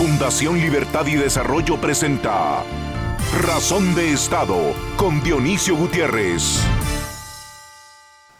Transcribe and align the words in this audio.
Fundación 0.00 0.58
Libertad 0.58 1.06
y 1.08 1.16
Desarrollo 1.16 1.78
presenta 1.78 2.62
Razón 3.44 3.94
de 3.94 4.14
Estado 4.14 4.56
con 4.96 5.22
Dionisio 5.22 5.76
Gutiérrez. 5.76 6.62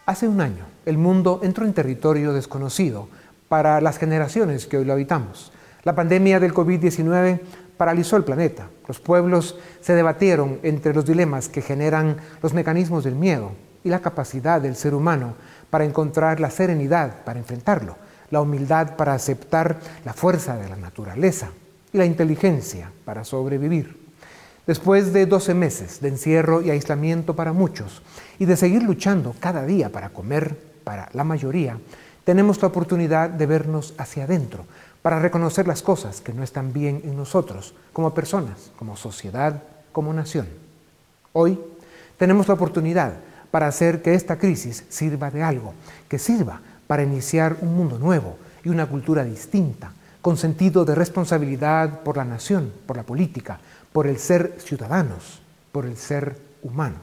Hace 0.06 0.26
un 0.26 0.40
año, 0.40 0.64
el 0.86 0.96
mundo 0.96 1.40
entró 1.42 1.66
en 1.66 1.74
territorio 1.74 2.32
desconocido 2.32 3.10
para 3.50 3.82
las 3.82 3.98
generaciones 3.98 4.66
que 4.66 4.78
hoy 4.78 4.86
lo 4.86 4.94
habitamos. 4.94 5.52
La 5.82 5.94
pandemia 5.94 6.40
del 6.40 6.54
COVID-19 6.54 7.40
paralizó 7.76 8.16
el 8.16 8.24
planeta. 8.24 8.70
Los 8.88 8.98
pueblos 8.98 9.58
se 9.82 9.94
debatieron 9.94 10.60
entre 10.62 10.94
los 10.94 11.04
dilemas 11.04 11.50
que 11.50 11.60
generan 11.60 12.16
los 12.42 12.54
mecanismos 12.54 13.04
del 13.04 13.16
miedo 13.16 13.52
y 13.84 13.90
la 13.90 14.00
capacidad 14.00 14.62
del 14.62 14.76
ser 14.76 14.94
humano 14.94 15.34
para 15.68 15.84
encontrar 15.84 16.40
la 16.40 16.48
serenidad 16.48 17.22
para 17.22 17.38
enfrentarlo 17.38 17.96
la 18.30 18.40
humildad 18.40 18.96
para 18.96 19.14
aceptar 19.14 19.80
la 20.04 20.12
fuerza 20.12 20.56
de 20.56 20.68
la 20.68 20.76
naturaleza 20.76 21.50
y 21.92 21.98
la 21.98 22.06
inteligencia 22.06 22.90
para 23.04 23.24
sobrevivir. 23.24 23.98
Después 24.66 25.12
de 25.12 25.26
12 25.26 25.54
meses 25.54 26.00
de 26.00 26.08
encierro 26.08 26.62
y 26.62 26.70
aislamiento 26.70 27.34
para 27.34 27.52
muchos 27.52 28.02
y 28.38 28.44
de 28.44 28.56
seguir 28.56 28.82
luchando 28.82 29.34
cada 29.40 29.64
día 29.64 29.90
para 29.90 30.10
comer 30.10 30.56
para 30.84 31.08
la 31.12 31.24
mayoría, 31.24 31.78
tenemos 32.24 32.60
la 32.62 32.68
oportunidad 32.68 33.30
de 33.30 33.46
vernos 33.46 33.94
hacia 33.98 34.24
adentro 34.24 34.64
para 35.02 35.18
reconocer 35.18 35.66
las 35.66 35.82
cosas 35.82 36.20
que 36.20 36.32
no 36.32 36.42
están 36.42 36.72
bien 36.72 37.00
en 37.04 37.16
nosotros, 37.16 37.74
como 37.92 38.14
personas, 38.14 38.70
como 38.76 38.96
sociedad, 38.96 39.62
como 39.92 40.12
nación. 40.12 40.46
Hoy 41.32 41.58
tenemos 42.18 42.48
la 42.48 42.54
oportunidad 42.54 43.14
para 43.50 43.66
hacer 43.66 44.02
que 44.02 44.14
esta 44.14 44.38
crisis 44.38 44.84
sirva 44.88 45.30
de 45.30 45.42
algo, 45.42 45.74
que 46.08 46.18
sirva 46.18 46.60
para 46.90 47.04
iniciar 47.04 47.56
un 47.60 47.76
mundo 47.76 48.00
nuevo 48.00 48.36
y 48.64 48.68
una 48.68 48.88
cultura 48.88 49.22
distinta, 49.22 49.92
con 50.20 50.36
sentido 50.36 50.84
de 50.84 50.96
responsabilidad 50.96 52.00
por 52.00 52.16
la 52.16 52.24
nación, 52.24 52.72
por 52.84 52.96
la 52.96 53.04
política, 53.04 53.60
por 53.92 54.08
el 54.08 54.18
ser 54.18 54.56
ciudadanos, 54.58 55.40
por 55.70 55.86
el 55.86 55.96
ser 55.96 56.36
humanos. 56.64 56.98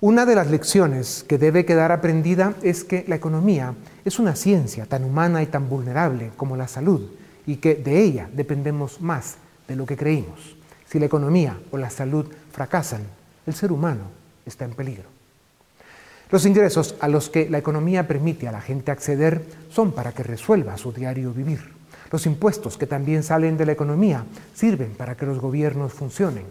Una 0.00 0.24
de 0.24 0.34
las 0.34 0.46
lecciones 0.46 1.26
que 1.28 1.36
debe 1.36 1.66
quedar 1.66 1.92
aprendida 1.92 2.54
es 2.62 2.84
que 2.84 3.04
la 3.06 3.16
economía 3.16 3.74
es 4.02 4.18
una 4.18 4.34
ciencia 4.34 4.86
tan 4.86 5.04
humana 5.04 5.42
y 5.42 5.46
tan 5.48 5.68
vulnerable 5.68 6.30
como 6.38 6.56
la 6.56 6.68
salud 6.68 7.10
y 7.46 7.56
que 7.56 7.74
de 7.74 8.02
ella 8.02 8.30
dependemos 8.32 9.02
más 9.02 9.36
de 9.68 9.76
lo 9.76 9.84
que 9.84 9.98
creímos. 9.98 10.56
Si 10.86 10.98
la 10.98 11.04
economía 11.04 11.60
o 11.70 11.76
la 11.76 11.90
salud 11.90 12.24
fracasan, 12.50 13.02
el 13.46 13.52
ser 13.52 13.72
humano 13.72 14.04
está 14.46 14.64
en 14.64 14.72
peligro. 14.72 15.15
Los 16.30 16.44
ingresos 16.44 16.96
a 17.00 17.08
los 17.08 17.30
que 17.30 17.48
la 17.48 17.58
economía 17.58 18.08
permite 18.08 18.48
a 18.48 18.52
la 18.52 18.60
gente 18.60 18.90
acceder 18.90 19.44
son 19.70 19.92
para 19.92 20.12
que 20.12 20.24
resuelva 20.24 20.76
su 20.76 20.92
diario 20.92 21.32
vivir. 21.32 21.72
Los 22.10 22.26
impuestos 22.26 22.76
que 22.76 22.86
también 22.86 23.22
salen 23.22 23.56
de 23.56 23.66
la 23.66 23.72
economía 23.72 24.24
sirven 24.54 24.94
para 24.94 25.16
que 25.16 25.26
los 25.26 25.38
gobiernos 25.38 25.92
funcionen. 25.92 26.44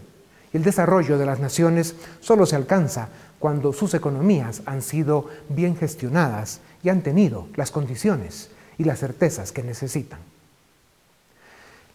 El 0.53 0.63
desarrollo 0.63 1.17
de 1.17 1.25
las 1.25 1.39
naciones 1.39 1.95
solo 2.21 2.45
se 2.45 2.55
alcanza 2.55 3.09
cuando 3.39 3.73
sus 3.73 3.93
economías 3.93 4.61
han 4.65 4.81
sido 4.81 5.27
bien 5.49 5.75
gestionadas 5.75 6.61
y 6.81 6.89
han 6.89 7.01
tenido 7.01 7.47
las 7.55 7.71
condiciones 7.71 8.49
y 8.77 8.85
las 8.85 8.99
certezas 8.99 9.51
que 9.51 9.63
necesitan. 9.63 10.19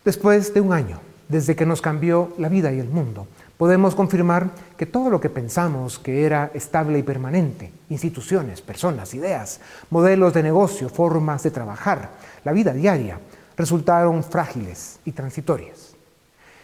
Después 0.05 0.53
de 0.53 0.61
un 0.61 0.73
año, 0.73 1.01
desde 1.29 1.57
que 1.57 1.67
nos 1.67 1.81
cambió 1.81 2.35
la 2.37 2.49
vida 2.49 2.73
y 2.73 2.81
el 2.81 2.89
mundo, 2.89 3.27
podemos 3.61 3.95
confirmar 3.95 4.53
que 4.79 4.87
todo 4.87 5.11
lo 5.11 5.21
que 5.21 5.29
pensamos 5.29 5.99
que 5.99 6.25
era 6.25 6.51
estable 6.55 6.99
y 6.99 7.03
permanente, 7.03 7.71
instituciones, 7.91 8.63
personas, 8.63 9.13
ideas, 9.13 9.61
modelos 9.91 10.33
de 10.33 10.43
negocio, 10.43 10.89
formas 10.89 11.43
de 11.43 11.51
trabajar, 11.51 12.09
la 12.43 12.53
vida 12.53 12.73
diaria, 12.73 13.21
resultaron 13.59 14.25
frágiles 14.25 14.99
y 15.05 15.13
transitorias. 15.13 15.95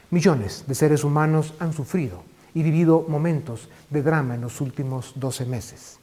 Millones 0.08 0.64
de 0.67 0.74
seres 0.74 1.05
humanos 1.05 1.52
han 1.58 1.74
sufrido 1.74 2.23
y 2.55 2.62
vivido 2.62 3.05
momentos 3.06 3.68
de 3.90 4.01
drama 4.01 4.35
en 4.35 4.40
los 4.40 4.62
últimos 4.62 5.12
12 5.17 5.45
meses. 5.45 5.98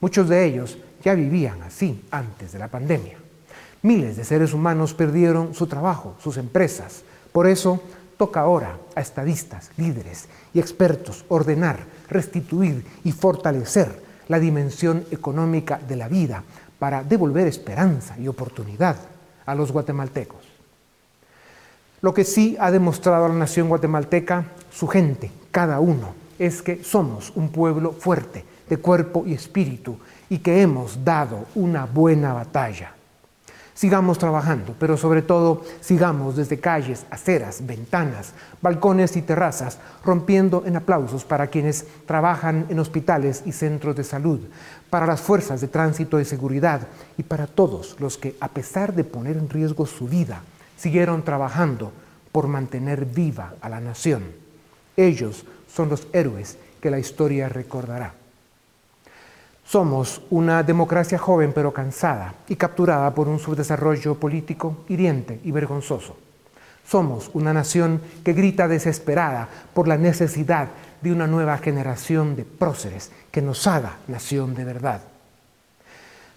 Muchos 0.00 0.30
de 0.30 0.46
ellos 0.46 0.78
ya 1.04 1.12
vivían 1.12 1.60
así 1.60 2.06
antes 2.10 2.52
de 2.52 2.58
la 2.58 2.68
pandemia. 2.68 3.18
Miles 3.82 4.16
de 4.16 4.24
seres 4.24 4.54
humanos 4.54 4.94
perdieron 4.94 5.52
su 5.52 5.66
trabajo, 5.66 6.16
sus 6.22 6.38
empresas. 6.38 7.02
Por 7.32 7.46
eso, 7.46 7.82
Toca 8.18 8.40
ahora 8.40 8.76
a 8.96 9.00
estadistas, 9.00 9.70
líderes 9.76 10.28
y 10.52 10.58
expertos 10.58 11.24
ordenar, 11.28 11.78
restituir 12.10 12.84
y 13.04 13.12
fortalecer 13.12 14.02
la 14.26 14.40
dimensión 14.40 15.06
económica 15.10 15.80
de 15.88 15.96
la 15.96 16.08
vida 16.08 16.42
para 16.78 17.02
devolver 17.04 17.46
esperanza 17.46 18.18
y 18.18 18.28
oportunidad 18.28 18.96
a 19.46 19.54
los 19.54 19.72
guatemaltecos. 19.72 20.40
Lo 22.02 22.12
que 22.12 22.24
sí 22.24 22.56
ha 22.60 22.70
demostrado 22.70 23.28
la 23.28 23.34
nación 23.34 23.68
guatemalteca, 23.68 24.44
su 24.70 24.88
gente, 24.88 25.30
cada 25.50 25.80
uno, 25.80 26.14
es 26.38 26.60
que 26.60 26.84
somos 26.84 27.32
un 27.34 27.50
pueblo 27.50 27.92
fuerte 27.92 28.44
de 28.68 28.76
cuerpo 28.78 29.24
y 29.26 29.32
espíritu 29.32 29.96
y 30.28 30.38
que 30.38 30.60
hemos 30.60 31.04
dado 31.04 31.46
una 31.54 31.86
buena 31.86 32.32
batalla. 32.32 32.97
Sigamos 33.78 34.18
trabajando, 34.18 34.74
pero 34.76 34.96
sobre 34.96 35.22
todo 35.22 35.62
sigamos 35.80 36.34
desde 36.34 36.58
calles, 36.58 37.06
aceras, 37.10 37.64
ventanas, 37.64 38.32
balcones 38.60 39.16
y 39.16 39.22
terrazas, 39.22 39.78
rompiendo 40.04 40.64
en 40.66 40.74
aplausos 40.74 41.24
para 41.24 41.46
quienes 41.46 41.86
trabajan 42.04 42.66
en 42.70 42.80
hospitales 42.80 43.44
y 43.46 43.52
centros 43.52 43.94
de 43.94 44.02
salud, 44.02 44.40
para 44.90 45.06
las 45.06 45.20
fuerzas 45.20 45.60
de 45.60 45.68
tránsito 45.68 46.18
y 46.18 46.24
seguridad 46.24 46.88
y 47.16 47.22
para 47.22 47.46
todos 47.46 47.94
los 48.00 48.18
que, 48.18 48.34
a 48.40 48.48
pesar 48.48 48.96
de 48.96 49.04
poner 49.04 49.36
en 49.36 49.48
riesgo 49.48 49.86
su 49.86 50.08
vida, 50.08 50.42
siguieron 50.76 51.22
trabajando 51.22 51.92
por 52.32 52.48
mantener 52.48 53.04
viva 53.04 53.54
a 53.60 53.68
la 53.68 53.78
nación. 53.78 54.24
Ellos 54.96 55.44
son 55.72 55.88
los 55.88 56.08
héroes 56.12 56.58
que 56.80 56.90
la 56.90 56.98
historia 56.98 57.48
recordará. 57.48 58.17
Somos 59.68 60.22
una 60.30 60.62
democracia 60.62 61.18
joven 61.18 61.52
pero 61.54 61.74
cansada 61.74 62.32
y 62.48 62.56
capturada 62.56 63.14
por 63.14 63.28
un 63.28 63.38
subdesarrollo 63.38 64.14
político 64.14 64.78
hiriente 64.88 65.40
y 65.44 65.50
vergonzoso. 65.50 66.16
Somos 66.86 67.30
una 67.34 67.52
nación 67.52 68.00
que 68.24 68.32
grita 68.32 68.66
desesperada 68.66 69.46
por 69.74 69.86
la 69.86 69.98
necesidad 69.98 70.68
de 71.02 71.12
una 71.12 71.26
nueva 71.26 71.58
generación 71.58 72.34
de 72.34 72.46
próceres 72.46 73.10
que 73.30 73.42
nos 73.42 73.66
haga 73.66 73.98
nación 74.08 74.54
de 74.54 74.64
verdad. 74.64 75.02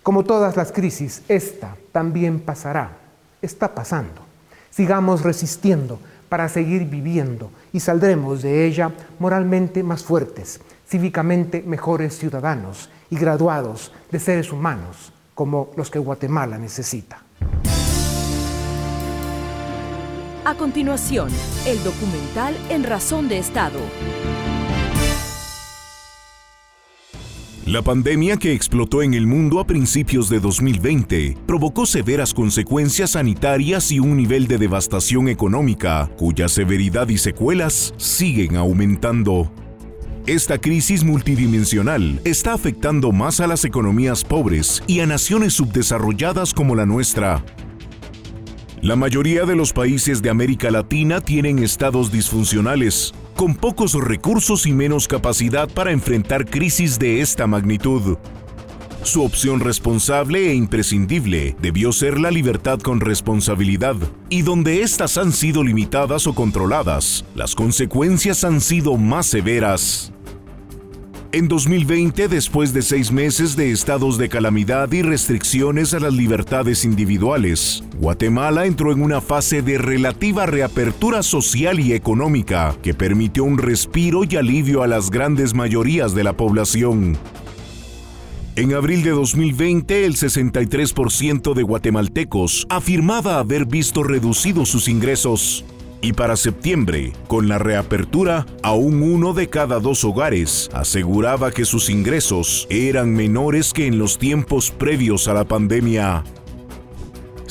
Como 0.04 0.26
todas 0.26 0.58
las 0.58 0.74
crisis, 0.74 1.24
esta 1.30 1.78
también 1.94 2.42
pasará, 2.42 2.98
está 3.42 3.74
pasando. 3.74 4.26
Sigamos 4.72 5.24
resistiendo 5.24 6.02
para 6.28 6.50
seguir 6.50 6.84
viviendo 6.84 7.50
y 7.72 7.80
saldremos 7.80 8.42
de 8.42 8.66
ella 8.66 8.92
moralmente 9.20 9.84
más 9.84 10.04
fuertes, 10.04 10.60
cívicamente 10.92 11.64
mejores 11.66 12.18
ciudadanos 12.18 12.90
y 13.10 13.16
graduados 13.16 13.94
de 14.12 14.20
seres 14.20 14.52
humanos 14.52 15.14
como 15.34 15.72
los 15.78 15.90
que 15.90 16.00
Guatemala 16.00 16.58
necesita. 16.58 17.24
A 20.44 20.54
continuación, 20.56 21.30
el 21.66 21.82
documental 21.84 22.58
En 22.70 22.84
Razón 22.84 23.30
de 23.30 23.38
Estado. 23.38 23.80
La 27.66 27.82
pandemia 27.82 28.36
que 28.36 28.52
explotó 28.52 29.02
en 29.02 29.14
el 29.14 29.28
mundo 29.28 29.62
a 29.62 29.66
principios 29.66 30.28
de 30.28 30.42
2020 30.42 31.38
provocó 31.46 31.86
severas 31.86 32.34
consecuencias 32.34 33.12
sanitarias 33.12 33.94
y 33.94 34.00
un 34.00 34.18
nivel 34.18 34.48
de 34.48 34.58
devastación 34.58 35.30
económica 35.30 36.10
cuya 36.18 36.50
severidad 36.50 37.08
y 37.08 37.18
secuelas 37.18 37.94
siguen 37.96 38.58
aumentando. 38.58 39.54
Esta 40.28 40.60
crisis 40.60 41.04
multidimensional 41.04 42.22
está 42.26 42.54
afectando 42.54 43.12
más 43.12 43.40
a 43.40 43.48
las 43.48 43.66
economías 43.66 44.24
pobres 44.24 44.84
y 44.86 45.00
a 45.00 45.08
naciones 45.08 45.54
subdesarrolladas 45.54 46.54
como 46.54 46.76
la 46.76 46.86
nuestra. 46.86 47.44
La 48.84 48.96
mayoría 48.96 49.46
de 49.46 49.56
los 49.56 49.74
países 49.74 50.22
de 50.22 50.30
América 50.30 50.70
Latina 50.70 51.22
tienen 51.22 51.58
estados 51.58 52.12
disfuncionales, 52.12 53.16
con 53.36 53.56
pocos 53.56 53.96
recursos 53.96 54.68
y 54.68 54.74
menos 54.74 55.08
capacidad 55.08 55.68
para 55.68 55.92
enfrentar 55.92 56.46
crisis 56.46 57.00
de 57.00 57.22
esta 57.22 57.48
magnitud. 57.48 58.18
Su 59.04 59.24
opción 59.24 59.62
responsable 59.62 60.52
e 60.52 60.54
imprescindible 60.54 61.56
debió 61.60 61.92
ser 61.92 62.20
la 62.20 62.30
libertad 62.30 62.80
con 62.80 63.00
responsabilidad, 63.00 63.96
y 64.30 64.44
donde 64.44 64.84
éstas 64.84 65.18
han 65.18 65.32
sido 65.32 65.64
limitadas 65.64 66.28
o 66.28 66.36
controladas, 66.36 67.26
las 67.34 67.56
consecuencias 67.56 68.44
han 68.44 68.62
sido 68.62 68.98
más 68.98 69.26
severas. 69.26 70.14
En 71.34 71.48
2020, 71.48 72.28
después 72.28 72.74
de 72.74 72.84
seis 72.84 73.12
meses 73.12 73.56
de 73.56 73.72
estados 73.72 74.20
de 74.20 74.30
calamidad 74.30 74.92
y 74.92 75.02
restricciones 75.02 75.96
a 75.96 76.00
las 76.00 76.14
libertades 76.14 76.86
individuales, 76.86 77.84
Guatemala 77.98 78.66
entró 78.66 78.92
en 78.92 79.02
una 79.02 79.20
fase 79.20 79.64
de 79.64 79.80
relativa 79.80 80.46
reapertura 80.46 81.24
social 81.24 81.80
y 81.80 81.94
económica 81.94 82.76
que 82.84 82.94
permitió 82.94 83.46
un 83.46 83.58
respiro 83.58 84.26
y 84.30 84.36
alivio 84.36 84.84
a 84.84 84.88
las 84.88 85.10
grandes 85.10 85.56
mayorías 85.56 86.14
de 86.14 86.24
la 86.24 86.34
población. 86.34 87.18
En 88.62 88.76
abril 88.76 89.02
de 89.02 89.10
2020, 89.10 90.06
el 90.06 90.16
63% 90.18 91.56
de 91.56 91.64
guatemaltecos 91.64 92.68
afirmaba 92.70 93.40
haber 93.40 93.66
visto 93.66 94.04
reducidos 94.04 94.70
sus 94.70 94.88
ingresos. 94.88 95.66
Y 96.00 96.14
para 96.14 96.36
septiembre, 96.36 97.12
con 97.28 97.48
la 97.48 97.58
reapertura, 97.58 98.46
aún 98.62 99.02
uno 99.02 99.34
de 99.34 99.50
cada 99.50 99.80
dos 99.80 100.04
hogares 100.04 100.70
aseguraba 100.74 101.50
que 101.50 101.66
sus 101.66 101.90
ingresos 101.90 102.68
eran 102.70 103.16
menores 103.16 103.74
que 103.74 103.88
en 103.88 103.98
los 103.98 104.20
tiempos 104.20 104.70
previos 104.70 105.28
a 105.28 105.34
la 105.34 105.46
pandemia. 105.46 106.24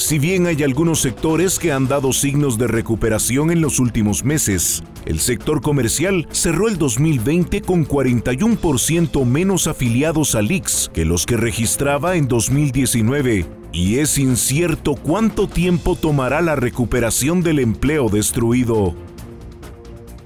Si 0.00 0.18
bien 0.18 0.46
hay 0.46 0.62
algunos 0.62 1.02
sectores 1.02 1.58
que 1.58 1.72
han 1.72 1.86
dado 1.86 2.14
signos 2.14 2.56
de 2.56 2.66
recuperación 2.66 3.50
en 3.50 3.60
los 3.60 3.78
últimos 3.78 4.24
meses, 4.24 4.82
el 5.04 5.20
sector 5.20 5.60
comercial 5.60 6.26
cerró 6.32 6.68
el 6.68 6.78
2020 6.78 7.60
con 7.60 7.86
41% 7.86 9.26
menos 9.26 9.66
afiliados 9.66 10.34
al 10.36 10.50
IX 10.50 10.90
que 10.94 11.04
los 11.04 11.26
que 11.26 11.36
registraba 11.36 12.16
en 12.16 12.28
2019, 12.28 13.44
y 13.72 13.98
es 13.98 14.16
incierto 14.16 14.94
cuánto 14.94 15.46
tiempo 15.46 15.94
tomará 15.96 16.40
la 16.40 16.56
recuperación 16.56 17.42
del 17.42 17.58
empleo 17.58 18.08
destruido. 18.08 18.94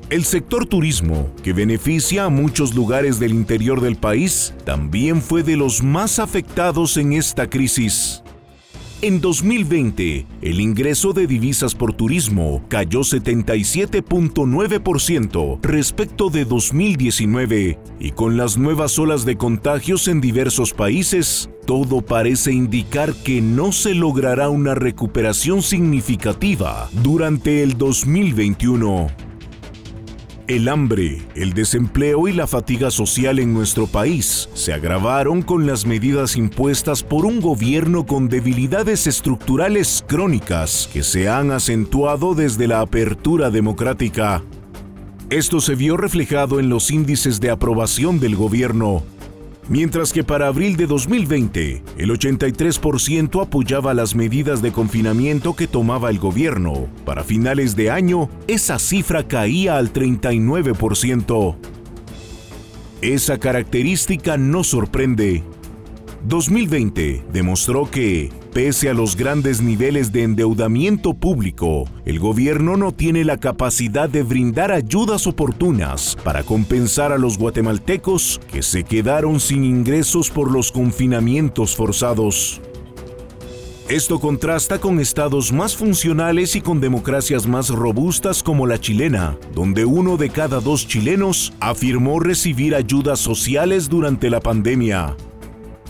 El 0.09 0.25
sector 0.25 0.67
turismo, 0.67 1.35
que 1.43 1.53
beneficia 1.53 2.27
a 2.27 2.29
muchos 2.29 2.77
lugares 2.77 3.19
del 3.19 3.33
interior 3.33 3.81
del 3.81 3.97
país, 3.97 4.55
también 4.65 5.21
fue 5.21 5.43
de 5.43 5.57
los 5.57 5.83
más 5.83 6.21
afectados 6.21 6.97
en 6.97 7.13
esta 7.13 7.51
crisis. 7.51 8.24
En 9.05 9.21
2020, 9.21 10.27
el 10.41 10.61
ingreso 10.63 11.13
de 11.13 11.27
divisas 11.27 11.75
por 11.75 11.93
turismo 11.93 12.65
cayó 12.69 13.01
77.9% 13.01 15.59
respecto 15.61 16.31
de 16.31 16.47
2019 16.47 17.79
y 18.01 18.13
con 18.13 18.39
las 18.39 18.57
nuevas 18.57 18.99
olas 18.99 19.27
de 19.27 19.37
contagios 19.37 20.09
en 20.09 20.23
diversos 20.23 20.73
países, 20.73 21.51
todo 21.67 22.01
parece 22.01 22.53
indicar 22.53 23.13
que 23.13 23.43
no 23.43 23.73
se 23.73 23.95
logrará 23.95 24.49
una 24.49 24.75
recuperación 24.75 25.61
significativa 25.61 26.89
durante 27.03 27.63
el 27.63 27.77
2021. 27.77 29.09
El 30.47 30.69
hambre, 30.69 31.23
el 31.35 31.55
desempleo 31.55 32.29
y 32.29 32.35
la 32.35 32.47
fatiga 32.47 32.91
social 32.91 33.39
en 33.39 33.55
nuestro 33.55 33.87
país 33.87 34.51
se 34.53 34.75
agravaron 34.75 35.41
con 35.41 35.67
las 35.67 35.87
medidas 35.87 36.37
impuestas 36.37 37.03
por 37.03 37.25
un 37.25 37.41
gobierno 37.41 38.05
con 38.05 38.29
debilidades 38.29 39.07
estructurales 39.07 40.05
crónicas 40.07 40.91
que 40.93 41.03
se 41.03 41.31
han 41.31 41.51
acentuado 41.51 42.35
desde 42.35 42.69
la 42.69 42.83
apertura 42.83 43.49
democrática. 43.49 44.43
Esto 45.31 45.63
se 45.63 45.77
vio 45.77 45.97
reflejado 45.97 46.61
en 46.61 46.69
los 46.69 46.91
índices 46.91 47.41
de 47.41 47.49
aprobación 47.49 48.21
del 48.21 48.37
gobierno, 48.37 49.03
Mientras 49.69 50.13
que 50.13 50.25
para 50.25 50.49
abril 50.49 50.77
de 50.77 50.87
2020, 50.87 51.83
el 51.97 52.11
83% 52.11 53.43
apoyaba 53.43 53.95
las 53.95 54.15
medidas 54.15 54.61
de 54.61 54.73
confinamiento 54.73 55.57
que 55.57 55.67
tomaba 55.67 56.11
el 56.11 56.19
gobierno. 56.19 56.89
Para 57.07 57.25
finales 57.25 57.75
de 57.75 57.91
año, 57.91 58.29
esa 58.47 58.79
cifra 58.79 59.27
caía 59.27 59.79
al 59.79 59.91
39%. 59.93 61.57
Esa 63.01 63.39
característica 63.39 64.37
no 64.37 64.65
sorprende. 64.65 65.43
2020 66.25 67.25
demostró 67.33 67.91
que 67.91 68.31
Pese 68.55 68.89
a 68.89 68.95
los 68.95 69.17
grandes 69.17 69.61
niveles 69.61 70.13
de 70.13 70.23
endeudamiento 70.23 71.13
público, 71.13 71.87
el 72.05 72.21
gobierno 72.21 72.77
no 72.77 72.93
tiene 72.93 73.25
la 73.25 73.39
capacidad 73.39 74.09
de 74.09 74.23
brindar 74.23 74.71
ayudas 74.71 75.27
oportunas 75.27 76.17
para 76.23 76.45
compensar 76.45 77.11
a 77.11 77.19
los 77.19 77.37
guatemaltecos 77.37 78.41
que 78.53 78.63
se 78.63 78.85
quedaron 78.85 79.41
sin 79.41 79.65
ingresos 79.65 80.31
por 80.31 80.53
los 80.53 80.71
confinamientos 80.71 81.75
forzados. 81.75 82.61
Esto 83.89 84.21
contrasta 84.21 84.79
con 84.79 85.01
estados 85.01 85.53
más 85.53 85.77
funcionales 85.77 86.55
y 86.55 86.61
con 86.61 86.81
democracias 86.81 87.49
más 87.49 87.71
robustas 87.71 88.45
como 88.45 88.69
la 88.69 88.79
chilena, 88.79 89.37
donde 89.53 89.85
uno 89.85 90.17
de 90.17 90.31
cada 90.31 90.61
dos 90.61 90.87
chilenos 90.87 91.53
afirmó 91.59 92.21
recibir 92.21 92.77
ayudas 92.77 93.19
sociales 93.19 93.89
durante 93.89 94.31
la 94.31 94.39
pandemia, 94.39 95.17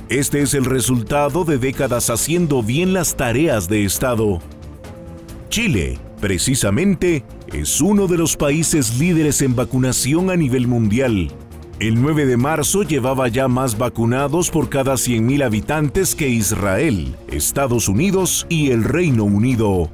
este 0.08 0.42
es 0.42 0.54
el 0.54 0.64
resultado 0.64 1.44
de 1.44 1.58
décadas 1.58 2.10
haciendo 2.10 2.62
bien 2.62 2.92
las 2.92 3.16
tareas 3.16 3.68
de 3.68 3.84
Estado. 3.84 4.40
Chile, 5.48 5.98
precisamente, 6.20 7.24
es 7.52 7.80
uno 7.80 8.06
de 8.06 8.18
los 8.18 8.36
países 8.36 8.98
líderes 8.98 9.40
en 9.40 9.56
vacunación 9.56 10.30
a 10.30 10.36
nivel 10.36 10.66
mundial. 10.66 11.30
El 11.80 12.00
9 12.00 12.26
de 12.26 12.36
marzo 12.36 12.82
llevaba 12.82 13.28
ya 13.28 13.48
más 13.48 13.78
vacunados 13.78 14.50
por 14.50 14.68
cada 14.68 14.94
100.000 14.94 15.44
habitantes 15.44 16.14
que 16.14 16.28
Israel, 16.28 17.16
Estados 17.28 17.88
Unidos 17.88 18.46
y 18.48 18.70
el 18.70 18.84
Reino 18.84 19.24
Unido. 19.24 19.90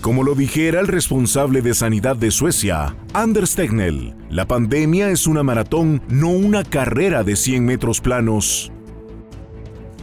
Como 0.00 0.22
lo 0.22 0.34
dijera 0.34 0.80
el 0.80 0.86
responsable 0.86 1.60
de 1.60 1.74
sanidad 1.74 2.16
de 2.16 2.30
Suecia, 2.30 2.96
Anders 3.12 3.56
Tegnell, 3.56 4.14
la 4.30 4.46
pandemia 4.46 5.10
es 5.10 5.26
una 5.26 5.42
maratón, 5.42 6.00
no 6.08 6.30
una 6.30 6.62
carrera 6.62 7.24
de 7.24 7.36
100 7.36 7.64
metros 7.64 8.00
planos. 8.00 8.72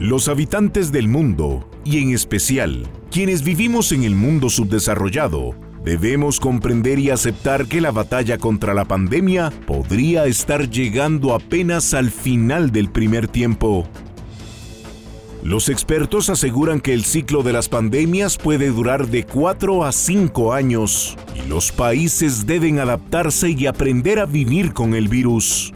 Los 0.03 0.27
habitantes 0.27 0.91
del 0.91 1.07
mundo, 1.07 1.65
y 1.85 2.00
en 2.00 2.13
especial 2.13 2.89
quienes 3.09 3.41
vivimos 3.41 3.94
en 3.94 4.03
el 4.03 4.15
mundo 4.15 4.50
subdesarrollado, 4.50 5.55
debemos 5.85 6.41
comprender 6.41 7.00
y 7.00 7.09
aceptar 7.09 7.67
que 7.67 7.79
la 7.79 7.91
batalla 7.91 8.38
contra 8.38 8.73
la 8.73 8.83
pandemia 8.83 9.50
podría 9.65 10.25
estar 10.25 10.69
llegando 10.69 11.33
apenas 11.33 11.94
al 11.94 12.11
final 12.11 12.73
del 12.73 12.89
primer 12.89 13.29
tiempo. 13.29 13.88
Los 15.41 15.69
expertos 15.69 16.29
aseguran 16.29 16.81
que 16.81 16.94
el 16.94 17.05
ciclo 17.05 17.41
de 17.41 17.53
las 17.53 17.69
pandemias 17.69 18.38
puede 18.38 18.71
durar 18.71 19.07
de 19.07 19.23
4 19.23 19.85
a 19.85 19.94
5 19.94 20.51
años 20.51 21.15
y 21.33 21.47
los 21.47 21.71
países 21.71 22.45
deben 22.45 22.79
adaptarse 22.79 23.51
y 23.51 23.67
aprender 23.67 24.19
a 24.19 24.25
vivir 24.25 24.73
con 24.73 24.95
el 24.95 25.07
virus. 25.07 25.73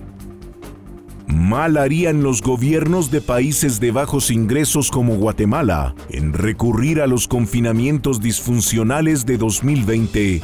Mal 1.27 1.75
harían 1.75 2.24
los 2.24 2.41
gobiernos 2.41 3.12
de 3.12 3.19
países 3.19 3.81
de 3.81 3.91
bajos 3.91 4.31
ingresos 4.31 4.89
como 4.89 5.18
Guatemala 5.18 5.94
en 6.09 6.31
recurrir 6.31 7.01
a 7.01 7.07
los 7.07 7.27
confinamientos 7.27 8.21
disfuncionales 8.21 9.25
de 9.25 9.38
2020. 9.38 10.41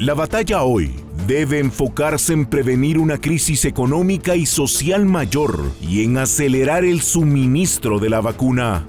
La 0.00 0.14
batalla 0.14 0.64
hoy 0.64 0.92
debe 1.28 1.60
enfocarse 1.60 2.32
en 2.32 2.46
prevenir 2.46 2.98
una 2.98 3.20
crisis 3.20 3.64
económica 3.64 4.34
y 4.34 4.44
social 4.44 5.06
mayor 5.06 5.70
y 5.80 6.02
en 6.02 6.18
acelerar 6.18 6.84
el 6.84 7.00
suministro 7.00 8.00
de 8.00 8.10
la 8.10 8.20
vacuna. 8.20 8.88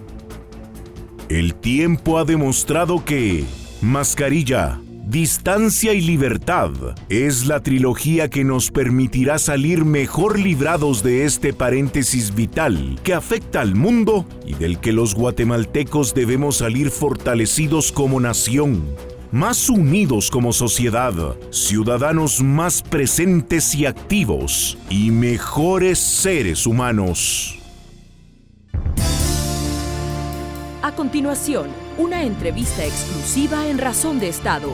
El 1.29 1.53
tiempo 1.53 2.18
ha 2.18 2.25
demostrado 2.25 3.06
que 3.06 3.45
mascarilla, 3.81 4.81
Distancia 5.09 5.95
y 5.95 6.01
Libertad 6.01 6.69
es 7.09 7.47
la 7.47 7.61
trilogía 7.61 8.30
que 8.30 8.44
nos 8.44 8.69
permitirá 8.69 9.39
salir 9.39 9.83
mejor 9.83 10.37
librados 10.37 11.01
de 11.01 11.25
este 11.25 11.51
paréntesis 11.51 12.35
vital 12.35 12.99
que 13.01 13.16
afecta 13.16 13.61
al 13.61 13.73
mundo 13.73 14.28
y 14.45 14.54
del 14.54 14.80
que 14.80 14.92
los 14.92 15.16
guatemaltecos 15.16 16.13
debemos 16.13 16.57
salir 16.57 16.92
fortalecidos 16.92 17.92
como 17.92 18.19
nación, 18.19 18.85
más 19.31 19.68
unidos 19.71 20.30
como 20.30 20.54
sociedad, 20.54 21.16
ciudadanos 21.49 22.44
más 22.44 22.83
presentes 22.83 23.73
y 23.73 23.87
activos 23.87 24.78
y 24.92 25.09
mejores 25.09 25.97
seres 25.97 26.68
humanos. 26.68 27.57
A 30.83 30.92
continuación, 30.95 31.68
una 31.97 32.23
entrevista 32.23 32.85
exclusiva 32.85 33.68
en 33.68 33.80
Razón 33.80 34.19
de 34.19 34.30
Estado. 34.30 34.69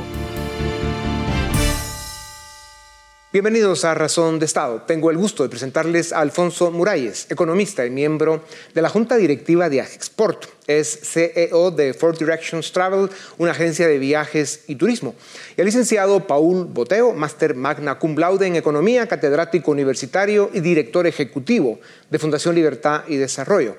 Bienvenidos 3.35 3.83
a 3.83 3.93
Razón 3.93 4.39
de 4.39 4.45
Estado. 4.45 4.83
Tengo 4.87 5.11
el 5.11 5.17
gusto 5.17 5.43
de 5.43 5.49
presentarles 5.49 6.13
a 6.13 6.21
Alfonso 6.21 6.71
Muralles, 6.71 7.29
economista 7.29 7.85
y 7.85 7.89
miembro 7.89 8.45
de 8.73 8.81
la 8.81 8.87
Junta 8.87 9.17
Directiva 9.17 9.67
de 9.67 9.81
Agexport. 9.81 10.45
Es 10.67 11.01
CEO 11.03 11.69
de 11.71 11.93
Four 11.93 12.17
Directions 12.17 12.71
Travel, 12.71 13.09
una 13.37 13.51
agencia 13.51 13.89
de 13.89 13.99
viajes 13.99 14.63
y 14.67 14.75
turismo. 14.75 15.15
Y 15.57 15.59
el 15.59 15.65
licenciado 15.65 16.25
Paul 16.25 16.63
Boteo, 16.63 17.11
máster 17.11 17.55
magna 17.55 17.99
cum 17.99 18.15
laude 18.17 18.47
en 18.47 18.55
economía, 18.55 19.05
catedrático 19.05 19.69
universitario 19.69 20.49
y 20.53 20.61
director 20.61 21.05
ejecutivo 21.05 21.81
de 22.09 22.19
Fundación 22.19 22.55
Libertad 22.55 23.03
y 23.09 23.17
Desarrollo. 23.17 23.75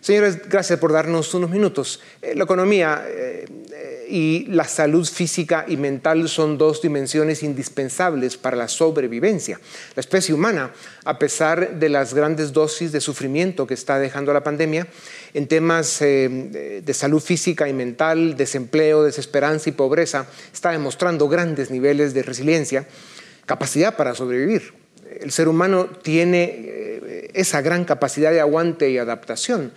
Señores, 0.00 0.48
gracias 0.48 0.78
por 0.78 0.92
darnos 0.92 1.32
unos 1.34 1.50
minutos. 1.50 2.00
Eh, 2.22 2.34
la 2.34 2.44
economía 2.44 3.04
eh, 3.08 3.46
eh, 3.72 3.97
y 4.08 4.46
la 4.48 4.64
salud 4.64 5.06
física 5.06 5.66
y 5.68 5.76
mental 5.76 6.28
son 6.28 6.56
dos 6.56 6.80
dimensiones 6.80 7.42
indispensables 7.42 8.36
para 8.36 8.56
la 8.56 8.68
sobrevivencia. 8.68 9.60
La 9.94 10.00
especie 10.00 10.34
humana, 10.34 10.72
a 11.04 11.18
pesar 11.18 11.78
de 11.78 11.88
las 11.88 12.14
grandes 12.14 12.52
dosis 12.52 12.90
de 12.90 13.00
sufrimiento 13.00 13.66
que 13.66 13.74
está 13.74 13.98
dejando 13.98 14.32
la 14.32 14.42
pandemia, 14.42 14.86
en 15.34 15.46
temas 15.46 15.98
de 16.00 16.94
salud 16.94 17.20
física 17.20 17.68
y 17.68 17.72
mental, 17.74 18.36
desempleo, 18.36 19.02
desesperanza 19.02 19.68
y 19.68 19.72
pobreza, 19.72 20.26
está 20.52 20.70
demostrando 20.70 21.28
grandes 21.28 21.70
niveles 21.70 22.14
de 22.14 22.22
resiliencia, 22.22 22.86
capacidad 23.44 23.96
para 23.96 24.14
sobrevivir. 24.14 24.72
El 25.20 25.30
ser 25.32 25.48
humano 25.48 25.86
tiene 25.86 27.30
esa 27.34 27.60
gran 27.60 27.84
capacidad 27.84 28.30
de 28.30 28.40
aguante 28.40 28.90
y 28.90 28.98
adaptación. 28.98 29.72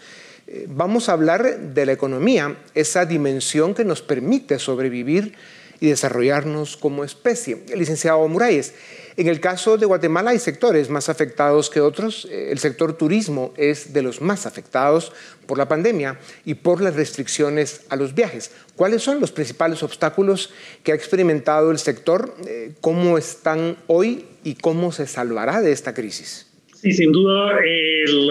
Eh, 0.53 0.65
vamos 0.67 1.07
a 1.07 1.13
hablar 1.13 1.59
de 1.59 1.85
la 1.85 1.93
economía, 1.93 2.57
esa 2.75 3.05
dimensión 3.05 3.73
que 3.73 3.85
nos 3.85 4.01
permite 4.01 4.59
sobrevivir 4.59 5.33
y 5.79 5.87
desarrollarnos 5.87 6.75
como 6.75 7.05
especie. 7.05 7.63
El 7.69 7.79
licenciado 7.79 8.27
Muralles, 8.27 8.73
en 9.15 9.29
el 9.29 9.39
caso 9.39 9.77
de 9.77 9.85
Guatemala 9.85 10.31
hay 10.31 10.39
sectores 10.39 10.89
más 10.89 11.07
afectados 11.07 11.69
que 11.69 11.79
otros. 11.79 12.27
El 12.29 12.59
sector 12.59 12.91
turismo 12.97 13.53
es 13.55 13.93
de 13.93 14.01
los 14.01 14.19
más 14.19 14.45
afectados 14.45 15.13
por 15.45 15.57
la 15.57 15.69
pandemia 15.69 16.19
y 16.43 16.55
por 16.55 16.81
las 16.81 16.97
restricciones 16.97 17.83
a 17.87 17.95
los 17.95 18.13
viajes. 18.13 18.51
¿Cuáles 18.75 19.03
son 19.03 19.21
los 19.21 19.31
principales 19.31 19.83
obstáculos 19.83 20.51
que 20.83 20.91
ha 20.91 20.95
experimentado 20.95 21.71
el 21.71 21.79
sector? 21.79 22.35
Eh, 22.45 22.73
¿Cómo 22.81 23.17
están 23.17 23.77
hoy 23.87 24.25
y 24.43 24.55
cómo 24.55 24.91
se 24.91 25.07
salvará 25.07 25.61
de 25.61 25.71
esta 25.71 25.93
crisis? 25.93 26.50
Sí, 26.81 26.91
sin 26.93 27.11
duda, 27.11 27.59
el, 27.63 28.27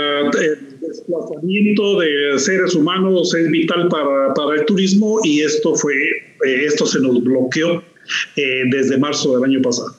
desplazamiento 0.81 2.01
de 2.01 2.37
seres 2.37 2.75
humanos 2.75 3.33
es 3.33 3.49
vital 3.49 3.87
para, 3.89 4.35
para 4.35 4.59
el 4.59 4.67
turismo 4.67 5.21
y 5.23 5.43
esto 5.43 5.77
fue, 5.77 5.95
eh, 5.95 6.65
esto 6.65 6.85
se 6.85 6.99
nos 6.99 7.23
bloqueó 7.23 7.81
eh, 8.35 8.63
desde 8.73 8.99
marzo 8.99 9.37
del 9.37 9.45
año 9.45 9.63
pasado. 9.63 9.95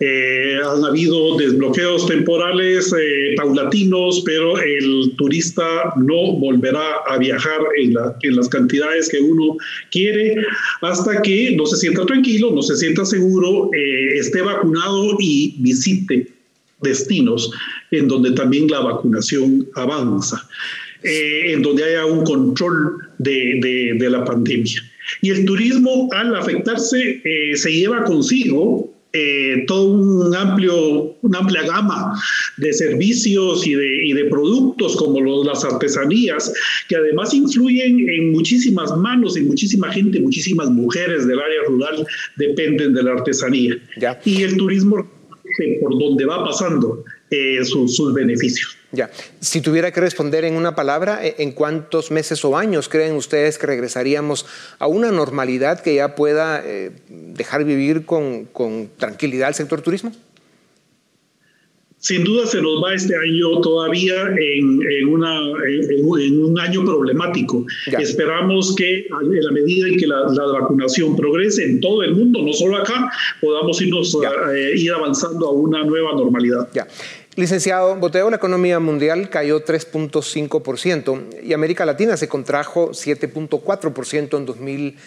Eh, 0.00 0.58
han 0.64 0.84
habido 0.84 1.36
desbloqueos 1.36 2.08
temporales 2.08 2.92
paulatinos, 3.36 4.20
pero 4.26 4.58
el 4.58 5.14
turista 5.16 5.94
no 5.96 6.32
volverá 6.40 7.04
a 7.06 7.18
viajar 7.18 7.60
en, 7.78 7.94
en, 8.22 8.34
las 8.34 8.48
cantidades 8.48 9.08
que 9.10 9.20
uno 9.20 9.56
quiere 9.92 10.34
hasta 10.80 11.22
que 11.22 11.54
no 11.54 11.66
se 11.66 11.76
sienta 11.76 12.04
tranquilo, 12.04 12.50
no 12.50 12.62
se 12.62 12.74
sienta 12.74 13.04
seguro, 13.04 13.70
esté 14.16 14.42
vacunado 14.42 15.18
y 15.20 15.54
visite 15.60 16.26
destinos 16.80 17.52
en 17.92 18.08
donde 18.08 18.32
también 18.32 18.66
la 18.68 18.80
vacunación 18.80 19.68
avanza, 19.74 20.48
en 21.02 21.62
donde 21.62 21.84
haya 21.84 22.04
un 22.06 22.24
control 22.24 22.96
de, 23.18 23.58
de, 23.60 23.94
de, 23.98 24.10
la 24.10 24.24
pandemia. 24.24 24.82
Y 25.20 25.30
el 25.30 25.44
turismo, 25.44 26.08
al 26.12 26.34
afectarse, 26.34 27.22
se 27.54 27.72
lleva 27.72 28.04
consigo 28.04 28.92
eh, 29.14 29.64
todo 29.66 29.90
un 29.90 30.34
amplio, 30.34 31.18
una 31.20 31.40
amplia 31.40 31.62
gama 31.66 32.18
de 32.56 32.72
servicios 32.72 33.66
y 33.66 33.74
de, 33.74 34.06
y 34.06 34.12
de 34.14 34.24
productos 34.24 34.96
como 34.96 35.20
los, 35.20 35.44
las 35.44 35.62
artesanías, 35.66 36.50
que 36.88 36.96
además 36.96 37.34
influyen 37.34 38.08
en 38.08 38.32
muchísimas 38.32 38.96
manos, 38.96 39.36
en 39.36 39.48
muchísima 39.48 39.92
gente, 39.92 40.18
muchísimas 40.18 40.70
mujeres 40.70 41.26
del 41.26 41.38
área 41.40 41.60
rural 41.68 42.06
dependen 42.36 42.94
de 42.94 43.02
la 43.02 43.12
artesanía. 43.12 43.76
Y 44.24 44.42
el 44.44 44.56
turismo 44.56 45.06
por 45.82 45.98
donde 45.98 46.24
va 46.24 46.42
pasando 46.42 47.04
eh, 47.32 47.64
sus 47.64 48.12
beneficios. 48.12 48.76
Ya, 48.92 49.10
si 49.40 49.62
tuviera 49.62 49.90
que 49.90 50.02
responder 50.02 50.44
en 50.44 50.54
una 50.54 50.74
palabra, 50.74 51.26
¿e-, 51.26 51.36
¿en 51.38 51.52
cuántos 51.52 52.10
meses 52.10 52.44
o 52.44 52.58
años 52.58 52.90
creen 52.90 53.14
ustedes 53.14 53.56
que 53.56 53.66
regresaríamos 53.66 54.44
a 54.78 54.86
una 54.86 55.10
normalidad 55.10 55.80
que 55.80 55.94
ya 55.94 56.14
pueda 56.14 56.62
eh, 56.62 56.90
dejar 57.08 57.64
vivir 57.64 58.04
con, 58.04 58.44
con 58.44 58.90
tranquilidad 58.98 59.48
el 59.48 59.54
sector 59.54 59.80
turismo? 59.80 60.12
Sin 62.02 62.24
duda 62.24 62.44
se 62.46 62.60
nos 62.60 62.82
va 62.82 62.94
este 62.94 63.14
año 63.14 63.60
todavía 63.60 64.22
en, 64.36 64.80
en, 64.90 65.08
una, 65.08 65.38
en, 65.68 66.44
un 66.44 66.58
año 66.58 66.84
problemático. 66.84 67.64
Esperamos 67.96 68.74
que 68.74 69.06
en 69.06 69.44
la 69.44 69.52
medida 69.52 69.86
en 69.86 69.96
que 69.98 70.08
la, 70.08 70.24
vacunación 70.24 71.14
progrese 71.14 71.62
en 71.62 71.80
todo 71.80 72.02
el 72.02 72.16
mundo, 72.16 72.42
no 72.42 72.52
solo 72.52 72.78
acá, 72.78 73.08
podamos 73.40 73.80
irnos 73.80 74.18
eh, 74.52 74.72
ir 74.74 74.90
avanzando 74.90 75.46
a 75.46 75.52
una 75.52 75.84
nueva 75.84 76.12
normalidad. 76.14 76.68
Ya. 76.74 76.88
Licenciado 77.34 77.96
Boteo, 77.96 78.28
la 78.28 78.36
economía 78.36 78.78
mundial 78.78 79.30
cayó 79.30 79.64
3.5% 79.64 81.42
y 81.42 81.54
América 81.54 81.86
Latina 81.86 82.18
se 82.18 82.28
contrajo 82.28 82.90
7.4% 82.90 84.36
en 84.36 84.44
2000 84.44 84.98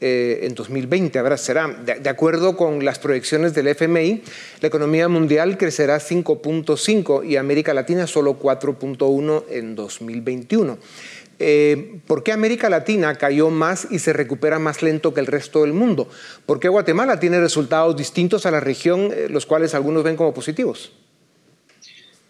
eh, 0.00 0.40
en 0.42 0.54
2020. 0.56 1.18
Ahora 1.20 1.36
será, 1.36 1.68
de, 1.68 2.08
acuerdo 2.08 2.56
con 2.56 2.84
las 2.84 2.98
proyecciones 2.98 3.54
del 3.54 3.68
FMI, 3.68 4.22
la 4.60 4.68
economía 4.68 5.08
mundial 5.08 5.56
crecerá 5.56 5.98
5.5 5.98 7.24
y 7.24 7.36
América 7.36 7.74
Latina 7.74 8.08
solo 8.08 8.38
4.1 8.40 9.44
en 9.48 9.76
2021. 9.76 10.78
Eh, 11.40 12.00
¿Por 12.08 12.24
qué 12.24 12.32
América 12.32 12.68
Latina 12.68 13.14
cayó 13.14 13.50
más 13.50 13.86
y 13.88 14.00
se 14.00 14.12
recupera 14.12 14.58
más 14.58 14.82
lento 14.82 15.14
que 15.14 15.20
el 15.20 15.26
resto 15.26 15.62
del 15.62 15.72
mundo? 15.72 16.08
¿Por 16.44 16.58
qué 16.58 16.68
Guatemala 16.68 17.20
tiene 17.20 17.40
resultados 17.40 17.96
distintos 17.96 18.46
a 18.46 18.50
la 18.50 18.58
región, 18.58 19.12
eh, 19.12 19.28
los 19.28 19.46
cuales 19.46 19.74
algunos 19.74 20.02
ven 20.02 20.16
como 20.16 20.34
positivos? 20.34 20.92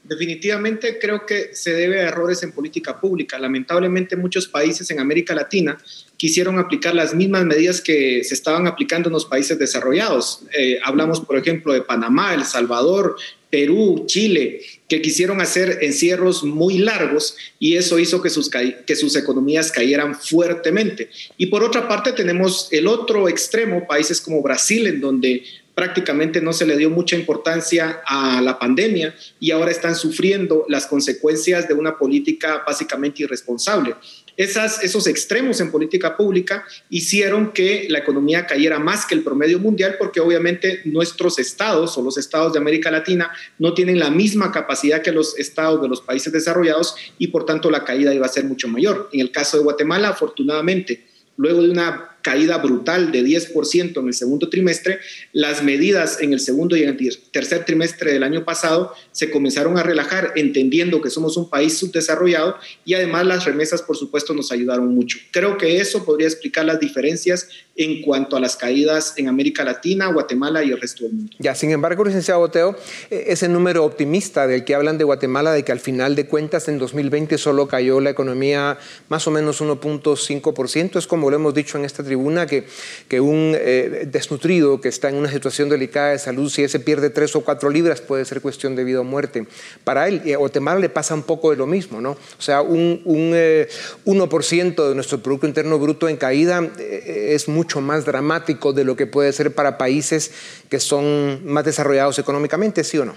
Definitivamente 0.09 0.99
creo 0.99 1.27
que 1.27 1.55
se 1.55 1.73
debe 1.73 2.01
a 2.01 2.09
errores 2.09 2.43
en 2.43 2.53
política 2.53 3.01
pública. 3.01 3.39
Lamentablemente 3.39 4.17
muchos 4.17 4.49
países 4.49 4.91
en 4.91 5.01
América 5.01 5.35
Latina 5.35 5.79
quisieron 6.17 6.59
aplicar 6.59 6.95
las 6.95 7.15
mismas 7.15 7.45
medidas 7.45 7.81
que 7.81 8.25
se 8.25 8.35
estaban 8.35 8.67
aplicando 8.67 9.09
en 9.09 9.13
los 9.13 9.27
países 9.27 9.59
desarrollados. 9.59 10.43
Eh, 10.57 10.79
hablamos, 10.83 11.21
por 11.21 11.37
ejemplo, 11.37 11.73
de 11.73 11.83
Panamá, 11.83 12.35
El 12.35 12.45
Salvador, 12.45 13.17
Perú, 13.51 14.05
Chile, 14.07 14.61
que 14.89 15.01
quisieron 15.01 15.41
hacer 15.41 15.79
encierros 15.83 16.45
muy 16.45 16.79
largos 16.79 17.37
y 17.59 17.77
eso 17.77 17.99
hizo 17.99 18.21
que 18.21 18.31
sus, 18.31 18.51
que 18.51 18.97
sus 18.97 19.17
economías 19.17 19.73
cayeran 19.73 20.15
fuertemente. 20.15 21.09
Y 21.37 21.47
por 21.47 21.63
otra 21.63 21.89
parte 21.89 22.13
tenemos 22.13 22.69
el 22.73 22.87
otro 22.87 23.29
extremo, 23.29 23.87
países 23.87 24.21
como 24.21 24.43
Brasil, 24.43 24.87
en 24.87 25.01
donde 25.01 25.43
prácticamente 25.79 26.41
no 26.41 26.53
se 26.53 26.67
le 26.67 26.77
dio 26.77 26.91
mucha 26.91 27.15
importancia 27.15 28.03
a 28.05 28.43
la 28.43 28.59
pandemia 28.59 29.15
y 29.39 29.53
ahora 29.53 29.71
están 29.71 29.95
sufriendo 29.95 30.65
las 30.67 30.89
consecuencias 30.89 31.69
de 31.69 31.75
una 31.75 31.97
política 31.97 32.65
básicamente 32.67 33.23
irresponsable. 33.23 33.95
Esas, 34.37 34.83
esos 34.83 35.07
extremos 35.07 35.61
en 35.61 35.71
política 35.71 36.17
pública 36.17 36.65
hicieron 36.91 37.53
que 37.53 37.87
la 37.91 38.01
economía 38.01 38.45
cayera 38.45 38.81
más 38.81 39.07
que 39.07 39.15
el 39.15 39.23
promedio 39.23 39.61
mundial 39.61 39.95
porque 40.01 40.19
obviamente 40.19 40.81
nuestros 40.85 41.39
estados 41.39 41.97
o 41.97 42.03
los 42.03 42.19
estados 42.19 42.53
de 42.53 42.59
América 42.59 42.91
Latina 42.91 43.31
no 43.61 43.73
tienen 43.73 44.01
la 44.01 44.11
misma 44.11 44.51
capacidad 44.51 45.01
que 45.01 45.13
los 45.13 45.39
estados 45.39 45.81
de 45.81 45.87
los 45.87 46.01
países 46.01 46.33
desarrollados 46.33 46.97
y 47.19 47.29
por 47.29 47.47
tanto 47.47 47.71
la 47.71 47.85
caída 47.85 48.13
iba 48.13 48.27
a 48.27 48.31
ser 48.31 48.47
mucho 48.47 48.67
mayor. 48.67 49.11
En 49.13 49.21
el 49.21 49.31
caso 49.31 49.57
de 49.57 49.63
Guatemala, 49.63 50.09
afortunadamente, 50.09 51.07
luego 51.37 51.63
de 51.63 51.71
una 51.71 52.18
caída 52.29 52.59
brutal 52.59 53.11
de 53.11 53.25
10% 53.25 54.01
en 54.01 54.07
el 54.07 54.13
segundo 54.13 54.51
trimestre, 54.51 54.99
las 55.33 55.63
medidas 55.63 56.21
en 56.21 56.35
el 56.35 56.41
segundo 56.41 56.77
y 56.77 56.83
en 56.83 56.91
el 56.91 57.19
tercer 57.31 57.65
trimestre 57.65 58.13
del 58.13 58.23
año 58.23 58.45
pasado 58.45 58.93
se 59.13 59.31
comenzaron 59.31 59.79
a 59.79 59.83
relajar, 59.83 60.35
entendiendo 60.37 61.01
que 61.01 61.09
somos 61.09 61.39
un 61.39 61.49
país 61.49 61.79
subdesarrollado 61.79 62.59
y 62.85 62.93
además 62.93 63.25
las 63.25 63.47
remesas, 63.47 63.81
por 63.81 63.97
supuesto, 63.97 64.35
nos 64.35 64.53
ayudaron 64.53 64.95
mucho. 64.95 65.17
Creo 65.33 65.57
que 65.57 65.81
eso 65.81 66.05
podría 66.05 66.29
explicar 66.29 66.67
las 66.67 66.79
diferencias 66.81 67.49
en 67.79 68.03
cuanto 68.03 68.37
a 68.37 68.41
las 68.41 68.57
caídas 68.57 69.15
en 69.17 69.29
América 69.29 69.63
Latina, 69.65 70.09
Guatemala 70.09 70.65
y 70.65 70.73
el 70.73 70.81
resto 70.81 71.05
del 71.05 71.13
mundo. 71.15 71.33
Ya, 71.39 71.55
sin 71.55 71.71
embargo, 71.71 72.05
licenciado 72.05 72.41
Boteo, 72.41 72.77
e-, 73.09 73.27
ese 73.29 73.49
número 73.49 73.85
optimista 73.85 74.49
del 74.49 74.65
que 74.65 74.75
hablan 74.75 74.99
de 74.99 75.05
Guatemala, 75.05 75.53
de 75.53 75.63
que 75.63 75.71
al 75.71 75.79
final 75.79 76.17
de 76.17 76.27
cuentas 76.27 76.69
en 76.69 76.79
2020 76.79 77.39
solo 77.39 77.69
cayó 77.69 78.01
la 78.01 78.11
economía 78.11 78.79
más 79.09 79.29
o 79.29 79.31
menos 79.31 79.63
1.5%, 79.63 80.99
es 80.99 81.07
como 81.07 81.31
lo 81.31 81.37
hemos 81.37 81.55
dicho 81.55 81.79
en 81.79 81.85
esta 81.85 82.03
tribuna, 82.03 82.47
que, 82.49 82.67
que 83.07 83.21
un 83.21 83.55
eh, 83.57 84.09
desnutrido 84.11 84.81
que 84.81 84.89
está 84.89 85.09
en 85.09 85.15
una 85.15 85.31
situación 85.31 85.69
delicada 85.69 86.11
de 86.11 86.19
salud, 86.19 86.51
si 86.51 86.65
ese 86.65 86.81
pierde 86.81 87.11
3 87.11 87.37
o 87.37 87.43
4 87.43 87.71
libras, 87.71 88.01
puede 88.01 88.25
ser 88.25 88.41
cuestión 88.41 88.75
de 88.75 88.83
vida 88.83 89.01
o 89.01 89.05
muerte. 89.05 89.47
Para 89.85 90.09
él, 90.09 90.23
a 90.35 90.37
Guatemala 90.37 90.81
le 90.81 90.89
pasa 90.89 91.15
un 91.15 91.23
poco 91.23 91.53
de 91.53 91.57
lo 91.57 91.67
mismo, 91.69 92.01
¿no? 92.01 92.11
O 92.11 92.43
sea, 92.43 92.61
un, 92.61 93.03
un 93.05 93.31
1% 93.33 94.85
eh, 94.85 94.89
de 94.89 94.95
nuestro 94.97 95.23
Producto 95.23 95.47
Interno 95.47 95.79
Bruto 95.79 96.09
en 96.09 96.17
caída 96.17 96.69
eh, 96.79 97.35
es 97.35 97.47
mucho 97.47 97.68
mucho 97.69 97.83
más 97.83 98.07
dramático 98.07 98.73
de 98.73 98.83
lo 98.83 98.97
que 98.97 99.07
puede 99.07 99.31
ser 99.31 99.55
para 99.55 99.77
países 99.77 100.31
que 100.71 100.81
son 100.81 101.45
más 101.45 101.67
desarrollados 101.67 102.19
económicamente, 102.19 102.83
¿sí 102.83 102.97
o 102.97 103.05
no? 103.05 103.15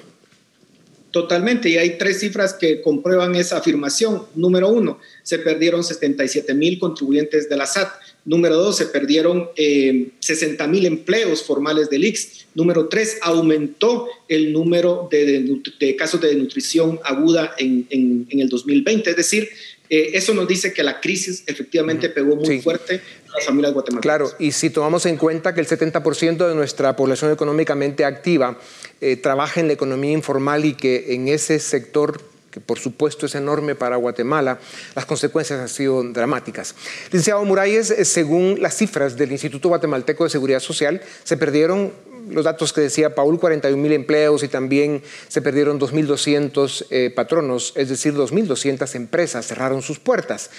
Totalmente, 1.11 1.69
y 1.69 1.77
hay 1.77 1.97
tres 1.97 2.19
cifras 2.19 2.53
que 2.53 2.81
comprueban 2.81 3.35
esa 3.35 3.57
afirmación. 3.57 4.23
Número 4.35 4.67
uno, 4.67 4.99
se 5.23 5.39
perdieron 5.39 5.85
77 5.85 6.53
mil 6.53 6.79
contribuyentes 6.79 7.47
de 7.47 7.55
la 7.55 7.65
SAT. 7.65 7.93
Número 8.25 8.55
dos, 8.57 8.77
se 8.77 8.87
perdieron 8.87 9.49
eh, 9.55 10.09
60 10.19 10.67
mil 10.67 10.85
empleos 10.85 11.43
formales 11.43 11.89
del 11.89 12.03
IX. 12.03 12.45
Número 12.55 12.87
tres, 12.89 13.19
aumentó 13.21 14.07
el 14.27 14.51
número 14.51 15.07
de, 15.09 15.95
casos 15.97 16.19
de 16.19 16.27
desnutrición 16.29 16.99
aguda 17.03 17.55
en, 17.57 17.87
en, 17.89 18.39
el 18.39 18.49
2020. 18.49 19.09
Es 19.09 19.15
decir, 19.15 19.49
eh, 19.91 20.11
eso 20.17 20.33
nos 20.33 20.47
dice 20.47 20.71
que 20.71 20.83
la 20.83 21.01
crisis 21.01 21.43
efectivamente 21.47 22.07
pegó 22.07 22.37
muy 22.37 22.61
fuerte 22.61 23.01
a 23.27 23.35
las 23.35 23.45
familias 23.45 23.73
guatemaltecas. 23.73 24.01
Claro, 24.01 24.31
y 24.39 24.53
si 24.53 24.69
tomamos 24.69 25.05
en 25.05 25.17
cuenta 25.17 25.53
que 25.53 25.59
el 25.59 25.67
70% 25.67 26.47
de 26.47 26.55
nuestra 26.55 26.95
población 26.95 27.29
económicamente 27.33 28.05
activa 28.05 28.57
eh, 29.01 29.17
trabaja 29.17 29.59
en 29.59 29.67
la 29.67 29.73
economía 29.73 30.13
informal 30.13 30.63
y 30.63 30.75
que 30.75 31.13
en 31.13 31.27
ese 31.27 31.59
sector 31.59 32.21
que 32.51 32.61
por 32.61 32.79
supuesto 32.79 33.25
es 33.25 33.35
enorme 33.35 33.75
para 33.75 33.95
Guatemala, 33.95 34.59
las 34.95 35.05
consecuencias 35.05 35.59
han 35.59 35.69
sido 35.69 36.03
dramáticas. 36.03 36.75
Licenciado 37.05 37.43
Muralles, 37.43 37.91
eh, 37.91 38.05
según 38.05 38.61
las 38.61 38.75
cifras 38.75 39.17
del 39.17 39.31
Instituto 39.31 39.69
Guatemalteco 39.69 40.25
de 40.25 40.29
Seguridad 40.29 40.59
Social, 40.59 41.01
se 41.23 41.37
perdieron 41.37 41.93
los 42.29 42.45
datos 42.45 42.73
que 42.73 42.81
decía 42.81 43.15
Paul, 43.15 43.39
41 43.39 43.81
mil 43.81 43.91
empleos 43.91 44.43
y 44.43 44.47
también 44.47 45.01
se 45.27 45.41
perdieron 45.41 45.79
2.200 45.79 46.85
eh, 46.89 47.11
patronos, 47.15 47.73
es 47.75 47.89
decir, 47.89 48.13
2.200 48.13 48.95
empresas 48.95 49.47
cerraron 49.47 49.81
sus 49.81 49.99
puertas. 49.99 50.49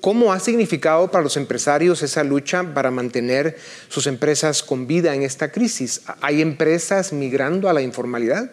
¿Cómo 0.00 0.32
ha 0.32 0.40
significado 0.40 1.10
para 1.10 1.22
los 1.22 1.36
empresarios 1.36 2.02
esa 2.02 2.24
lucha 2.24 2.74
para 2.74 2.90
mantener 2.90 3.56
sus 3.88 4.08
empresas 4.08 4.62
con 4.64 4.88
vida 4.88 5.14
en 5.14 5.22
esta 5.22 5.52
crisis? 5.52 6.02
¿Hay 6.20 6.42
empresas 6.42 7.12
migrando 7.12 7.68
a 7.68 7.72
la 7.72 7.82
informalidad? 7.82 8.50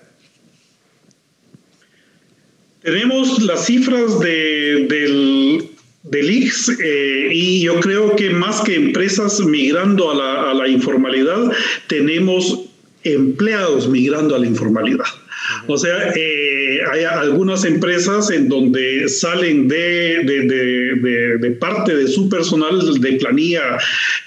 Tenemos 2.83 3.41
las 3.41 3.65
cifras 3.65 4.19
del, 4.19 5.72
del 6.03 6.29
IX 6.29 6.69
eh, 6.83 7.29
y 7.31 7.61
yo 7.61 7.79
creo 7.79 8.15
que 8.15 8.29
más 8.29 8.61
que 8.61 8.75
empresas 8.75 9.39
migrando 9.39 10.11
a 10.11 10.15
la, 10.15 10.51
a 10.51 10.53
la 10.53 10.67
informalidad, 10.67 11.51
tenemos 11.87 12.59
empleados 13.03 13.87
migrando 13.87 14.35
a 14.35 14.39
la 14.39 14.47
informalidad. 14.47 15.05
O 15.67 15.77
sea, 15.77 16.11
eh, 16.15 16.79
hay 16.91 17.03
algunas 17.03 17.63
empresas 17.65 18.29
en 18.31 18.49
donde 18.49 19.07
salen 19.09 19.67
de, 19.67 21.57
parte 21.59 21.95
de 21.95 22.07
su 22.07 22.29
personal 22.29 22.79
de 22.99 23.13
planilla 23.13 23.77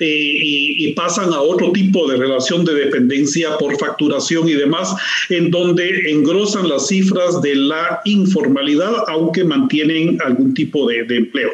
eh, 0.01 0.39
y, 0.41 0.93
pasan 0.93 1.33
a 1.33 1.41
otro 1.41 1.73
tipo 1.73 2.11
de 2.11 2.17
relación 2.17 2.65
de 2.65 2.75
dependencia 2.75 3.59
por 3.59 3.79
facturación 3.79 4.49
y 4.49 4.55
demás, 4.55 4.95
en 5.29 5.51
donde 5.51 6.11
engrosan 6.11 6.69
las 6.69 6.89
cifras 6.89 7.43
de 7.43 7.55
la 7.55 8.01
informalidad, 8.05 9.05
aunque 9.09 9.45
mantienen 9.45 10.19
algún 10.25 10.55
tipo 10.55 10.89
de, 10.89 11.01
empleo. 11.01 11.51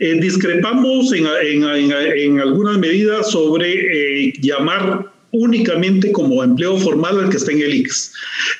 Eh, 0.00 0.18
discrepamos 0.20 1.12
en, 1.12 1.26
en, 1.26 1.64
en, 1.64 1.92
en, 1.92 2.40
algunas 2.40 2.78
medidas 2.78 3.30
sobre 3.30 4.32
llamar 4.40 5.13
únicamente 5.34 6.12
como 6.12 6.42
empleo 6.42 6.78
formal 6.78 7.18
al 7.18 7.28
que 7.28 7.36
está 7.36 7.52
en 7.52 7.60
el 7.60 7.74
IX. 7.74 8.12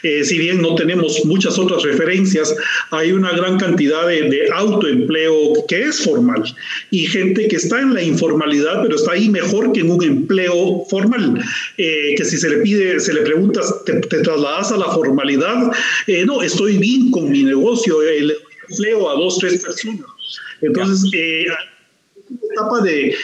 Eh, 0.03 0.25
si 0.25 0.39
bien 0.39 0.61
no 0.61 0.75
tenemos 0.75 1.25
muchas 1.25 1.59
otras 1.59 1.83
referencias, 1.85 2.55
hay 2.91 3.13
una 3.13 3.33
gran 3.33 3.59
cantidad 3.59 4.07
de, 4.07 4.49
autoempleo 4.53 5.65
que 5.69 5.83
es 5.83 6.01
formal 6.01 6.43
y 6.91 7.07
gente 7.07 7.49
que 7.49 7.57
está 7.57 7.81
en 7.81 7.95
la 7.95 8.03
informalidad, 8.03 8.83
pero 8.83 8.97
está 8.97 9.13
ahí 9.13 9.29
mejor 9.29 9.73
que 9.73 9.81
en 9.81 9.91
un 9.91 10.03
empleo 10.03 10.85
formal. 10.91 11.41
Eh, 11.79 12.15
que 12.17 12.25
si 12.25 12.37
se 12.37 12.51
le 12.51 12.57
pide, 12.59 12.99
se 13.01 13.15
le 13.15 13.23
pregunta, 13.23 13.61
¿te, 13.87 14.01
trasladas 14.01 14.73
a 14.73 14.77
la 14.77 14.87
formalidad? 14.87 15.71
Eh, 16.07 16.25
no, 16.27 16.43
estoy 16.43 16.79
bien 16.79 17.11
con 17.11 17.31
mi 17.31 17.45
negocio, 17.45 18.03
el 18.03 18.35
empleo 18.69 19.09
a 19.11 19.15
dos, 19.15 19.39
tres 19.39 19.63
personas. 19.63 20.07
Entonces, 20.61 21.11
etapa 22.51 22.81
de, 22.83 23.15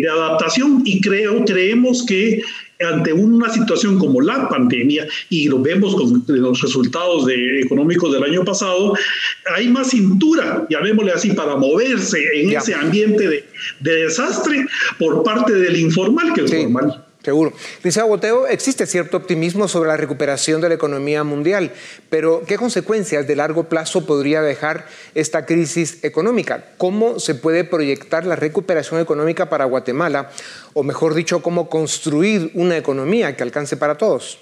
de, 0.00 0.08
adaptación 0.08 0.82
y 0.84 1.00
creo, 1.00 1.44
creemos 1.44 2.04
que 2.06 2.42
ante 2.80 3.12
una 3.12 3.48
situación 3.48 3.98
como 3.98 4.20
la 4.20 4.48
pandemia, 4.48 5.06
y 5.28 5.48
lo 5.48 5.60
vemos 5.60 5.94
con 5.94 6.24
los 6.26 6.60
resultados 6.60 7.26
de, 7.26 7.60
económicos 7.60 8.12
del 8.12 8.24
año 8.24 8.44
pasado, 8.44 8.94
hay 9.56 9.68
más 9.68 9.90
cintura, 9.90 10.66
llamémosle 10.68 11.12
así, 11.12 11.32
para 11.32 11.56
moverse 11.56 12.20
en 12.34 12.56
ese 12.56 12.74
ambiente 12.74 13.28
de, 13.28 13.44
de, 13.80 13.96
desastre 14.04 14.66
por 14.98 15.22
parte 15.22 15.52
del 15.52 15.76
informal 15.78 16.32
que 16.34 16.40
el 16.40 16.48
formal. 16.48 17.01
Seguro. 17.22 17.52
Liceo 17.84 18.08
Boteo, 18.08 18.48
existe 18.48 18.84
cierto 18.84 19.16
optimismo 19.16 19.68
sobre 19.68 19.88
la 19.88 19.96
recuperación 19.96 20.60
de 20.60 20.68
la 20.68 20.74
economía 20.74 21.22
mundial, 21.22 21.70
pero 22.10 22.42
¿qué 22.46 22.56
consecuencias 22.56 23.28
de 23.28 23.36
largo 23.36 23.68
plazo 23.68 24.04
podría 24.06 24.42
dejar 24.42 24.86
esta 25.14 25.46
crisis 25.46 26.02
económica? 26.02 26.64
¿Cómo 26.78 27.20
se 27.20 27.36
puede 27.36 27.62
proyectar 27.62 28.26
la 28.26 28.34
recuperación 28.34 29.00
económica 29.00 29.48
para 29.48 29.66
Guatemala? 29.66 30.30
O 30.74 30.82
mejor 30.82 31.14
dicho, 31.14 31.42
¿cómo 31.42 31.70
construir 31.70 32.50
una 32.54 32.76
economía 32.76 33.36
que 33.36 33.44
alcance 33.44 33.76
para 33.76 33.96
todos? 33.96 34.38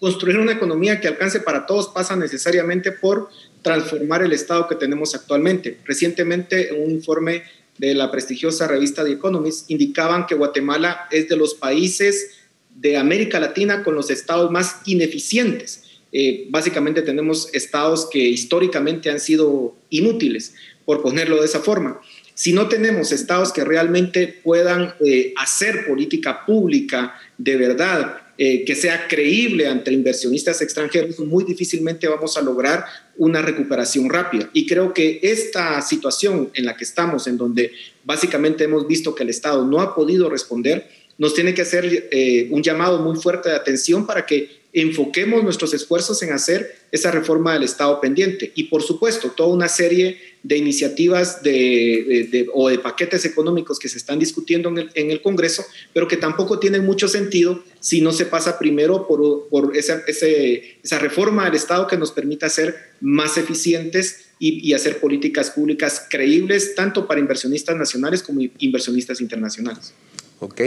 Construir 0.00 0.38
una 0.38 0.52
economía 0.52 1.00
que 1.00 1.08
alcance 1.08 1.40
para 1.40 1.66
todos 1.66 1.88
pasa 1.88 2.16
necesariamente 2.16 2.92
por 2.92 3.28
transformar 3.60 4.22
el 4.22 4.32
Estado 4.32 4.68
que 4.68 4.74
tenemos 4.74 5.14
actualmente. 5.14 5.78
Recientemente, 5.84 6.72
un 6.72 6.90
informe 6.90 7.42
de 7.78 7.94
la 7.94 8.10
prestigiosa 8.10 8.66
revista 8.68 9.04
The 9.04 9.12
Economist 9.12 9.70
indicaban 9.70 10.26
que 10.26 10.34
Guatemala 10.34 11.08
es 11.10 11.28
de 11.28 11.36
los 11.36 11.54
países 11.54 12.30
de 12.74 12.96
América 12.96 13.40
Latina 13.40 13.82
con 13.82 13.94
los 13.94 14.10
estados 14.10 14.50
más 14.50 14.80
ineficientes. 14.86 15.84
Eh, 16.12 16.46
básicamente 16.50 17.02
tenemos 17.02 17.52
estados 17.52 18.08
que 18.10 18.20
históricamente 18.20 19.10
han 19.10 19.18
sido 19.18 19.74
inútiles, 19.90 20.54
por 20.84 21.02
ponerlo 21.02 21.40
de 21.40 21.46
esa 21.46 21.60
forma. 21.60 22.00
Si 22.34 22.52
no 22.52 22.68
tenemos 22.68 23.12
estados 23.12 23.52
que 23.52 23.64
realmente 23.64 24.40
puedan 24.42 24.94
eh, 25.04 25.32
hacer 25.36 25.86
política 25.86 26.44
pública 26.44 27.14
de 27.38 27.56
verdad, 27.56 28.23
eh, 28.36 28.64
que 28.64 28.74
sea 28.74 29.06
creíble 29.06 29.68
ante 29.68 29.92
inversionistas 29.92 30.60
extranjeros, 30.60 31.20
muy 31.20 31.44
difícilmente 31.44 32.08
vamos 32.08 32.36
a 32.36 32.42
lograr 32.42 32.84
una 33.16 33.40
recuperación 33.42 34.10
rápida. 34.10 34.50
Y 34.52 34.66
creo 34.66 34.92
que 34.92 35.20
esta 35.22 35.80
situación 35.82 36.50
en 36.54 36.64
la 36.64 36.76
que 36.76 36.84
estamos, 36.84 37.26
en 37.26 37.36
donde 37.36 37.70
básicamente 38.04 38.64
hemos 38.64 38.88
visto 38.88 39.14
que 39.14 39.22
el 39.22 39.30
Estado 39.30 39.64
no 39.64 39.80
ha 39.80 39.94
podido 39.94 40.28
responder, 40.28 40.88
nos 41.16 41.34
tiene 41.34 41.54
que 41.54 41.62
hacer 41.62 42.08
eh, 42.10 42.48
un 42.50 42.62
llamado 42.62 42.98
muy 42.98 43.16
fuerte 43.16 43.50
de 43.50 43.54
atención 43.54 44.04
para 44.06 44.26
que 44.26 44.63
enfoquemos 44.74 45.44
nuestros 45.44 45.72
esfuerzos 45.72 46.20
en 46.22 46.32
hacer 46.32 46.76
esa 46.90 47.12
reforma 47.12 47.54
del 47.54 47.62
Estado 47.62 48.00
pendiente. 48.00 48.52
Y 48.56 48.64
por 48.64 48.82
supuesto, 48.82 49.30
toda 49.30 49.54
una 49.54 49.68
serie 49.68 50.18
de 50.42 50.58
iniciativas 50.58 51.42
de, 51.42 52.48
o 52.52 52.68
de 52.68 52.78
paquetes 52.78 53.24
económicos 53.24 53.78
que 53.78 53.88
se 53.88 53.96
están 53.96 54.18
discutiendo 54.18 54.68
en 54.68 55.10
el, 55.10 55.22
Congreso, 55.22 55.64
pero 55.94 56.06
que 56.06 56.18
tampoco 56.18 56.58
tienen 56.58 56.84
mucho 56.84 57.08
sentido 57.08 57.64
si 57.80 58.00
no 58.00 58.12
se 58.12 58.26
pasa 58.26 58.58
primero 58.58 59.06
por, 59.06 59.48
por 59.48 59.76
esa, 59.76 60.02
esa 60.06 60.98
reforma 60.98 61.46
del 61.46 61.54
Estado 61.54 61.86
que 61.86 61.96
nos 61.96 62.10
permita 62.10 62.48
ser 62.50 62.74
más 63.00 63.38
eficientes 63.38 64.26
y, 64.38 64.74
hacer 64.74 65.00
políticas 65.00 65.50
públicas 65.50 66.06
creíbles, 66.10 66.74
tanto 66.74 67.06
para 67.06 67.20
inversionistas 67.20 67.76
nacionales 67.76 68.22
como 68.22 68.40
inversionistas 68.58 69.20
internacionales. 69.20 69.94
Ok, 70.40 70.60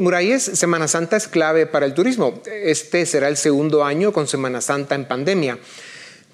Muralles, 0.00 0.42
Semana 0.42 0.86
Santa 0.86 1.16
es 1.16 1.26
clave 1.26 1.66
para 1.66 1.86
el 1.86 1.94
turismo. 1.94 2.40
Este 2.46 3.04
será 3.04 3.28
el 3.28 3.36
segundo 3.36 3.84
año 3.84 4.12
con 4.12 4.28
Semana 4.28 4.60
Santa 4.60 4.94
en 4.94 5.06
pandemia. 5.06 5.58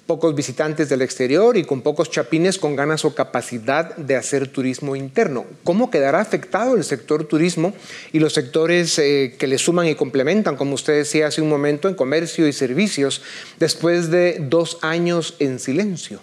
Pocos 0.05 0.35
visitantes 0.35 0.87
del 0.87 1.01
exterior 1.01 1.57
y 1.57 1.63
con 1.63 1.81
pocos 1.81 2.11
chapines 2.11 2.59
con 2.59 2.75
ganas 2.75 3.03
o 3.03 3.15
capacidad 3.15 3.95
de 3.95 4.15
hacer 4.15 4.49
turismo 4.49 4.95
interno. 4.95 5.45
¿Cómo 5.63 5.89
quedará 5.89 6.21
afectado 6.21 6.75
el 6.75 6.83
sector 6.83 7.25
turismo 7.25 7.73
y 8.13 8.19
los 8.19 8.33
sectores 8.33 8.99
eh, 8.99 9.35
que 9.39 9.47
le 9.47 9.57
suman 9.57 9.87
y 9.87 9.95
complementan, 9.95 10.55
como 10.55 10.75
usted 10.75 10.93
decía 10.93 11.25
hace 11.25 11.41
un 11.41 11.49
momento, 11.49 11.89
en 11.89 11.95
comercio 11.95 12.47
y 12.47 12.53
servicios, 12.53 13.23
después 13.57 14.11
de 14.11 14.37
dos 14.39 14.77
años 14.83 15.35
en 15.39 15.59
silencio? 15.59 16.19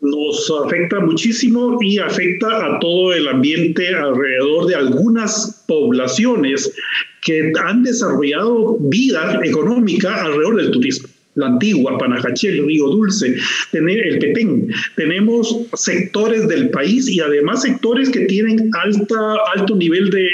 Nos 0.00 0.50
afecta 0.64 1.00
muchísimo 1.00 1.76
y 1.80 1.98
afecta 1.98 2.46
a 2.48 2.78
todo 2.78 3.12
el 3.12 3.28
ambiente 3.28 3.88
alrededor 3.94 4.66
de 4.66 4.74
algunas 4.74 5.64
poblaciones 5.66 6.72
que 7.20 7.52
han 7.62 7.82
desarrollado 7.82 8.78
vida 8.80 9.40
económica 9.44 10.24
alrededor 10.24 10.56
del 10.56 10.70
turismo 10.70 11.09
la 11.34 11.46
antigua, 11.46 11.96
Panajachel, 11.98 12.66
Río 12.66 12.88
Dulce, 12.88 13.36
tener 13.70 14.04
el 14.06 14.18
Petén. 14.18 14.68
Tenemos 14.96 15.56
sectores 15.74 16.48
del 16.48 16.70
país 16.70 17.08
y 17.08 17.20
además 17.20 17.62
sectores 17.62 18.10
que 18.10 18.20
tienen 18.26 18.70
alta, 18.82 19.36
alto 19.54 19.76
nivel 19.76 20.10
de, 20.10 20.28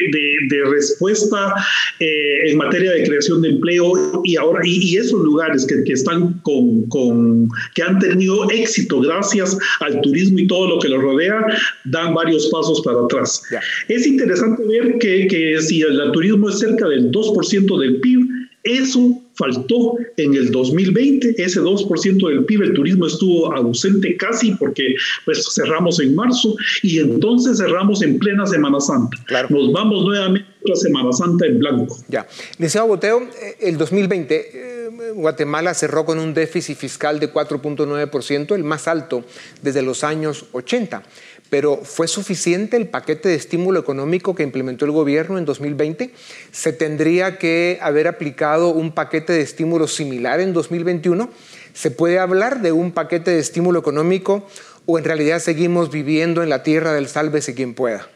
de, 0.49 0.65
respuesta 0.71 1.55
eh, 2.01 2.51
en 2.51 2.57
materia 2.57 2.93
de 2.93 3.05
creación 3.05 3.43
de 3.43 3.51
empleo 3.51 4.23
y 4.25 4.37
ahora 4.37 4.61
y, 4.65 4.97
esos 4.97 5.23
lugares 5.23 5.67
que, 5.67 5.85
que 5.85 5.93
están 5.93 6.41
con, 6.41 6.89
con, 6.89 7.49
que 7.75 7.83
han 7.83 7.99
tenido 7.99 8.51
éxito 8.51 9.01
gracias 9.01 9.57
al 9.81 10.01
turismo 10.01 10.39
y 10.39 10.47
todo 10.47 10.69
lo 10.69 10.79
que 10.79 10.89
los 10.89 11.03
rodea, 11.03 11.45
dan 11.85 12.15
varios 12.15 12.47
pasos 12.49 12.81
para 12.83 13.01
atrás. 13.01 13.43
Es 13.89 14.07
interesante 14.07 14.65
ver 14.67 14.99
que, 14.99 15.27
que 15.29 15.61
si 15.61 15.83
el 15.83 16.11
turismo 16.13 16.49
es 16.49 16.59
cerca 16.59 16.89
del 16.89 17.11
2% 17.11 17.81
del 17.81 18.01
PIB, 18.01 18.27
eso 18.65 19.23
faltó 19.37 19.95
en 20.17 20.35
el 20.35 20.51
2020, 20.51 21.35
ese 21.39 21.61
2% 21.61 22.29
del 22.29 22.45
PIB, 22.45 22.63
el 22.63 22.73
turismo 22.75 23.07
estuvo 23.07 23.53
ausente 23.53 24.17
casi 24.17 24.53
porque 24.53 24.95
pues 25.25 25.47
cerramos 25.55 26.01
en 26.01 26.15
marzo 26.15 26.55
y 26.83 26.99
entonces 26.99 27.59
cerramos 27.59 28.03
en 28.03 28.19
plena 28.19 28.47
Semana 28.47 28.81
Santa. 28.81 29.17
Nos 29.51 29.73
vamos 29.73 30.05
nuevamente 30.05 30.49
a 30.49 30.69
la 30.71 30.77
Semana 30.77 31.13
Santa 31.13 31.47
en 31.47 31.59
blanco. 31.59 31.97
Ya. 32.09 32.27
Licenciado 32.53 32.89
Boteo, 32.89 33.23
eh, 33.23 33.57
el 33.61 33.77
2020 33.79 34.51
eh, 34.53 35.13
Guatemala 35.15 35.75
cerró 35.75 36.05
con 36.05 36.19
un 36.19 36.35
déficit 36.35 36.77
fiscal 36.77 37.21
de 37.21 37.33
4.9%, 37.33 38.55
el 38.55 38.65
más 38.65 38.89
alto 38.89 39.25
desde 39.63 39.83
los 39.83 40.05
años 40.05 40.47
80 40.53 41.03
pero 41.51 41.77
¿fue 41.77 42.09
suficiente 42.09 42.77
el 42.77 42.89
paquete 42.89 43.29
de 43.29 43.35
estímulo 43.35 43.79
económico 43.79 44.35
que 44.35 44.43
implementó 44.43 44.85
el 44.85 44.91
gobierno 44.91 45.39
en 45.39 45.45
2020? 45.45 46.11
¿Se 46.51 46.73
tendría 46.73 47.39
que 47.39 47.79
haber 47.81 48.09
aplicado 48.09 48.71
un 48.71 48.93
paquete 48.93 49.33
de 49.33 49.43
estímulo 49.43 49.87
similar 49.87 50.41
en 50.41 50.53
2021? 50.53 51.31
¿Se 51.73 51.91
puede 51.91 52.19
hablar 52.19 52.63
de 52.63 52.73
un 52.73 52.93
paquete 52.93 53.31
de 53.31 53.39
estímulo 53.39 53.79
económico 53.79 54.47
o 54.87 54.99
en 54.99 55.05
realidad 55.05 55.41
seguimos 55.41 55.91
viviendo 55.91 56.43
en 56.43 56.49
la 56.49 56.63
tierra 56.63 56.93
del 56.95 57.09
sálvese 57.09 57.55
quien 57.55 57.75
pueda? 57.75 58.09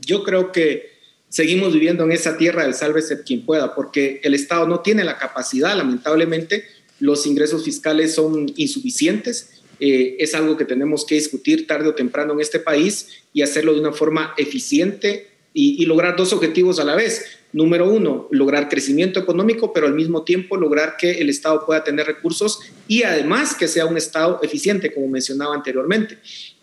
Yo 0.00 0.24
creo 0.24 0.52
que 0.52 0.90
seguimos 1.28 1.72
viviendo 1.72 2.04
en 2.04 2.12
esa 2.12 2.36
tierra 2.36 2.64
del 2.64 2.74
sálvese 2.74 3.22
quien 3.22 3.46
pueda, 3.46 3.74
porque 3.74 4.20
el 4.24 4.34
Estado 4.34 4.66
no 4.66 4.80
tiene 4.80 5.04
la 5.04 5.18
capacidad, 5.18 5.76
lamentablemente, 5.76 6.64
los 6.98 7.26
ingresos 7.26 7.64
fiscales 7.64 8.14
son 8.14 8.52
insuficientes. 8.56 9.59
Eh, 9.80 10.16
es 10.18 10.34
algo 10.34 10.56
que 10.56 10.64
tenemos 10.64 11.04
que 11.04 11.14
discutir 11.14 11.66
tarde 11.66 11.88
o 11.88 11.94
temprano 11.94 12.34
en 12.34 12.40
este 12.40 12.60
país 12.60 13.08
y 13.32 13.42
hacerlo 13.42 13.72
de 13.72 13.80
una 13.80 13.92
forma 13.92 14.34
eficiente 14.36 15.28
y, 15.52 15.84
lograr 15.86 16.16
dos 16.16 16.32
objetivos 16.32 16.78
a 16.78 16.84
la 16.84 16.94
vez. 16.94 17.24
Número 17.52 17.90
uno, 17.90 18.28
lograr 18.30 18.68
crecimiento 18.68 19.18
económico, 19.18 19.72
pero 19.72 19.86
al 19.86 19.94
mismo 19.94 20.22
tiempo 20.22 20.56
lograr 20.56 20.96
que 20.96 21.12
el 21.12 21.28
Estado 21.28 21.66
pueda 21.66 21.82
tener 21.82 22.06
recursos 22.06 22.60
y 22.86 23.02
además 23.02 23.54
que 23.54 23.66
sea 23.66 23.86
un 23.86 23.96
Estado 23.96 24.38
eficiente, 24.42 24.92
como 24.92 25.08
mencionaba 25.08 25.54
anteriormente. 25.54 26.18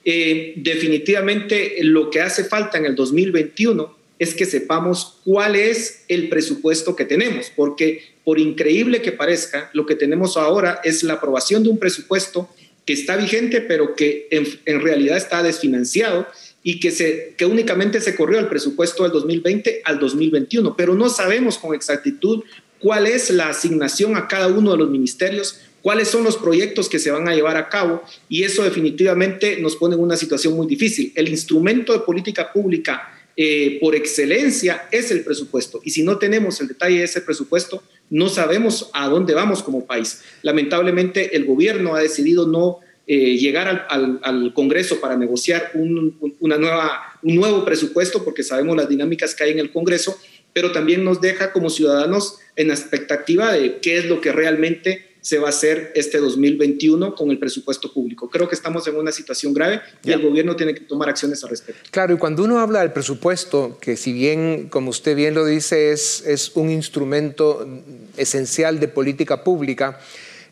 Eh, 0.06 0.54
definitivamente 0.56 1.76
lo 1.82 2.10
que 2.10 2.22
hace 2.22 2.46
falta 2.46 2.78
en 2.78 2.86
el 2.86 2.96
2021 2.96 3.98
es 4.20 4.34
que 4.34 4.46
sepamos 4.46 5.18
cuál 5.26 5.56
es 5.56 6.06
el 6.08 6.30
presupuesto 6.30 6.96
que 6.96 7.06
tenemos, 7.06 7.52
porque 7.56 8.02
por 8.24 8.40
increíble 8.40 9.02
que 9.02 9.12
parezca, 9.12 9.70
lo 9.74 9.86
que 9.86 9.96
tenemos 9.96 10.38
ahora 10.38 10.82
es 10.84 11.04
la 11.04 11.14
aprobación 11.14 11.64
de 11.64 11.70
un 11.70 11.78
presupuesto 11.78 12.50
que 12.88 12.94
está 12.94 13.18
vigente, 13.18 13.60
pero 13.60 13.96
que 13.96 14.30
en, 14.32 14.82
realidad 14.82 15.18
está 15.18 15.44
desfinanciado 15.44 16.26
y 16.64 16.80
que, 16.80 16.90
se, 16.90 17.36
que 17.38 17.46
únicamente 17.46 18.00
se 18.00 18.16
corrió 18.16 18.40
el 18.40 18.48
presupuesto 18.48 19.04
del 19.04 19.12
2020 19.12 19.82
al 19.84 20.00
2021, 20.00 20.76
pero 20.78 20.96
no 20.96 21.10
sabemos 21.10 21.58
con 21.58 21.76
exactitud 21.76 22.46
cuál 22.80 23.06
es 23.06 23.30
la 23.30 23.50
asignación 23.50 24.16
a 24.16 24.30
cada 24.30 24.48
uno 24.48 24.72
de 24.72 24.78
los 24.78 24.90
ministerios, 24.90 25.60
cuáles 25.82 26.08
son 26.08 26.24
los 26.24 26.38
proyectos 26.38 26.88
que 26.88 26.98
se 26.98 27.12
van 27.12 27.28
a 27.28 27.36
llevar 27.36 27.58
a 27.58 27.68
cabo 27.68 28.04
y 28.30 28.44
eso 28.44 28.64
definitivamente 28.64 29.60
nos 29.60 29.76
pone 29.76 29.96
en 29.96 30.02
una 30.02 30.16
situación 30.16 30.54
muy 30.54 30.66
difícil. 30.66 31.12
El 31.16 31.28
instrumento 31.28 31.92
de 31.92 32.00
política 32.00 32.54
pública 32.54 33.14
eh, 33.36 33.80
por 33.82 33.96
excelencia 33.96 34.88
es 34.92 35.12
el 35.12 35.26
presupuesto 35.26 35.82
y 35.84 35.92
si 35.92 36.04
no 36.04 36.18
tenemos 36.18 36.62
el 36.62 36.70
detalle 36.70 37.00
de 37.00 37.04
ese 37.04 37.20
presupuesto, 37.20 37.84
no 38.10 38.30
sabemos 38.30 38.90
a 38.94 39.08
dónde 39.08 39.34
vamos 39.34 39.64
como 39.64 39.86
país. 39.86 40.24
Lamentablemente 40.42 41.36
el 41.36 41.46
gobierno 41.46 41.96
ha 41.96 42.02
decidido 42.02 42.48
no 42.48 42.80
eh, 43.06 43.38
llegar 43.38 43.88
al, 43.90 44.54
Congreso 44.54 45.00
para 45.00 45.16
negociar 45.16 45.72
un, 45.74 46.18
un 46.40 47.36
nuevo 47.36 47.64
presupuesto, 47.64 48.24
porque 48.24 48.44
sabemos 48.44 48.76
las 48.76 48.90
dinámicas 48.90 49.34
que 49.34 49.46
hay 49.46 49.52
en 49.52 49.60
el 49.60 49.72
Congreso, 49.72 50.18
pero 50.54 50.72
también 50.72 51.04
nos 51.04 51.22
deja 51.22 51.52
como 51.52 51.70
ciudadanos 51.70 52.40
en 52.56 52.70
expectativa 52.70 53.52
de 53.54 53.80
qué 53.80 53.98
es 53.98 54.06
lo 54.06 54.20
que 54.20 54.32
realmente 54.32 55.07
se 55.28 55.40
va 55.40 55.48
a 55.48 55.50
hacer 55.50 55.92
este 55.94 56.20
2021 56.20 57.14
con 57.14 57.30
el 57.32 57.38
presupuesto 57.38 57.92
público. 57.92 58.30
Creo 58.30 58.48
que 58.48 58.56
estamos 58.56 58.88
en 58.88 58.96
una 58.96 59.12
situación 59.12 59.54
grave 59.54 59.82
y 60.02 60.12
el 60.12 60.22
gobierno 60.22 60.56
tiene 60.56 60.74
que 60.74 60.80
tomar 60.80 61.10
acciones 61.10 61.44
al 61.44 61.50
respecto. 61.50 61.82
Claro, 61.92 62.14
y 62.14 62.18
cuando 62.18 62.46
uno 62.46 62.60
habla 62.60 62.80
del 62.80 62.94
presupuesto, 62.94 63.78
que 63.82 63.98
si 63.98 64.14
bien, 64.14 64.70
como 64.70 64.90
usted 64.90 65.18
bien 65.18 65.34
lo 65.34 65.44
dice, 65.44 65.92
es, 65.92 66.26
es 66.26 66.56
un 66.56 66.70
instrumento 66.70 67.68
esencial 68.16 68.80
de 68.80 68.88
política 68.88 69.44
pública, 69.44 70.00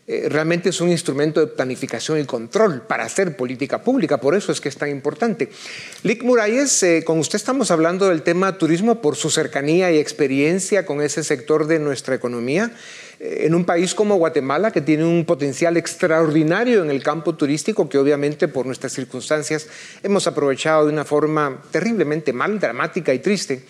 eh, 0.08 0.28
realmente 0.28 0.68
es 0.68 0.80
un 0.80 0.90
instrumento 0.90 1.40
de 1.40 1.48
planificación 1.48 2.20
y 2.20 2.24
control 2.24 2.82
para 2.82 3.04
hacer 3.04 3.36
política 3.36 3.82
pública, 3.82 4.18
por 4.18 4.36
eso 4.36 4.52
es 4.52 4.60
que 4.60 4.68
es 4.68 4.76
tan 4.76 4.88
importante. 4.88 5.48
Lick 6.04 6.22
Muralles, 6.22 6.82
eh, 6.84 7.02
con 7.04 7.18
usted 7.18 7.36
estamos 7.36 7.72
hablando 7.72 8.08
del 8.08 8.22
tema 8.22 8.56
turismo 8.56 9.00
por 9.00 9.16
su 9.16 9.30
cercanía 9.30 9.90
y 9.90 9.98
experiencia 9.98 10.86
con 10.86 11.02
ese 11.02 11.24
sector 11.24 11.66
de 11.66 11.80
nuestra 11.80 12.14
economía. 12.14 12.70
Eh, 13.18 13.46
en 13.46 13.54
un 13.54 13.64
país 13.64 13.94
como 13.94 14.16
Guatemala, 14.16 14.70
que 14.70 14.80
tiene 14.80 15.04
un 15.04 15.24
potencial 15.24 15.76
extraordinario 15.76 16.84
en 16.84 16.90
el 16.90 17.02
campo 17.02 17.34
turístico, 17.34 17.88
que 17.88 17.98
obviamente 17.98 18.46
por 18.46 18.66
nuestras 18.66 18.92
circunstancias 18.92 19.66
hemos 20.02 20.26
aprovechado 20.26 20.86
de 20.86 20.92
una 20.92 21.04
forma 21.04 21.62
terriblemente 21.70 22.32
mal, 22.32 22.60
dramática 22.60 23.12
y 23.12 23.18
triste. 23.18 23.64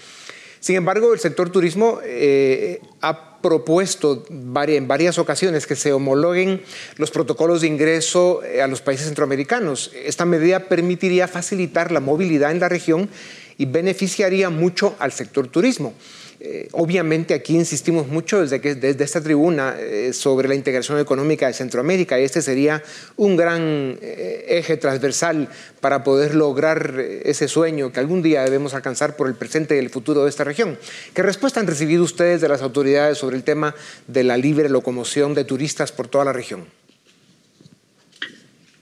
Sin 0.61 0.77
embargo, 0.77 1.15
el 1.15 1.21
sector 1.21 1.51
turismo 1.51 2.01
eh, 2.03 2.81
ha 3.01 3.36
propuesto 3.47 4.25
en 4.29 4.89
varias 4.89 5.19
ocasiones 5.19 5.69
que 5.69 5.77
se 5.77 5.93
homologuen 5.93 6.63
los 6.97 7.13
protocolos 7.13 7.61
de 7.61 7.69
ingreso 7.69 8.43
eh, 8.43 8.61
a 8.61 8.67
los 8.67 8.83
países 8.83 9.07
centroamericanos. 9.07 9.93
Esta 9.95 10.25
medida 10.25 10.69
permitiría 10.69 11.29
facilitar 11.29 11.93
la 11.93 12.01
movilidad 12.01 12.51
en 12.51 12.59
la 12.59 12.69
región 12.69 13.09
y 13.59 13.67
beneficiaría 13.67 14.51
mucho 14.51 14.97
al 14.99 15.13
sector 15.13 15.49
turismo. 15.49 15.95
Eh, 16.39 16.69
obviamente 16.73 17.33
aquí 17.33 17.55
insistimos 17.55 18.09
mucho 18.09 18.43
desde, 18.43 18.61
que, 18.61 18.75
desde 18.75 19.05
esta 19.05 19.23
tribuna 19.23 19.75
eh, 19.79 20.13
sobre 20.13 20.49
la 20.49 20.55
integración 20.55 20.99
económica 20.99 21.47
de 21.47 21.55
Centroamérica 21.55 22.21
y 22.21 22.25
este 22.25 22.43
sería 22.43 22.83
un 23.17 23.37
gran 23.37 23.99
eh, 24.03 24.45
eje 24.47 24.77
transversal 24.77 25.49
para 25.81 26.05
poder 26.05 26.35
lograr 26.35 27.01
ese 27.01 27.49
sueño 27.49 27.91
que 27.91 28.01
algún 28.01 28.21
día 28.21 28.45
debemos 28.45 28.75
alcanzar 28.75 29.17
por 29.17 29.29
el 29.29 29.35
presente 29.35 29.77
y 29.77 29.79
el 29.79 29.89
futuro 29.89 30.25
de 30.25 30.31
esta 30.31 30.45
región. 30.45 30.79
¿Qué 31.15 31.23
respuesta 31.23 31.59
han 31.59 31.67
recibido 31.67 32.05
ustedes 32.05 32.43
de 32.43 32.49
las 32.49 32.61
autoridades 32.61 33.17
sobre 33.17 33.37
el 33.37 33.43
tema 33.43 33.75
de 34.07 34.23
la 34.23 34.37
libre 34.37 34.69
locomoción 34.69 35.33
de 35.33 35.45
turistas 35.45 35.91
por 35.91 36.09
toda 36.09 36.27
la 36.27 36.35
región? 36.35 36.67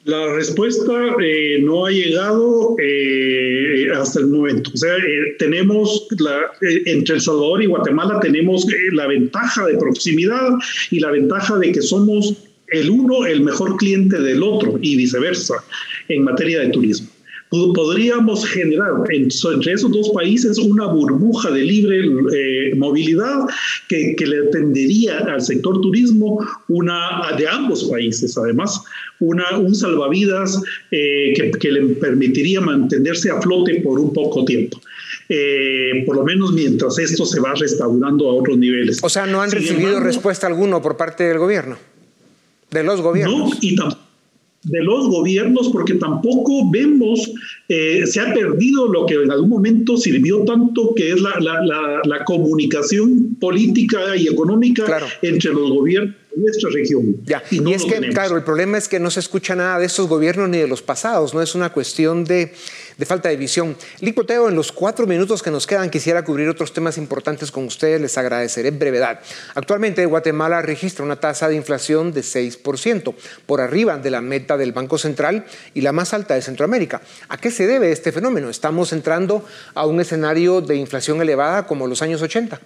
La 0.04 0.34
respuesta 0.34 0.92
eh, 1.22 1.58
no 1.62 1.86
ha 1.86 1.90
llegado 1.90 2.76
eh, 2.78 3.86
hasta 3.96 4.20
el 4.20 4.26
momento. 4.26 4.70
O 4.74 4.76
sea, 4.76 4.94
eh, 4.96 5.34
tenemos 5.38 6.06
la, 6.18 6.52
entre 6.60 7.14
El 7.14 7.20
Salvador 7.22 7.62
y 7.62 7.66
Guatemala 7.66 8.20
tenemos 8.20 8.66
la 8.92 9.06
ventaja 9.06 9.64
de 9.66 9.78
proximidad 9.78 10.50
y 10.90 11.00
la 11.00 11.10
ventaja 11.10 11.56
de 11.56 11.72
que 11.72 11.80
somos 11.80 12.34
el 12.68 12.90
uno 12.90 13.24
el 13.24 13.40
mejor 13.40 13.78
cliente 13.78 14.20
del 14.20 14.42
otro 14.42 14.78
y 14.82 14.96
viceversa 14.96 15.54
en 16.08 16.24
materia 16.24 16.60
de 16.60 16.68
turismo 16.68 17.08
podríamos 17.74 18.46
generar 18.46 18.92
entre 19.10 19.72
esos 19.72 19.90
dos 19.90 20.10
países 20.10 20.58
una 20.58 20.86
burbuja 20.86 21.50
de 21.50 21.62
libre 21.62 22.04
eh, 22.34 22.74
movilidad 22.76 23.46
que, 23.88 24.14
le 24.24 24.42
tendería 24.50 25.18
al 25.18 25.42
sector 25.42 25.80
turismo 25.80 26.38
una 26.68 27.34
de 27.36 27.46
ambos 27.46 27.84
países 27.84 28.36
además 28.38 28.80
una 29.20 29.58
un 29.58 29.74
salvavidas 29.74 30.60
eh, 30.90 31.34
que, 31.60 31.72
le 31.72 31.94
permitiría 31.96 32.60
mantenerse 32.60 33.30
a 33.30 33.40
flote 33.40 33.80
por 33.82 33.98
un 33.98 34.12
poco 34.12 34.44
tiempo 34.44 34.80
eh, 35.28 36.02
por 36.06 36.16
lo 36.16 36.24
menos 36.24 36.52
mientras 36.52 36.98
esto 36.98 37.24
se 37.24 37.40
va 37.40 37.54
restaurando 37.54 38.28
a 38.28 38.34
otros 38.34 38.58
niveles. 38.58 38.98
O 39.02 39.08
sea, 39.08 39.24
no 39.24 39.40
han 39.40 39.50
recibido 39.50 39.98
respuesta 39.98 40.46
alguna 40.46 40.82
por 40.82 40.98
parte 40.98 41.24
del 41.24 41.38
gobierno, 41.38 41.78
de 42.70 42.84
los 42.84 43.00
gobiernos. 43.00 43.50
No, 43.50 43.56
y 43.60 43.74
tampoco 43.74 44.03
de 44.64 44.82
los 44.82 45.08
gobiernos 45.08 45.68
porque 45.68 45.94
tampoco 45.94 46.70
vemos, 46.70 47.32
eh, 47.68 48.06
se 48.06 48.20
ha 48.20 48.32
perdido 48.32 48.88
lo 48.88 49.06
que 49.06 49.14
en 49.14 49.30
algún 49.30 49.50
momento 49.50 49.96
sirvió 49.96 50.44
tanto, 50.44 50.94
que 50.94 51.12
es 51.12 51.20
la, 51.20 51.38
la, 51.40 52.00
la, 52.04 52.24
comunicación 52.24 53.36
política 53.38 54.16
y 54.16 54.28
económica 54.28 54.84
entre 55.22 55.52
los 55.52 55.70
gobiernos 55.70 56.14
de 56.34 56.42
nuestra 56.42 56.70
región. 56.70 57.16
Ya. 57.24 57.42
Y, 57.50 57.72
es 57.72 57.84
que, 57.84 58.08
claro, 58.10 58.36
el 58.36 58.42
problema 58.42 58.78
es 58.78 58.88
que 58.88 58.98
no 58.98 59.10
se 59.10 59.20
escucha 59.20 59.54
nada 59.54 59.78
de 59.78 59.86
estos 59.86 60.08
gobiernos 60.08 60.48
ni 60.48 60.58
de 60.58 60.68
los 60.68 60.82
pasados, 60.82 61.34
no 61.34 61.42
es 61.42 61.54
una 61.54 61.70
cuestión 61.70 62.24
de 62.24 62.52
de 62.96 63.06
falta 63.06 63.28
de 63.28 63.36
visión. 63.36 63.76
Licoteo, 64.00 64.48
en 64.48 64.54
los 64.54 64.72
cuatro 64.72 65.06
minutos 65.06 65.42
que 65.42 65.50
nos 65.50 65.66
quedan 65.66 65.90
quisiera 65.90 66.24
cubrir 66.24 66.48
otros 66.48 66.72
temas 66.72 66.98
importantes 66.98 67.50
con 67.50 67.64
ustedes, 67.64 68.00
les 68.00 68.16
agradeceré 68.18 68.70
brevedad. 68.70 69.20
Actualmente 69.54 70.06
Guatemala 70.06 70.62
registra 70.62 71.04
una 71.04 71.16
tasa 71.16 71.48
de 71.48 71.56
inflación 71.56 72.12
de 72.12 72.20
6%, 72.20 73.14
por 73.46 73.60
arriba 73.60 73.98
de 73.98 74.10
la 74.10 74.20
meta 74.20 74.56
del 74.56 74.72
Banco 74.72 74.98
Central 74.98 75.44
y 75.74 75.80
la 75.80 75.92
más 75.92 76.14
alta 76.14 76.34
de 76.34 76.42
Centroamérica. 76.42 77.02
¿A 77.28 77.36
qué 77.38 77.50
se 77.50 77.66
debe 77.66 77.92
este 77.92 78.12
fenómeno? 78.12 78.50
¿Estamos 78.50 78.92
entrando 78.92 79.44
a 79.74 79.86
un 79.86 80.00
escenario 80.00 80.60
de 80.60 80.76
inflación 80.76 81.20
elevada 81.20 81.66
como 81.66 81.86
los 81.86 82.02
años 82.02 82.22
80? 82.22 82.60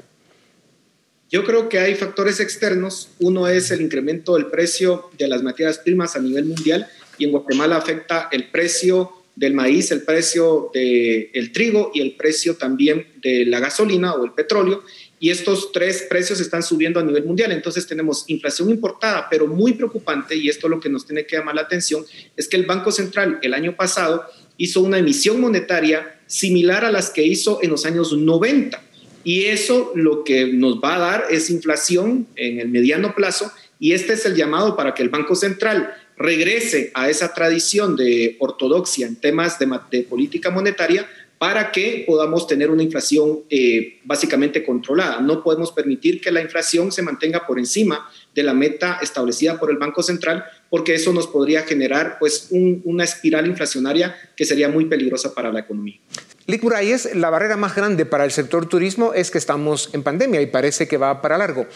Yo 1.31 1.45
creo 1.45 1.69
que 1.69 1.79
hay 1.79 1.95
factores 1.95 2.41
externos. 2.41 3.11
Uno 3.21 3.49
es 3.49 3.71
el 3.71 3.83
incremento 3.83 4.35
del 4.35 4.47
precio 4.47 5.11
de 5.19 5.29
las 5.29 5.43
materias 5.43 5.79
primas 5.79 6.17
a 6.17 6.21
nivel 6.21 6.47
mundial 6.47 6.88
y 7.19 7.27
en 7.27 7.33
Guatemala 7.33 7.77
afecta 7.77 8.29
el 8.33 8.49
precio 8.51 9.12
del 9.38 9.55
maíz, 9.55 9.92
el 9.92 10.03
precio 10.03 10.70
del 10.74 11.53
trigo 11.53 11.92
y 11.94 12.01
el 12.01 12.16
precio 12.16 12.57
también 12.57 13.07
de 13.22 13.46
la 13.46 13.61
gasolina 13.61 14.14
o 14.14 14.24
el 14.24 14.33
petróleo. 14.33 14.83
Y 15.20 15.31
estos 15.31 15.70
tres 15.72 16.07
precios 16.09 16.40
están 16.40 16.62
subiendo 16.62 16.98
a 16.98 17.05
nivel 17.05 17.24
mundial. 17.24 17.53
Entonces 17.53 17.87
tenemos 17.87 18.24
inflación 18.27 18.68
importada, 18.68 19.29
pero 19.31 19.46
muy 19.46 19.74
preocupante, 19.74 20.35
y 20.35 20.48
esto 20.48 20.68
lo 20.68 20.81
que 20.81 20.88
nos 20.88 21.07
tiene 21.07 21.24
que 21.24 21.37
llamar 21.37 21.55
la 21.55 21.62
atención, 21.62 22.05
es 22.37 22.48
que 22.48 22.57
el 22.57 22.66
Banco 22.66 22.90
Central 22.90 23.38
el 23.42 23.55
año 23.55 23.77
pasado 23.77 24.24
hizo 24.57 24.81
una 24.81 24.98
emisión 24.98 25.40
monetaria 25.40 26.20
similar 26.27 26.85
a 26.85 26.90
las 26.90 27.11
que 27.11 27.24
hizo 27.24 27.61
en 27.62 27.70
los 27.70 27.87
años 27.87 28.12
90. 28.12 28.83
Y 29.22 29.44
eso 29.44 29.92
lo 29.94 30.24
que 30.24 30.53
nos 30.53 30.81
va 30.81 30.96
a 30.96 30.98
dar 30.98 31.24
es 31.31 31.51
inflación 31.51 32.27
en 32.35 32.59
el 32.59 32.68
mediano 32.68 33.14
plazo. 33.14 33.53
Y 33.79 33.92
este 33.92 34.14
es 34.14 34.27
el 34.27 34.35
llamado 34.35 34.77
para 34.77 34.94
que 34.94 35.03
el 35.03 35.11
Banco 35.11 35.37
Central 35.37 35.94
regrese 36.18 36.90
a 36.94 37.09
esa 37.09 37.33
tradición 37.33 37.96
de 37.96 38.37
ortodoxia 38.40 39.07
en 39.07 39.16
temas 39.16 39.59
de, 39.59 40.02
política 40.02 40.50
monetaria 40.50 41.09
para 41.38 41.70
que 41.70 42.02
podamos 42.04 42.48
tener 42.48 42.68
una 42.68 42.83
inflación 42.83 43.44
eh, 43.48 44.00
básicamente 44.02 44.64
controlada. 44.64 45.20
No 45.20 45.44
podemos 45.44 45.70
permitir 45.70 46.20
que 46.20 46.33
la 46.33 46.42
inflación 46.42 46.90
se 46.90 47.02
mantenga 47.02 47.46
por 47.46 47.61
encima 47.61 48.11
de 48.35 48.42
la 48.42 48.54
meta 48.54 48.98
establecida 49.00 49.59
por 49.61 49.70
el 49.70 49.78
Banco 49.78 50.02
Central, 50.02 50.44
porque 50.68 50.94
eso 50.94 51.12
nos 51.12 51.28
podría 51.28 51.62
generar 51.62 52.18
pues, 52.18 52.48
una 52.50 53.04
espiral 53.04 53.46
inflacionaria 53.46 54.16
que 54.37 54.44
sería 54.44 54.68
muy 54.68 54.87
peligrosa 54.87 55.33
para 55.33 55.52
la 55.52 55.61
economía. 55.61 56.00
Lick 56.48 56.62
Muralles, 56.62 57.14
la 57.14 57.31
barrera 57.31 57.57
más 57.57 57.76
grande 57.76 58.07
para 58.07 58.24
el 58.24 58.33
sector 58.33 58.66
turismo 58.66 59.12
es 59.12 59.31
que 59.31 59.38
estamos 59.38 59.90
en 59.92 60.02
pandemia 60.02 60.40
y 60.40 60.46
parece 60.46 60.88
que 60.88 60.96
va 60.96 61.22
para 61.22 61.38
largo. 61.38 61.66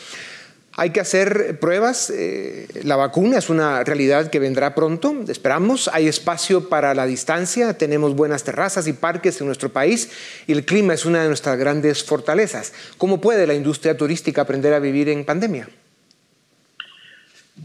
Hay 0.75 0.91
que 0.91 1.01
hacer 1.01 1.59
pruebas, 1.61 2.09
eh, 2.09 2.67
la 2.83 2.97
vacuna 2.97 3.37
es 3.37 3.51
una 3.51 3.85
realidad 3.85 4.31
que 4.31 4.39
vendrá 4.39 4.75
pronto, 4.75 5.15
esperamos, 5.29 5.91
hay 5.93 6.09
espacio 6.09 6.71
para 6.71 6.95
la 6.95 7.05
distancia, 7.05 7.77
tenemos 7.77 8.17
buenas 8.17 8.43
terrazas 8.43 8.87
y 8.87 8.95
parques 8.95 9.39
en 9.41 9.49
nuestro 9.49 9.71
país 9.71 10.09
y 10.47 10.53
el 10.53 10.65
clima 10.65 10.95
es 10.95 11.05
una 11.05 11.21
de 11.23 11.29
nuestras 11.29 11.59
grandes 11.59 12.03
fortalezas. 12.03 12.73
¿Cómo 12.97 13.21
puede 13.21 13.47
la 13.47 13.53
industria 13.53 13.99
turística 13.99 14.43
aprender 14.43 14.73
a 14.73 14.79
vivir 14.79 15.11
en 15.11 15.27
pandemia? 15.27 15.69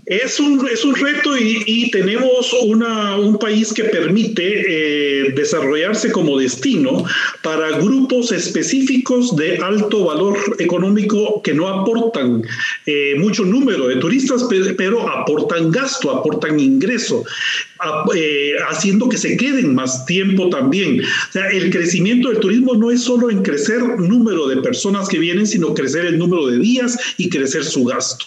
Es 0.06 0.40
un, 0.40 0.66
es 0.70 0.86
un 0.86 0.96
reto 0.96 1.38
y, 1.38 1.92
tenemos 1.92 2.54
un 2.54 3.38
país 3.40 3.74
que 3.74 3.86
permite 3.86 4.64
eh, 4.68 5.34
desarrollarse 5.34 6.12
como 6.12 6.38
destino 6.38 7.04
para 7.44 7.78
grupos 7.78 8.32
específicos 8.32 9.36
de 9.36 9.58
alto 9.58 10.06
valor 10.06 10.38
económico 10.60 11.42
que 11.42 11.54
no 11.54 11.68
aportan 11.68 12.42
eh, 12.86 13.16
mucho 13.18 13.44
número 13.44 13.88
de 13.88 13.98
turistas, 13.98 14.48
pero 14.78 15.10
aportan 15.10 15.72
gasto, 15.72 16.12
aportan 16.12 16.58
ingreso. 16.60 17.26
Eh, 18.16 18.54
haciendo 18.70 19.08
que 19.08 19.18
se 19.18 19.38
queden 19.38 19.76
más 19.76 20.06
tiempo 20.06 20.50
también. 20.50 21.02
O 21.02 21.32
sea, 21.32 21.48
el 21.50 21.70
crecimiento 21.70 22.30
del 22.30 22.40
turismo 22.40 22.76
no 22.76 22.92
es 22.92 23.04
solo 23.04 23.30
en 23.30 23.44
crecer 23.44 23.82
número 24.00 24.48
de 24.48 24.58
personas 24.58 25.08
que 25.08 25.20
vienen, 25.20 25.46
sino 25.46 25.74
crecer 25.74 26.06
el 26.06 26.18
número 26.18 26.48
de 26.48 26.60
días 26.60 26.98
y 27.18 27.30
crecer 27.30 27.64
su 27.64 27.86
gasto. 27.86 28.26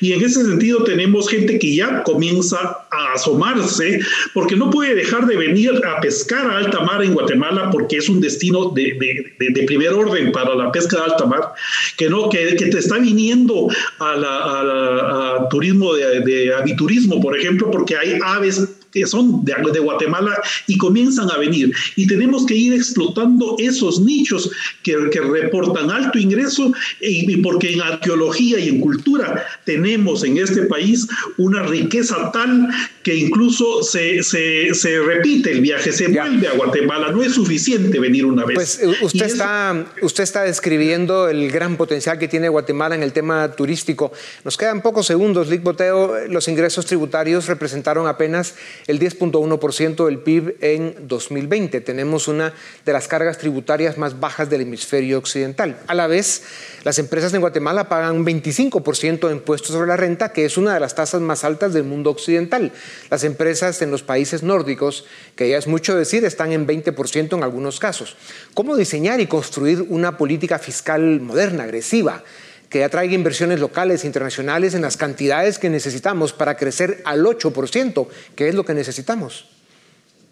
Y 0.00 0.12
en 0.12 0.22
ese 0.22 0.44
sentido 0.44 0.84
tenemos 0.84 1.28
gente 1.28 1.58
que 1.58 1.74
ya 1.74 2.02
comienza 2.02 2.86
a 2.90 3.12
asomarse 3.14 4.00
porque 4.34 4.56
no 4.56 4.70
puede 4.70 4.94
dejar 4.94 5.26
de 5.26 5.36
venir 5.36 5.72
a 5.86 6.00
pescar 6.00 6.46
a 6.46 6.58
alta 6.58 6.80
mar 6.80 7.02
en 7.02 7.14
Guatemala 7.14 7.70
porque 7.70 7.96
es 7.96 8.08
un 8.08 8.20
destino 8.20 8.70
de, 8.70 9.32
de, 9.38 9.62
primer 9.64 9.90
orden 9.90 10.32
para 10.32 10.54
la 10.54 10.70
pesca 10.72 10.96
de 10.96 11.04
alta 11.04 11.26
mar, 11.26 11.52
que, 11.96 12.08
no, 12.08 12.28
que, 12.28 12.56
que 12.56 12.66
te 12.66 12.78
está 12.78 12.98
viniendo 12.98 13.68
a, 13.98 14.16
la, 14.16 15.48
turismo 15.50 15.94
de, 15.94 16.20
de 16.20 16.54
aviturismo, 16.54 17.20
por 17.20 17.38
ejemplo, 17.38 17.70
porque 17.70 17.96
hay 17.96 18.18
aves 18.22 18.68
que 18.92 19.06
son 19.06 19.44
de, 19.44 19.54
Guatemala 19.80 20.40
y 20.66 20.76
comienzan 20.76 21.30
a 21.30 21.38
venir. 21.38 21.72
Y 21.96 22.06
tenemos 22.06 22.46
que 22.46 22.54
ir 22.54 22.72
explotando 22.72 23.56
esos 23.58 24.00
nichos 24.00 24.50
que, 24.82 24.94
que 25.10 25.20
reportan 25.20 25.90
alto 25.90 26.18
ingreso 26.18 26.72
y, 27.00 27.36
porque 27.38 27.72
en 27.72 27.80
arqueología 27.80 28.58
y 28.58 28.68
en 28.68 28.80
cultura 28.80 29.44
tenemos 29.64 30.22
en 30.24 30.38
este 30.38 30.62
país 30.62 31.06
una 31.38 31.62
riqueza 31.62 32.30
tal 32.32 32.68
que 33.02 33.14
incluso 33.14 33.82
se, 33.82 34.22
se, 34.22 34.72
se 34.74 35.00
repite 35.00 35.50
el 35.50 35.60
viaje, 35.60 35.92
se 35.92 36.08
vuelve 36.08 36.46
a 36.46 36.52
Guatemala, 36.52 37.10
no 37.10 37.22
es 37.22 37.32
suficiente 37.32 37.98
venir 37.98 38.24
una 38.24 38.44
vez. 38.44 38.54
Pues 38.54 38.80
usted, 39.02 39.26
está, 39.26 39.86
usted 40.02 40.22
está 40.22 40.42
describiendo 40.44 41.28
el 41.28 41.50
gran 41.50 41.76
potencial 41.76 42.18
que 42.18 42.28
tiene 42.28 42.48
Guatemala 42.48 42.94
en 42.94 43.02
el 43.02 43.12
tema 43.12 43.50
turístico. 43.52 44.12
Nos 44.44 44.56
quedan 44.56 44.82
pocos 44.82 45.06
segundos, 45.06 45.48
Lick 45.48 45.62
Boteo, 45.62 46.28
los 46.28 46.46
ingresos 46.48 46.86
tributarios 46.86 47.46
representaron 47.46 48.06
apenas 48.06 48.54
el 48.86 49.00
10.1% 49.00 50.06
del 50.06 50.18
PIB 50.18 50.56
en 50.60 50.94
2020. 51.08 51.80
Tenemos 51.80 52.28
una 52.28 52.54
de 52.84 52.92
las 52.92 53.08
cargas 53.08 53.38
tributarias 53.38 53.98
más 53.98 54.20
bajas 54.20 54.48
del 54.48 54.60
hemisferio 54.60 55.18
occidental. 55.18 55.80
A 55.88 55.94
la 55.94 56.06
vez, 56.06 56.42
las 56.84 56.98
empresas 56.98 57.34
en 57.34 57.40
Guatemala 57.40 57.88
pagan 57.88 58.16
un 58.16 58.26
25% 58.26 59.26
de 59.26 59.34
impuestos 59.34 59.72
sobre 59.72 59.88
la 59.88 59.96
renta, 59.96 60.32
que 60.32 60.44
es 60.44 60.56
una 60.56 60.74
de 60.74 60.80
las 60.80 60.94
tasas 60.94 61.20
más 61.20 61.44
altas 61.44 61.72
del 61.72 61.84
mundo 61.84 62.10
occidental. 62.10 62.72
Las 63.10 63.24
empresas 63.24 63.82
en 63.82 63.90
los 63.90 64.02
países 64.02 64.42
nórdicos, 64.42 65.04
que 65.36 65.48
ya 65.48 65.58
es 65.58 65.66
mucho 65.66 65.96
decir, 65.96 66.24
están 66.24 66.52
en 66.52 66.66
20% 66.66 67.36
en 67.36 67.42
algunos 67.42 67.80
casos. 67.80 68.16
¿Cómo 68.54 68.76
diseñar 68.76 69.20
y 69.20 69.26
construir 69.26 69.84
una 69.88 70.16
política 70.16 70.58
fiscal 70.58 71.20
moderna, 71.20 71.64
agresiva? 71.64 72.24
que 72.72 72.84
atraiga 72.84 73.12
inversiones 73.12 73.60
locales 73.60 74.02
e 74.02 74.06
internacionales 74.06 74.72
en 74.72 74.80
las 74.80 74.96
cantidades 74.96 75.58
que 75.58 75.68
necesitamos 75.68 76.32
para 76.32 76.56
crecer 76.56 77.02
al 77.04 77.22
8%, 77.22 78.08
que 78.34 78.48
es 78.48 78.54
lo 78.54 78.64
que 78.64 78.72
necesitamos. 78.72 79.44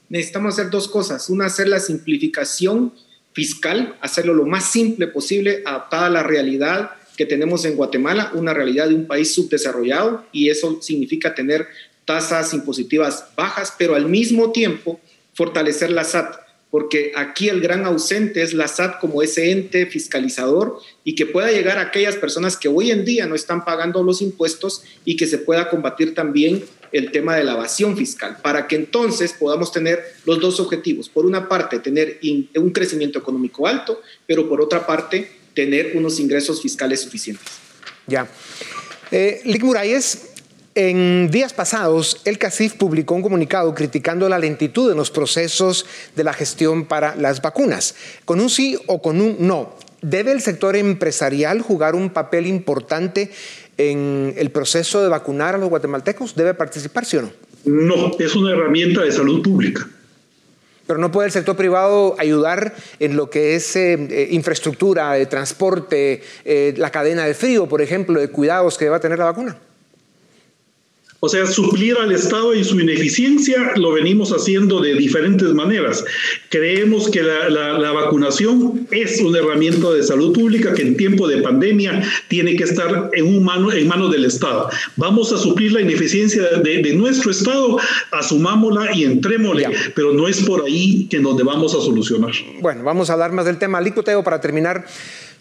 Necesitamos 0.09 0.55
hacer 0.55 0.71
dos 0.71 0.89
cosas. 0.89 1.29
Una, 1.29 1.47
hacer 1.47 1.69
la 1.69 1.81
simplificación 1.81 2.95
fiscal, 3.35 3.97
hacerlo 4.01 4.33
lo 4.33 4.47
más 4.47 4.73
simple 4.73 5.07
posible, 5.07 5.63
adaptada 5.67 6.07
a 6.07 6.11
la 6.11 6.23
realidad 6.23 6.93
que 7.17 7.27
tenemos 7.27 7.67
en 7.67 7.77
Guatemala, 7.77 8.33
una 8.33 8.55
realidad 8.55 8.89
de 8.89 8.95
un 8.95 9.07
país 9.07 9.35
subdesarrollado, 9.35 10.25
y 10.33 10.49
eso 10.49 10.81
significa 10.81 11.35
tener 11.35 11.69
tasas 12.11 12.53
impositivas 12.55 13.27
bajas, 13.37 13.73
pero 13.79 13.95
al 13.95 14.07
mismo 14.07 14.51
tiempo 14.51 14.99
fortalecer 15.33 15.93
la 15.93 16.03
SAT 16.03 16.41
porque 16.73 17.13
aquí 17.17 17.49
el 17.49 17.61
gran 17.61 17.85
ausente 17.85 18.43
es 18.43 18.53
la 18.53 18.67
SAT 18.67 18.99
como 19.01 19.23
ese 19.23 19.53
ente 19.53 19.87
fiscalizador 19.87 20.79
y 21.05 21.15
que 21.15 21.27
pueda 21.27 21.53
llegar 21.53 21.79
a 21.79 21.83
aquellas 21.83 22.17
personas 22.17 22.57
que 22.57 22.69
hoy 22.69 22.91
en 22.91 23.05
día 23.05 23.27
no 23.27 23.37
están 23.37 23.65
pagando 23.65 24.03
los 24.03 24.23
impuestos 24.23 24.83
y 25.05 25.17
que 25.17 25.27
se 25.27 25.39
pueda 25.39 25.71
combatir 25.71 26.15
también 26.15 26.65
el 26.91 27.13
tema 27.13 27.37
de 27.37 27.45
la 27.45 27.53
evasión 27.53 27.97
fiscal, 27.97 28.39
para 28.43 28.67
que 28.67 28.75
entonces 28.75 29.33
podamos 29.33 29.71
tener 29.71 30.03
los 30.27 30.41
dos 30.41 30.59
objetivos. 30.59 31.09
Por 31.09 31.25
una 31.25 31.49
parte, 31.49 31.79
tener 31.79 32.19
un 32.57 32.71
crecimiento 32.71 33.21
económico 33.21 33.69
alto, 33.69 34.01
pero 34.27 34.49
por 34.49 34.61
otra 34.61 34.87
parte, 34.87 35.31
tener 35.55 35.93
unos 35.97 36.19
ingresos 36.19 36.61
fiscales 36.61 37.01
suficientes. 37.03 37.47
Ya. 38.09 38.29
Eh, 39.13 39.41
Lick 39.45 39.63
Muralles, 39.63 40.30
en 40.89 41.31
días 41.31 41.53
pasados, 41.53 42.23
el 42.25 42.39
CACIF 42.39 42.75
publicó 42.75 43.15
un 43.15 43.23
comunicado 43.23 43.75
criticando 43.75 44.29
la 44.29 44.39
lentitud 44.39 44.91
en 44.91 44.97
los 44.97 45.11
procesos 45.11 45.85
de 46.17 46.25
la 46.25 46.33
gestión 46.33 46.87
para 46.87 47.15
las 47.17 47.43
vacunas. 47.43 47.95
Con 48.25 48.41
un 48.41 48.49
sí 48.49 48.79
o 48.87 49.03
con 49.03 49.21
un 49.21 49.37
no, 49.41 49.75
¿debe 50.01 50.33
el 50.33 50.41
sector 50.41 50.77
empresarial 50.77 51.61
jugar 51.61 51.95
un 51.95 52.09
papel 52.11 52.47
importante 52.47 53.31
en 53.77 54.33
el 54.39 54.51
proceso 54.51 55.03
de 55.03 55.09
vacunar 55.09 55.55
a 55.55 55.59
los 55.59 55.69
guatemaltecos? 55.69 56.35
¿Debe 56.35 56.55
participar, 56.55 57.05
sí 57.05 57.19
o 57.19 57.23
no? 57.23 57.31
No, 57.65 58.17
es 58.19 58.35
una 58.35 58.53
herramienta 58.53 59.03
de 59.03 59.13
salud 59.13 59.43
pública. 59.43 59.87
Pero 60.87 60.99
no 60.99 61.13
puede 61.13 61.27
el 61.27 61.33
sector 61.33 61.57
privado 61.57 62.17
ayudar 62.19 62.75
en 62.99 63.17
lo 63.17 63.29
que 63.29 63.55
es 63.55 63.77
eh, 63.77 63.93
eh, 64.11 64.29
infraestructura, 64.31 65.13
de 65.13 65.27
transporte, 65.27 66.23
eh, 66.45 66.75
la 66.79 66.91
cadena 66.91 67.27
de 67.27 67.35
frío, 67.35 67.69
por 67.69 67.83
ejemplo, 67.83 68.19
de 68.19 68.29
cuidados 68.29 68.79
que 68.79 68.87
deba 68.87 68.99
tener 68.99 69.19
la 69.19 69.27
vacuna. 69.27 69.59
O 71.23 71.29
sea, 71.29 71.47
suplir 71.47 71.97
al 71.99 72.13
Estado 72.13 72.55
y 72.55 72.65
su 72.65 72.81
ineficiencia 72.81 73.73
lo 73.77 73.93
venimos 73.93 74.33
haciendo 74.33 74.81
de 74.81 74.95
diferentes 74.95 75.53
maneras. 75.53 76.03
Creemos 76.49 77.11
que 77.11 77.23
la, 77.23 77.93
vacunación 77.93 78.87
es 78.91 79.21
una 79.21 79.39
herramienta 79.39 79.91
de 79.91 80.03
salud 80.03 80.33
pública 80.33 80.73
que 80.73 80.81
en 80.81 80.97
tiempo 80.97 81.29
de 81.29 81.43
pandemia 81.43 82.03
tiene 82.29 82.57
que 82.57 82.65
estar 82.65 83.11
en, 83.13 83.27
un 83.27 83.45
mano, 83.45 83.71
en 83.71 83.87
manos 83.87 84.11
del 84.11 84.25
Estado. 84.25 84.71
Vamos 84.97 85.31
a 85.33 85.37
suplir 85.37 85.73
la 85.73 85.83
ineficiencia 85.83 86.43
de, 86.63 86.95
nuestro 86.95 87.31
Estado, 87.31 87.79
asumámosla 88.13 88.95
y 88.95 89.05
entrémosle, 89.05 89.69
pero 89.95 90.15
no 90.15 90.27
es 90.27 90.41
por 90.43 90.65
ahí 90.65 91.07
que 91.11 91.21
nos 91.21 91.37
debamos 91.37 91.75
a 91.75 91.81
solucionar. 91.81 92.33
Bueno, 92.61 92.83
vamos 92.83 93.11
a 93.11 93.13
hablar 93.13 93.33
más 93.33 93.45
del 93.45 93.59
tema. 93.59 93.81
Licoteo, 93.81 94.25
para 94.25 94.41
terminar. 94.41 94.87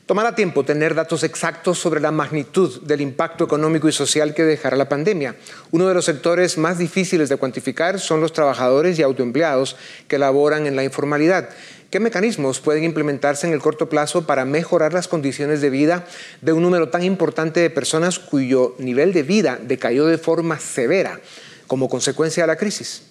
Tomará 0.10 0.34
tiempo 0.34 0.66
tener 0.66 0.96
datos 0.96 1.22
exactos 1.22 1.78
sobre 1.78 2.02
la 2.02 2.10
magnitud 2.10 2.82
del 2.82 3.00
impacto 3.00 3.44
económico 3.44 3.88
y 3.88 3.92
social 3.92 4.34
que 4.34 4.42
dejará 4.42 4.76
la 4.76 4.90
pandemia. 4.90 5.36
Uno 5.70 5.88
de 5.88 5.94
los 5.94 6.06
sectores 6.06 6.58
más 6.58 6.80
difíciles 6.80 7.30
de 7.30 7.38
cuantificar 7.38 8.00
son 8.00 8.20
los 8.20 8.34
trabajadores 8.34 8.98
y 8.98 9.04
autoempleados 9.04 9.76
que 10.08 10.18
laboran 10.18 10.66
en 10.66 10.76
la 10.76 10.84
informalidad. 10.84 11.50
¿Qué 11.92 12.00
mecanismos 12.00 12.60
pueden 12.60 12.86
implementarse 12.86 13.46
en 13.46 13.54
el 13.54 13.60
corto 13.60 13.88
plazo 13.88 14.26
para 14.26 14.46
mejorar 14.46 14.94
las 14.94 15.08
condiciones 15.08 15.62
de 15.62 15.70
vida 15.70 16.08
de 16.42 16.54
un 16.54 16.64
número 16.64 16.90
tan 16.90 17.04
importante 17.04 17.60
de 17.60 17.70
personas 17.70 18.18
cuyo 18.18 18.74
nivel 18.80 19.14
de 19.14 19.22
vida 19.22 19.60
decayó 19.62 20.08
de 20.08 20.18
forma 20.18 20.58
severa 20.58 21.22
como 21.68 21.88
consecuencia 21.88 22.42
de 22.42 22.48
la 22.48 22.56
crisis? 22.56 23.04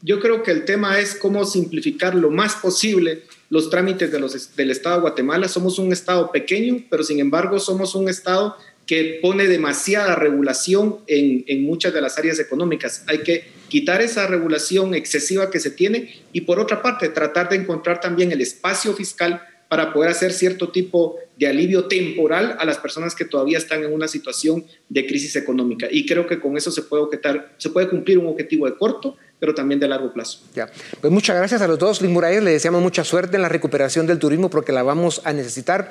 Yo 0.00 0.20
creo 0.20 0.42
que 0.42 0.52
el 0.52 0.64
tema 0.64 0.98
es 0.98 1.14
cómo 1.14 1.44
simplificar 1.44 2.14
lo 2.14 2.30
más 2.30 2.54
posible 2.54 3.24
los 3.50 3.68
trámites 3.68 4.10
de 4.10 4.18
los, 4.18 4.56
del 4.56 4.70
Estado 4.70 4.96
de 4.96 5.00
Guatemala. 5.02 5.48
Somos 5.48 5.78
un 5.78 5.92
Estado 5.92 6.32
pequeño, 6.32 6.84
pero 6.88 7.02
sin 7.02 7.20
embargo 7.20 7.58
somos 7.58 7.94
un 7.94 8.08
Estado 8.08 8.56
que 8.86 9.18
pone 9.20 9.46
demasiada 9.46 10.16
regulación 10.16 11.00
en, 11.06 11.44
en, 11.46 11.62
muchas 11.62 11.92
de 11.92 12.00
las 12.00 12.18
áreas 12.18 12.40
económicas. 12.40 13.04
Hay 13.06 13.18
que 13.18 13.44
quitar 13.68 14.00
esa 14.00 14.26
regulación 14.26 14.94
excesiva 14.94 15.50
que 15.50 15.60
se 15.60 15.70
tiene 15.70 16.22
y 16.32 16.40
por 16.40 16.58
otra 16.58 16.82
parte 16.82 17.08
tratar 17.08 17.48
de 17.50 17.56
encontrar 17.56 18.00
también 18.00 18.32
el 18.32 18.40
espacio 18.40 18.94
fiscal 18.94 19.42
para 19.70 19.92
poder 19.92 20.10
hacer 20.10 20.32
cierto 20.32 20.70
tipo 20.70 21.20
de 21.36 21.46
alivio 21.46 21.86
temporal 21.86 22.56
a 22.58 22.64
las 22.64 22.78
personas 22.78 23.14
que 23.14 23.24
todavía 23.24 23.56
están 23.56 23.84
en 23.84 23.92
una 23.92 24.08
situación 24.08 24.64
de 24.88 25.06
crisis 25.06 25.36
económica. 25.36 25.86
Y 25.88 26.06
creo 26.06 26.26
que 26.26 26.40
con 26.40 26.56
eso 26.56 26.72
se 26.72 26.82
puede, 26.82 27.04
objetar, 27.04 27.54
se 27.56 27.70
puede 27.70 27.88
cumplir 27.88 28.18
un 28.18 28.26
objetivo 28.26 28.66
de 28.66 28.76
corto, 28.76 29.16
pero 29.40 29.54
también 29.54 29.80
de 29.80 29.88
largo 29.88 30.12
plazo. 30.12 30.38
Ya. 30.54 30.70
Pues 31.00 31.12
muchas 31.12 31.36
gracias 31.36 31.62
a 31.62 31.66
los 31.66 31.78
dos. 31.78 32.00
Lin 32.02 32.12
Murayes, 32.12 32.42
le 32.42 32.52
deseamos 32.52 32.82
mucha 32.82 33.02
suerte 33.02 33.36
en 33.36 33.42
la 33.42 33.48
recuperación 33.48 34.06
del 34.06 34.18
turismo 34.18 34.50
porque 34.50 34.70
la 34.70 34.82
vamos 34.82 35.22
a 35.24 35.32
necesitar. 35.32 35.90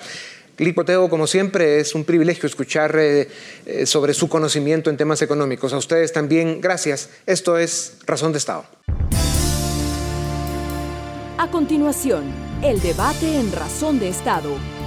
Clipoteo, 0.55 1.09
como 1.09 1.25
siempre, 1.25 1.79
es 1.79 1.95
un 1.95 2.03
privilegio 2.03 2.45
escuchar 2.45 2.95
eh, 2.99 3.29
eh, 3.65 3.85
sobre 3.85 4.13
su 4.13 4.27
conocimiento 4.27 4.89
en 4.89 4.97
temas 4.97 5.21
económicos. 5.21 5.73
A 5.73 5.77
ustedes 5.77 6.13
también, 6.13 6.61
gracias. 6.61 7.09
Esto 7.25 7.57
es 7.57 7.97
Razón 8.05 8.33
de 8.33 8.37
Estado. 8.37 8.65
A 11.37 11.49
continuación, 11.49 12.25
el 12.61 12.81
debate 12.81 13.39
en 13.39 13.53
Razón 13.53 13.99
de 13.99 14.09
Estado. 14.09 14.78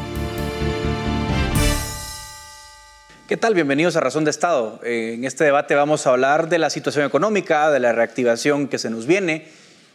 ¿Qué 3.33 3.39
tal? 3.39 3.55
Bienvenidos 3.55 3.97
a 3.97 4.01
Razón 4.01 4.25
de 4.27 4.31
Estado. 4.31 4.79
Eh, 4.85 5.15
en 5.15 5.25
este 5.25 5.45
debate 5.45 5.75
vamos 5.75 6.07
a 6.07 6.11
hablar 6.11 6.51
de 6.51 6.59
la 6.59 6.69
situación 6.69 7.07
económica, 7.07 7.71
de 7.71 7.81
la 7.81 7.93
reactivación 7.93 8.69
que 8.69 8.77
se 8.77 8.91
nos 8.91 9.07
viene 9.07 9.49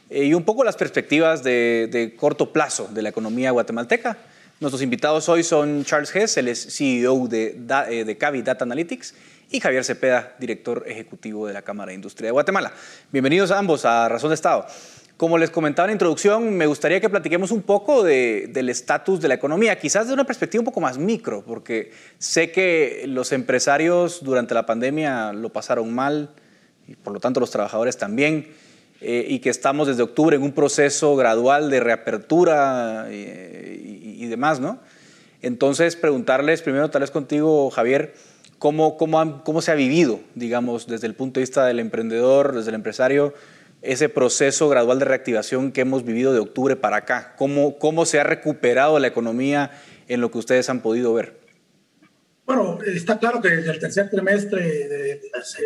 eh, 0.10 0.24
y 0.24 0.34
un 0.34 0.44
poco 0.44 0.64
las 0.64 0.76
perspectivas 0.76 1.44
de, 1.44 2.16
corto 2.18 2.52
plazo 2.52 2.90
de 2.92 3.04
la 3.04 3.10
economía 3.10 3.52
guatemalteca. 3.52 4.18
Nuestros 4.60 4.82
invitados 4.82 5.30
hoy 5.30 5.44
son 5.44 5.86
Charles 5.86 6.16
Hess, 6.16 6.38
el 6.38 6.56
CEO 6.56 7.28
de, 7.28 7.60
eh, 7.92 8.06
de 8.06 8.18
Cavi 8.18 8.42
Data 8.42 8.66
Analytics, 8.66 9.14
y 9.52 9.60
Javier 9.60 9.84
Cepeda, 9.84 10.36
director 10.40 10.84
ejecutivo 10.88 11.46
de 11.46 11.54
la 11.54 11.62
Cámara 11.62 11.90
de 11.90 11.96
Industria 11.96 12.30
de 12.30 12.32
Guatemala. 12.32 12.74
Bienvenidos 13.12 13.52
a 13.52 13.60
ambos 13.60 13.86
a 13.86 14.10
Razón 14.10 14.32
de 14.32 14.34
Estado. 14.34 14.66
Como 15.18 15.40
les 15.40 15.50
comentaba 15.50 15.88
en 15.88 15.90
la 15.90 15.94
introducción, 15.94 16.56
me 16.56 16.68
gustaría 16.68 17.02
que 17.02 17.10
platiquemos 17.10 17.50
un 17.50 17.64
poco 17.64 18.04
del 18.04 18.70
estatus 18.70 19.20
de 19.20 19.28
la 19.28 19.34
economía, 19.34 19.80
quizás 19.80 20.08
de 20.08 20.14
una 20.14 20.26
perspectiva 20.26 20.62
un 20.62 20.66
poco 20.66 20.80
más 20.80 21.00
micro, 21.00 21.44
porque 21.44 21.92
sé 22.20 22.52
que 22.52 23.04
los 23.08 23.32
empresarios 23.32 24.24
durante 24.24 24.54
la 24.54 24.68
pandemia 24.68 25.34
lo 25.34 25.50
pasaron 25.50 25.92
mal 25.92 26.30
y 26.88 26.94
por 26.96 27.14
lo 27.14 27.20
tanto 27.20 27.40
los 27.40 27.50
trabajadores 27.50 27.98
también, 27.98 28.50
eh, 29.02 29.26
y 29.28 29.40
que 29.40 29.50
estamos 29.50 29.88
desde 29.88 30.04
octubre 30.04 30.36
en 30.36 30.44
un 30.44 30.52
proceso 30.52 31.16
gradual 31.16 31.72
de 31.72 31.80
reapertura 31.80 33.08
y, 33.12 34.26
demás, 34.28 34.60
¿no? 34.60 34.80
Entonces, 35.42 35.96
preguntarles 35.96 36.62
primero 36.62 36.92
tal 36.92 37.02
vez 37.02 37.10
contigo, 37.10 37.72
Javier, 37.72 38.14
¿cómo, 38.60 38.98
cómo, 38.98 39.44
cómo 39.44 39.62
se 39.64 39.72
ha 39.72 39.76
vivido, 39.76 40.20
digamos, 40.36 40.86
desde 40.86 41.08
el 41.08 41.16
punto 41.16 41.40
de 41.40 41.44
vista 41.44 41.66
del 41.66 41.80
emprendedor, 41.80 42.54
desde 42.54 42.70
el 42.70 42.76
empresario, 42.76 43.34
ese 43.82 44.10
proceso 44.10 44.70
gradual 44.70 45.00
de 45.00 45.06
reactivación 45.06 45.72
que 45.72 45.82
hemos 45.82 46.04
vivido 46.04 46.34
de 46.34 46.40
octubre 46.40 46.76
para 46.76 46.98
acá? 46.98 47.36
¿Cómo, 47.38 47.78
cómo 47.78 48.06
se 48.06 48.20
ha 48.20 48.24
recuperado 48.24 49.00
la 49.00 49.08
economía 49.08 49.72
en 50.08 50.22
lo 50.22 50.32
que 50.32 50.40
ustedes 50.40 50.70
han 50.70 50.82
podido 50.82 51.14
ver? 51.14 51.40
Bueno, 52.46 52.80
está 52.86 53.20
claro 53.20 53.42
que 53.42 53.50
desde 53.50 53.72
el 53.72 53.80
tercer 53.80 54.10
trimestre 54.10 55.20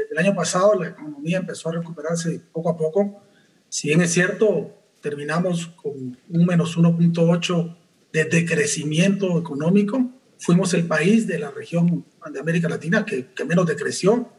del 0.10 0.18
año 0.18 0.36
pasado 0.36 0.74
la 0.82 0.90
economía 0.90 1.38
empezó 1.38 1.70
a 1.70 1.74
recuperarse 1.74 2.42
poco 2.52 2.70
a 2.70 2.78
poco. 2.78 3.24
Si 3.70 3.90
bien 3.90 4.02
es 4.02 4.12
cierto, 4.12 4.76
terminamos 5.00 5.68
con 5.68 6.18
un 6.28 6.46
menos 6.46 6.78
1.8 6.78 7.78
de 8.12 8.26
decrecimiento 8.26 9.38
económico, 9.38 10.10
fuimos 10.40 10.74
el 10.74 10.86
país 10.88 11.28
de 11.28 11.38
la 11.40 11.52
región 11.52 12.04
de 12.32 12.40
América 12.40 12.68
Latina 12.68 13.06
que, 13.06 13.28
que 13.28 13.46
menos 13.46 13.68
decreció 13.68 14.30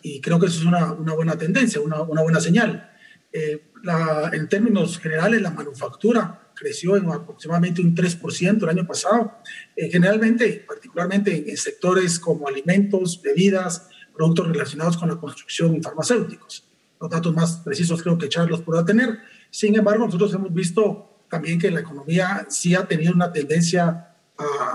y 0.00 0.20
creo 0.20 0.38
que 0.38 0.46
eso 0.46 0.60
es 0.60 0.66
una, 0.66 0.92
una 0.92 1.14
buena 1.14 1.36
tendencia, 1.36 1.80
una, 1.80 2.02
una 2.02 2.22
buena 2.22 2.40
señal. 2.40 2.92
Eh, 3.32 3.70
la, 3.82 4.30
en 4.32 4.48
términos 4.48 4.98
generales, 4.98 5.42
la 5.42 5.50
manufactura 5.50 6.52
creció 6.54 6.96
en 6.96 7.08
aproximadamente 7.10 7.80
un 7.80 7.94
3% 7.94 8.62
el 8.62 8.68
año 8.68 8.86
pasado, 8.86 9.38
eh, 9.76 9.88
generalmente, 9.90 10.64
particularmente 10.66 11.48
en, 11.48 11.56
sectores 11.56 12.18
como 12.18 12.48
alimentos, 12.48 13.20
bebidas, 13.22 13.88
productos 14.14 14.48
relacionados 14.48 14.96
con 14.96 15.08
la 15.08 15.16
construcción 15.16 15.76
y 15.76 15.80
farmacéuticos. 15.80 16.68
Los 17.00 17.10
datos 17.10 17.34
más 17.34 17.58
precisos 17.58 18.02
creo 18.02 18.18
que 18.18 18.28
Charles 18.28 18.60
podrá 18.60 18.84
tener. 18.84 19.18
Sin 19.50 19.76
embargo, 19.76 20.06
nosotros 20.06 20.34
hemos 20.34 20.52
visto 20.52 21.24
también 21.30 21.58
que 21.60 21.70
la 21.70 21.80
economía 21.80 22.46
sí 22.48 22.74
ha 22.74 22.86
tenido 22.86 23.12
una 23.12 23.32
tendencia 23.32 24.16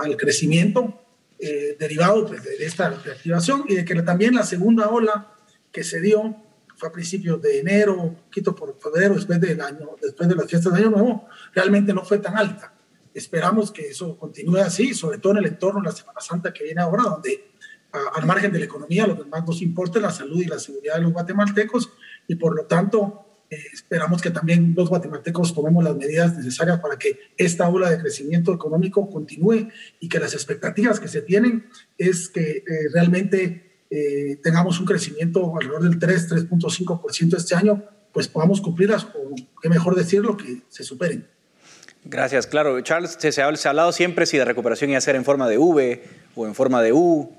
al 0.02 0.16
crecimiento 0.16 1.04
eh, 1.38 1.76
derivado 1.78 2.26
pues, 2.26 2.42
de, 2.42 2.56
de, 2.56 2.64
esta 2.64 2.90
reactivación 2.90 3.64
y 3.68 3.74
de 3.74 3.84
que 3.84 3.94
también 4.02 4.34
la 4.34 4.44
segunda 4.44 4.88
ola 4.88 5.34
que 5.72 5.84
se 5.84 6.00
dio 6.00 6.36
fue 6.76 6.88
a 6.88 6.92
principios 6.92 7.40
de 7.40 7.60
enero, 7.60 8.00
un 8.00 8.14
poquito 8.16 8.54
por 8.54 8.78
febrero, 8.78 9.14
después, 9.14 9.40
del 9.40 9.60
año, 9.60 9.90
después 10.00 10.28
de 10.28 10.34
las 10.34 10.46
fiestas 10.46 10.72
de 10.72 10.80
Año 10.80 10.90
Nuevo, 10.90 11.28
realmente 11.54 11.92
no 11.92 12.04
fue 12.04 12.18
tan 12.18 12.36
alta. 12.36 12.72
Esperamos 13.12 13.70
que 13.70 13.88
eso 13.88 14.18
continúe 14.18 14.58
así, 14.58 14.92
sobre 14.92 15.18
todo 15.18 15.32
en 15.32 15.38
el 15.38 15.46
entorno 15.46 15.80
de 15.80 15.88
la 15.88 15.94
Semana 15.94 16.20
Santa 16.20 16.52
que 16.52 16.64
viene 16.64 16.80
ahora, 16.80 17.04
donde 17.04 17.54
al 18.14 18.26
margen 18.26 18.52
de 18.52 18.58
la 18.58 18.64
economía 18.64 19.06
lo 19.06 19.16
que 19.16 19.28
más 19.28 19.46
nos 19.46 19.62
importa 19.62 19.98
es 19.98 20.02
la 20.02 20.10
salud 20.10 20.40
y 20.40 20.46
la 20.46 20.58
seguridad 20.58 20.96
de 20.96 21.02
los 21.02 21.12
guatemaltecos 21.12 21.90
y 22.26 22.34
por 22.34 22.56
lo 22.56 22.66
tanto 22.66 23.44
eh, 23.50 23.56
esperamos 23.72 24.20
que 24.20 24.30
también 24.30 24.74
los 24.76 24.88
guatemaltecos 24.88 25.54
tomemos 25.54 25.84
las 25.84 25.96
medidas 25.96 26.36
necesarias 26.36 26.80
para 26.80 26.98
que 26.98 27.18
esta 27.36 27.68
ola 27.68 27.90
de 27.90 28.00
crecimiento 28.00 28.52
económico 28.52 29.08
continúe 29.08 29.68
y 30.00 30.08
que 30.08 30.18
las 30.18 30.34
expectativas 30.34 30.98
que 30.98 31.08
se 31.08 31.22
tienen 31.22 31.66
es 31.96 32.28
que 32.28 32.58
eh, 32.58 32.64
realmente 32.92 33.73
eh, 33.90 34.38
tengamos 34.42 34.80
un 34.80 34.86
crecimiento 34.86 35.54
alrededor 35.54 35.82
del 35.82 35.98
3, 35.98 36.48
3.5% 36.48 37.36
este 37.36 37.54
año, 37.54 37.82
pues 38.12 38.28
podamos 38.28 38.60
cumplirlas 38.60 39.04
o, 39.04 39.34
qué 39.60 39.68
mejor 39.68 39.94
decirlo, 39.94 40.36
que 40.36 40.62
se 40.68 40.84
superen. 40.84 41.26
Gracias, 42.04 42.46
claro. 42.46 42.80
Charles, 42.82 43.16
se 43.18 43.42
ha, 43.42 43.46
hablado 43.46 43.92
siempre 43.92 44.26
si 44.26 44.36
de 44.36 44.44
recuperación 44.44 44.90
iba 44.90 44.98
a 44.98 45.00
ser 45.00 45.16
en 45.16 45.24
forma 45.24 45.48
de 45.48 45.58
V 45.58 46.02
o 46.34 46.46
en 46.46 46.54
forma 46.54 46.82
de 46.82 46.92
U. 46.92 47.32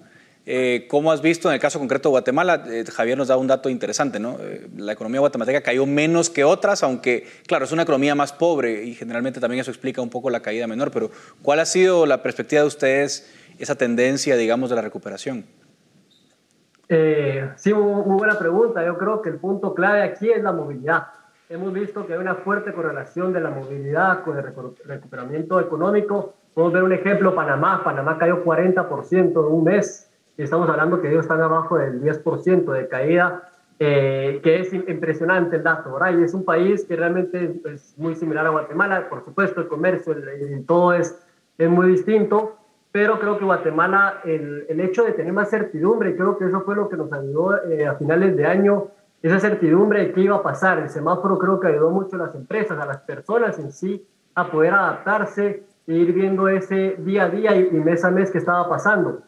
Eh, 0.47 0.85
¿Cómo 0.89 1.11
has 1.11 1.21
visto 1.21 1.49
en 1.49 1.55
el 1.55 1.59
caso 1.59 1.79
concreto 1.79 2.09
de 2.09 2.11
Guatemala? 2.11 2.65
Eh, 2.67 2.85
Javier 2.91 3.17
nos 3.17 3.27
da 3.27 3.37
un 3.37 3.47
dato 3.47 3.67
interesante, 3.67 4.19
¿no? 4.19 4.37
la 4.77 4.93
economía 4.93 5.19
guatemalteca 5.19 5.61
cayó 5.61 5.87
menos 5.87 6.29
que 6.29 6.43
otras, 6.43 6.83
aunque, 6.83 7.27
claro, 7.47 7.65
es 7.65 7.71
una 7.71 7.81
economía 7.81 8.13
más 8.13 8.31
pobre 8.31 8.85
y 8.85 8.93
generalmente 8.93 9.39
también 9.39 9.61
eso 9.61 9.71
explica 9.71 10.01
un 10.01 10.09
poco 10.09 10.29
la 10.29 10.41
caída 10.41 10.67
menor, 10.67 10.91
pero 10.91 11.09
¿cuál 11.41 11.59
ha 11.59 11.65
sido 11.65 12.05
la 12.05 12.21
perspectiva 12.21 12.61
de 12.61 12.67
ustedes, 12.67 13.27
esa 13.57 13.75
tendencia, 13.75 14.37
digamos, 14.37 14.69
de 14.69 14.75
la 14.75 14.83
recuperación? 14.83 15.45
Eh, 16.87 17.51
sí, 17.55 17.73
muy, 17.73 18.17
buena 18.17 18.37
pregunta. 18.37 18.85
Yo 18.85 18.97
creo 18.97 19.21
que 19.21 19.29
el 19.29 19.37
punto 19.37 19.73
clave 19.73 20.03
aquí 20.03 20.29
es 20.29 20.43
la 20.43 20.51
movilidad. 20.51 21.07
Hemos 21.49 21.73
visto 21.73 22.05
que 22.05 22.13
hay 22.13 22.19
una 22.19 22.35
fuerte 22.35 22.73
correlación 22.73 23.33
de 23.33 23.39
la 23.39 23.51
movilidad 23.51 24.23
con 24.23 24.37
el 24.37 24.43
recuperamiento 24.85 25.59
económico. 25.59 26.33
Podemos 26.53 26.73
ver 26.73 26.83
un 26.83 26.93
ejemplo, 26.93 27.35
Panamá. 27.35 27.83
Panamá 27.83 28.17
cayó 28.17 28.43
40% 28.43 29.31
en 29.31 29.37
un 29.37 29.63
mes 29.63 30.11
y 30.37 30.43
estamos 30.43 30.69
hablando 30.69 31.01
que 31.01 31.09
ellos 31.09 31.21
están 31.21 31.41
abajo 31.41 31.77
del 31.77 32.01
10% 32.01 32.71
de 32.71 32.87
caída, 32.87 33.49
eh, 33.79 34.39
que 34.43 34.59
es 34.59 34.73
impresionante 34.73 35.57
el 35.57 35.63
dato, 35.63 35.93
¿verdad? 35.93 36.17
Y 36.17 36.23
es 36.23 36.33
un 36.33 36.43
país 36.43 36.83
que 36.85 36.95
realmente 36.95 37.61
es 37.65 37.93
muy 37.97 38.15
similar 38.15 38.45
a 38.47 38.49
Guatemala. 38.49 39.07
Por 39.09 39.23
supuesto, 39.23 39.61
el 39.61 39.67
comercio, 39.67 40.13
el, 40.13 40.65
todo 40.65 40.93
es, 40.93 41.21
es 41.57 41.69
muy 41.69 41.87
distinto, 41.87 42.57
pero 42.95 43.19
creo 43.19 43.37
que 43.37 43.43
Guatemala, 43.43 44.21
el, 44.23 44.67
el, 44.69 44.79
hecho 44.79 45.03
de 45.03 45.11
tener 45.11 45.33
más 45.33 45.49
certidumbre, 45.49 46.15
creo 46.15 46.37
que 46.37 46.45
eso 46.45 46.61
fue 46.61 46.77
lo 46.77 46.87
que 46.87 46.95
nos 46.95 47.11
ayudó 47.11 47.61
eh, 47.65 47.85
a 47.85 47.95
finales 47.95 48.37
de 48.37 48.45
año, 48.45 48.87
esa 49.21 49.37
certidumbre 49.37 49.99
de 49.99 50.13
qué 50.13 50.21
iba 50.21 50.37
a 50.37 50.41
pasar. 50.41 50.79
El 50.79 50.87
semáforo 50.87 51.37
creo 51.37 51.59
que 51.59 51.67
ayudó 51.67 51.89
mucho 51.89 52.15
a 52.15 52.19
las 52.19 52.35
empresas, 52.35 52.79
a 52.79 52.85
las 52.85 52.99
personas 52.99 53.59
en 53.59 53.73
sí, 53.73 54.07
a 54.33 54.49
poder 54.49 54.73
adaptarse 54.73 55.65
e 55.85 55.93
ir 55.93 56.13
viendo 56.13 56.47
ese 56.47 56.95
día 56.99 57.23
a 57.23 57.29
día 57.29 57.53
y, 57.57 57.69
mes 57.71 58.05
a 58.05 58.11
mes 58.11 58.31
que 58.31 58.37
estaba 58.37 58.69
pasando. 58.69 59.23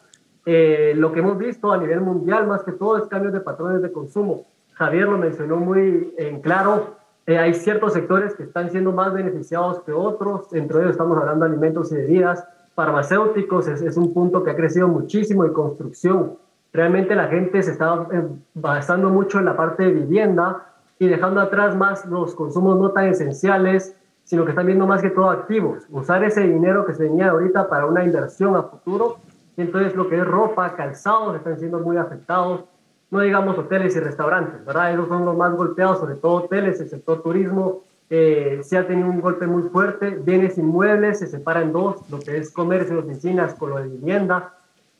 Eh, 0.46 0.94
lo 0.96 1.12
que 1.12 1.20
hemos 1.20 1.36
visto 1.36 1.70
a 1.70 1.76
nivel 1.76 2.00
mundial, 2.00 2.46
más 2.46 2.62
que 2.62 2.72
todo, 2.72 2.96
es 2.96 3.04
cambios 3.04 3.34
de 3.34 3.40
patrones 3.40 3.82
de 3.82 3.92
consumo. 3.92 4.46
Javier 4.72 5.08
lo 5.08 5.18
mencionó 5.18 5.56
muy 5.56 6.14
en 6.16 6.40
claro, 6.40 6.96
eh, 7.26 7.36
hay 7.36 7.52
ciertos 7.52 7.92
sectores 7.92 8.34
que 8.34 8.44
están 8.44 8.70
siendo 8.70 8.92
más 8.92 9.12
beneficiados 9.12 9.82
que 9.82 9.92
otros, 9.92 10.54
entre 10.54 10.78
ellos 10.78 10.92
estamos 10.92 11.18
hablando 11.18 11.44
de 11.44 11.50
alimentos 11.50 11.92
y 11.92 11.96
bebidas, 11.96 12.48
farmacéuticos 12.78 13.66
es, 13.66 13.96
un 13.96 14.14
punto 14.14 14.44
que 14.44 14.52
ha 14.52 14.54
crecido 14.54 14.86
muchísimo 14.86 15.44
y 15.44 15.52
construcción. 15.52 16.38
Realmente 16.72 17.16
la 17.16 17.26
gente 17.26 17.60
se 17.60 17.72
está 17.72 18.06
eh, 18.12 18.22
basando 18.54 19.10
mucho 19.10 19.40
en 19.40 19.46
la 19.46 19.56
parte 19.56 19.82
de 19.82 19.90
vivienda 19.90 20.64
y 20.96 21.08
dejando 21.08 21.40
atrás 21.40 21.74
más 21.74 22.06
los 22.06 22.36
consumos 22.36 22.78
no 22.78 22.92
tan 22.92 23.06
esenciales, 23.06 23.96
sino 24.22 24.44
que 24.44 24.50
están 24.50 24.66
viendo 24.66 24.86
más 24.86 25.02
que 25.02 25.10
todo 25.10 25.28
activos. 25.28 25.88
Usar 25.90 26.22
ese 26.22 26.42
dinero 26.42 26.86
que 26.86 26.92
se 26.92 27.02
tenía 27.08 27.30
ahorita 27.30 27.68
para 27.68 27.84
una 27.84 28.04
inversión 28.04 28.54
a 28.54 28.62
futuro. 28.62 29.16
Entonces 29.56 29.96
lo 29.96 30.08
que 30.08 30.16
es 30.16 30.24
ropa, 30.24 30.76
calzados 30.76 31.34
están 31.34 31.58
siendo 31.58 31.80
muy 31.80 31.96
afectados. 31.96 32.62
No 33.10 33.18
digamos 33.18 33.58
hoteles 33.58 33.96
y 33.96 33.98
restaurantes, 33.98 34.64
¿verdad? 34.64 34.92
Esos 34.92 35.08
son 35.08 35.24
los 35.24 35.36
más 35.36 35.52
golpeados, 35.52 35.98
sobre 35.98 36.14
todo 36.14 36.44
hoteles, 36.44 36.80
el 36.80 36.88
sector 36.88 37.22
turismo, 37.22 37.82
eh, 38.10 38.60
se 38.62 38.78
ha 38.78 38.86
tenido 38.86 39.08
un 39.08 39.20
golpe 39.20 39.46
muy 39.46 39.64
fuerte. 39.64 40.10
Bienes 40.10 40.56
inmuebles 40.58 41.18
se 41.18 41.26
separan 41.26 41.72
dos, 41.72 42.08
lo 42.10 42.18
que 42.18 42.38
es 42.38 42.50
comercio 42.50 42.96
de 42.96 43.02
oficinas 43.02 43.54
con 43.54 43.70
lo 43.70 43.78
de 43.78 43.88
vivienda. 43.88 44.54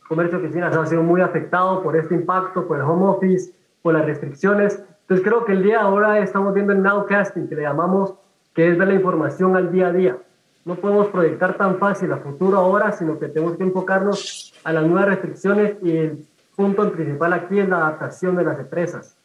Comercio 0.07 0.39
de 0.39 0.45
oficinas 0.47 0.77
ha 0.77 0.87
sido 0.87 1.03
muy 1.03 1.21
afectado 1.21 1.83
por 1.83 1.97
este 1.97 2.15
impacto, 2.15 2.67
por 2.67 2.79
el 2.79 2.83
home 2.85 3.07
office, 3.07 3.53
por 3.83 3.95
las 3.95 4.05
restricciones. 4.05 4.83
Entonces 5.03 5.27
creo 5.27 5.45
que 5.45 5.53
el 5.53 5.63
día 5.63 5.81
ahora 5.81 6.19
estamos 6.19 6.53
viendo 6.53 6.73
el 6.73 6.83
nowcasting, 6.83 7.49
que 7.49 7.57
le 7.57 7.63
llamamos, 7.63 8.15
que 8.55 8.69
es 8.69 8.77
ver 8.77 8.89
la 8.89 8.95
información 8.95 9.57
al 9.57 9.73
día 9.73 9.89
a 9.89 9.93
día. 9.93 10.19
No 10.65 10.75
podemos 10.75 11.07
proyectar 11.09 11.57
tan 11.57 11.79
fácil 11.79 12.13
a 12.13 12.19
futuro 12.19 12.59
ahora, 12.59 12.93
sino 12.93 13.19
que 13.19 13.29
tenemos 13.29 13.57
que 13.57 13.63
enfocarnos 13.63 14.53
a 14.65 14.73
las 14.73 14.85
nuevas 14.85 15.07
restricciones 15.07 15.77
y 15.83 15.97
el 15.97 16.27
punto 16.55 16.93
principal 16.93 17.33
aquí 17.33 17.59
es 17.59 17.69
la 17.69 17.79
adaptación 17.79 18.37
de 18.37 18.45
las 18.45 18.59
empresas. 18.59 19.17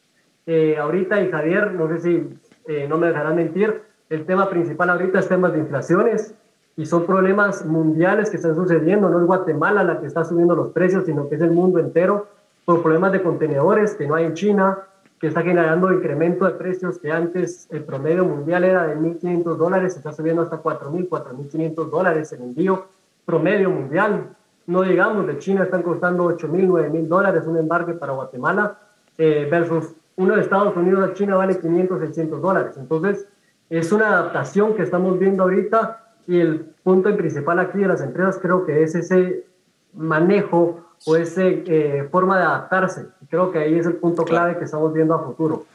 Eh, 0.46 0.78
ahorita, 0.78 1.22
y 1.22 1.32
Javier, 1.32 1.74
no 1.74 1.88
sé 1.90 2.00
si 2.00 2.30
eh, 2.68 2.88
no 2.88 2.98
me 2.98 3.08
dejarán 3.08 3.36
mentir, 3.36 3.82
el 4.10 4.26
tema 4.26 4.50
principal 4.50 4.90
ahorita 4.90 5.20
es 5.20 5.28
temas 5.28 5.54
de 5.54 5.60
inflaciones 5.60 6.36
y 6.76 6.86
son 6.86 7.06
problemas 7.06 7.66
mundiales 7.66 8.30
que 8.30 8.38
están 8.38 8.56
sucediendo, 8.56 9.10
no 9.10 9.20
es 9.20 9.26
Guatemala 9.26 9.84
la 9.84 10.00
que 10.00 10.08
está 10.08 10.24
subiendo 10.24 10.56
los 10.56 10.72
precios, 10.72 11.06
sino 11.06 11.30
que 11.30 11.36
es 11.36 11.42
el 11.42 11.52
mundo 11.52 11.80
entero 11.80 12.28
por 12.66 12.82
problemas 12.82 13.12
de 13.12 13.22
contenedores 13.22 13.94
que 13.96 14.08
no 14.08 14.16
hay 14.16 14.26
en 14.26 14.34
China, 14.34 14.80
que 15.20 15.28
está 15.28 15.42
generando 15.42 15.92
incremento 15.94 16.46
de 16.46 16.52
precios 16.52 17.00
que 17.00 17.12
antes 17.12 17.68
el 17.72 17.84
promedio 17.84 18.26
mundial 18.26 18.64
era 18.64 18.88
de 18.88 18.98
1.500 18.98 19.56
dólares, 19.56 19.96
está 19.96 20.12
subiendo 20.12 20.42
hasta 20.42 20.62
4.000, 20.62 21.08
4.500 21.08 21.90
dólares 21.90 22.34
en 22.34 22.44
envío 22.44 22.88
promedio 23.26 23.70
mundial. 23.70 24.36
No 24.66 24.82
digamos, 24.82 25.28
de 25.28 25.38
China 25.40 25.64
están 25.64 25.82
costando 25.82 26.26
8.000, 26.26 26.68
9.000 26.68 27.08
dólares 27.08 27.44
un 27.48 27.58
embarque 27.58 27.94
para 27.94 28.14
Guatemala 28.14 28.78
eh, 29.18 29.48
versus 29.50 29.94
uno 30.16 30.36
de 30.36 30.42
Estados 30.42 30.76
Unidos 30.76 31.10
a 31.10 31.14
China 31.14 31.36
vale 31.36 31.60
500, 31.60 32.00
600 32.00 32.42
dólares. 32.42 32.76
Entonces, 32.78 33.28
es 33.70 33.92
una 33.92 34.08
adaptación 34.08 34.76
que 34.76 34.84
estamos 34.84 35.18
viendo 35.18 35.44
ahorita 35.44 36.04
y 36.28 36.40
el 36.40 36.60
punto 36.84 37.16
principal 37.18 37.60
aquí 37.60 37.80
de 37.80 37.88
las 37.88 38.02
empresas 38.02 38.40
creo 38.42 38.66
que 38.66 38.84
es 38.84 38.96
ese 38.96 39.46
manejo 39.94 40.86
o 41.06 41.16
esa 41.16 41.44
eh, 41.44 42.08
forma 42.12 42.38
de 42.38 42.46
adaptarse. 42.46 43.08
Creo 43.30 43.52
que 43.52 43.60
ahí 43.60 43.78
es 43.78 43.86
el 43.86 43.96
punto 43.96 44.24
clave 44.24 44.58
que 44.58 44.66
estamos 44.66 44.94
viendo 44.94 45.14
a 45.16 45.24
futuro. 45.24 45.66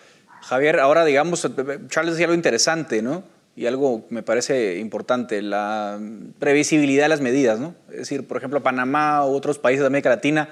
Javier, 0.43 0.81
ahora 0.81 1.05
digamos, 1.05 1.47
Charles 1.89 2.15
decía 2.15 2.27
algo 2.27 2.37
interesante, 2.37 3.03
¿no? 3.03 3.23
Y 3.59 3.67
algo 3.67 4.07
me 4.09 4.23
parece 4.23 4.79
importante, 4.79 5.43
la 5.43 5.99
previsibilidad 6.39 7.07
de 7.07 7.09
las 7.09 7.21
medidas, 7.21 7.59
¿no? 7.59 7.75
Es 7.91 7.97
decir, 7.97 8.25
por 8.25 8.37
ejemplo, 8.37 8.63
Panamá 8.63 9.27
u 9.27 9.35
otros 9.35 9.59
países 9.59 9.81
de 9.81 9.89
América 9.89 10.11
Latina 10.11 10.49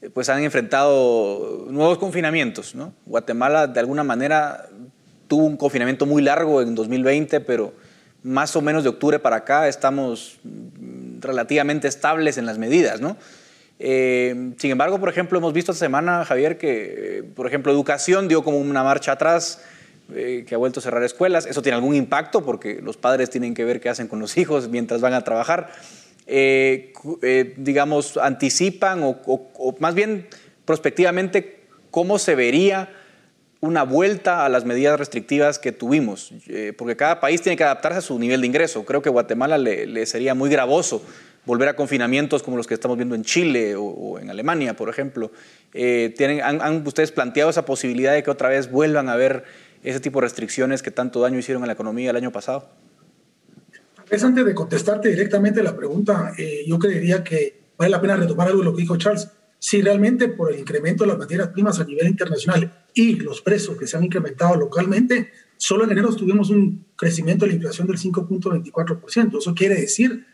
eh, 0.00 0.08
pues 0.08 0.30
han 0.30 0.42
enfrentado 0.42 1.66
nuevos 1.68 1.98
confinamientos. 1.98 2.74
Guatemala 3.04 3.66
de 3.66 3.78
alguna 3.78 4.04
manera 4.04 4.70
tuvo 5.28 5.44
un 5.44 5.58
confinamiento 5.58 6.06
muy 6.06 6.22
largo 6.22 6.62
en 6.62 6.74
2020, 6.74 7.42
pero 7.42 7.74
más 8.22 8.56
o 8.56 8.62
menos 8.62 8.84
de 8.84 8.88
octubre 8.88 9.18
para 9.18 9.36
acá 9.36 9.68
estamos 9.68 10.38
mm, 10.42 11.20
relativamente 11.20 11.88
estables 11.88 12.38
en 12.38 12.46
las 12.46 12.56
medidas, 12.56 13.02
¿no? 13.02 13.18
Eh, 13.78 14.54
sin 14.56 14.70
embargo, 14.70 14.98
por 14.98 15.10
ejemplo, 15.10 15.36
hemos 15.36 15.52
visto 15.52 15.72
esta 15.72 15.84
semana, 15.84 16.24
Javier, 16.24 16.56
que, 16.56 17.22
por 17.34 17.46
ejemplo, 17.46 17.70
educación 17.70 18.28
dio 18.28 18.42
como 18.42 18.56
una 18.56 18.82
marcha 18.82 19.12
atrás, 19.12 19.60
eh, 20.14 20.44
que 20.46 20.54
ha 20.54 20.58
vuelto 20.58 20.80
a 20.80 20.82
cerrar 20.82 21.02
escuelas. 21.02 21.46
Eso 21.46 21.62
tiene 21.62 21.76
algún 21.76 21.94
impacto 21.94 22.44
porque 22.44 22.80
los 22.82 22.96
padres 22.96 23.30
tienen 23.30 23.54
que 23.54 23.64
ver 23.64 23.80
qué 23.80 23.88
hacen 23.88 24.08
con 24.08 24.20
los 24.20 24.36
hijos 24.36 24.68
mientras 24.68 25.00
van 25.00 25.14
a 25.14 25.22
trabajar. 25.22 25.72
Eh, 26.26 26.92
digamos, 27.56 28.16
anticipan 28.16 29.02
o, 29.02 29.20
o, 29.26 29.76
más 29.78 29.94
bien 29.94 30.26
prospectivamente 30.64 31.60
cómo 31.90 32.18
se 32.18 32.34
vería 32.34 32.90
una 33.60 33.84
vuelta 33.84 34.44
a 34.44 34.48
las 34.48 34.64
medidas 34.64 34.98
restrictivas 34.98 35.58
que 35.58 35.72
tuvimos, 35.72 36.32
porque 36.76 36.94
cada 36.94 37.20
país 37.20 37.40
tiene 37.42 37.56
que 37.56 37.64
adaptarse 37.64 37.98
a 37.98 38.02
su 38.02 38.18
nivel 38.18 38.42
de 38.42 38.46
ingreso. 38.48 38.84
Creo 38.84 39.02
que 39.02 39.08
Guatemala 39.08 39.56
le, 39.56 39.86
le 39.86 40.04
sería 40.04 40.34
muy 40.34 40.50
gravoso 40.50 41.02
volver 41.46 41.68
a 41.68 41.76
confinamientos 41.76 42.42
como 42.42 42.56
los 42.56 42.66
que 42.66 42.74
estamos 42.74 42.96
viendo 42.98 43.14
en 43.14 43.22
Chile 43.22 43.74
o, 43.76 44.18
en 44.18 44.28
Alemania, 44.28 44.74
por 44.74 44.90
ejemplo. 44.90 45.30
Eh, 45.72 46.12
¿tienen, 46.16 46.42
han, 46.42 46.86
ustedes 46.86 47.12
planteado 47.12 47.48
esa 47.50 47.64
posibilidad 47.64 48.12
de 48.12 48.22
que 48.22 48.30
otra 48.30 48.48
vez 48.48 48.70
vuelvan 48.70 49.08
a 49.08 49.12
haber 49.12 49.44
ese 49.86 50.00
tipo 50.00 50.18
de 50.18 50.26
restricciones 50.26 50.82
que 50.82 50.90
tanto 50.90 51.20
daño 51.20 51.38
hicieron 51.38 51.62
a 51.62 51.66
la 51.66 51.74
economía 51.74 52.10
el 52.10 52.16
año 52.16 52.32
pasado? 52.32 52.68
Es 54.10 54.24
antes 54.24 54.44
de 54.44 54.52
contestarte 54.52 55.08
directamente 55.08 55.62
la 55.62 55.76
pregunta, 55.76 56.32
eh, 56.36 56.64
yo 56.66 56.78
creería 56.78 57.22
que 57.22 57.70
vale 57.78 57.90
la 57.90 58.00
pena 58.00 58.16
retomar 58.16 58.48
algo 58.48 58.60
de 58.60 58.64
lo 58.64 58.74
que 58.74 58.82
dijo 58.82 58.96
Charles. 58.96 59.28
Si 59.60 59.80
realmente 59.80 60.28
por 60.28 60.52
el 60.52 60.58
incremento 60.58 61.04
de 61.04 61.08
las 61.08 61.18
materias 61.18 61.48
primas 61.48 61.78
a 61.78 61.84
nivel 61.84 62.08
internacional 62.08 62.84
y 62.94 63.14
los 63.14 63.40
precios 63.42 63.76
que 63.76 63.86
se 63.86 63.96
han 63.96 64.04
incrementado 64.04 64.56
localmente, 64.56 65.30
solo 65.56 65.84
en 65.84 65.92
enero 65.92 66.14
tuvimos 66.14 66.50
un 66.50 66.86
crecimiento 66.96 67.44
de 67.44 67.52
la 67.52 67.56
inflación 67.56 67.86
del 67.86 67.96
5.24%. 67.96 69.38
Eso 69.38 69.54
quiere 69.54 69.76
decir 69.76 70.26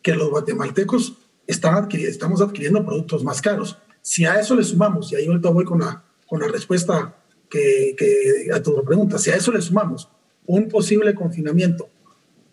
que 0.00 0.14
los 0.14 0.30
guatemaltecos 0.30 1.14
están 1.48 1.88
estamos 1.90 2.40
adquiriendo 2.40 2.84
productos 2.84 3.24
más 3.24 3.42
caros. 3.42 3.78
Si 4.00 4.24
a 4.24 4.38
eso 4.38 4.54
le 4.54 4.62
sumamos, 4.62 5.10
y 5.10 5.16
ahí 5.16 5.26
ahorita 5.26 5.50
voy 5.50 5.64
con 5.64 5.80
la, 5.80 6.04
con 6.26 6.40
la 6.40 6.46
respuesta 6.46 7.16
que, 7.52 7.94
que, 7.98 8.50
a 8.50 8.62
tu 8.62 8.82
pregunta, 8.82 9.18
si 9.18 9.30
a 9.30 9.36
eso 9.36 9.52
le 9.52 9.60
sumamos 9.60 10.08
un 10.46 10.68
posible 10.68 11.14
confinamiento 11.14 11.90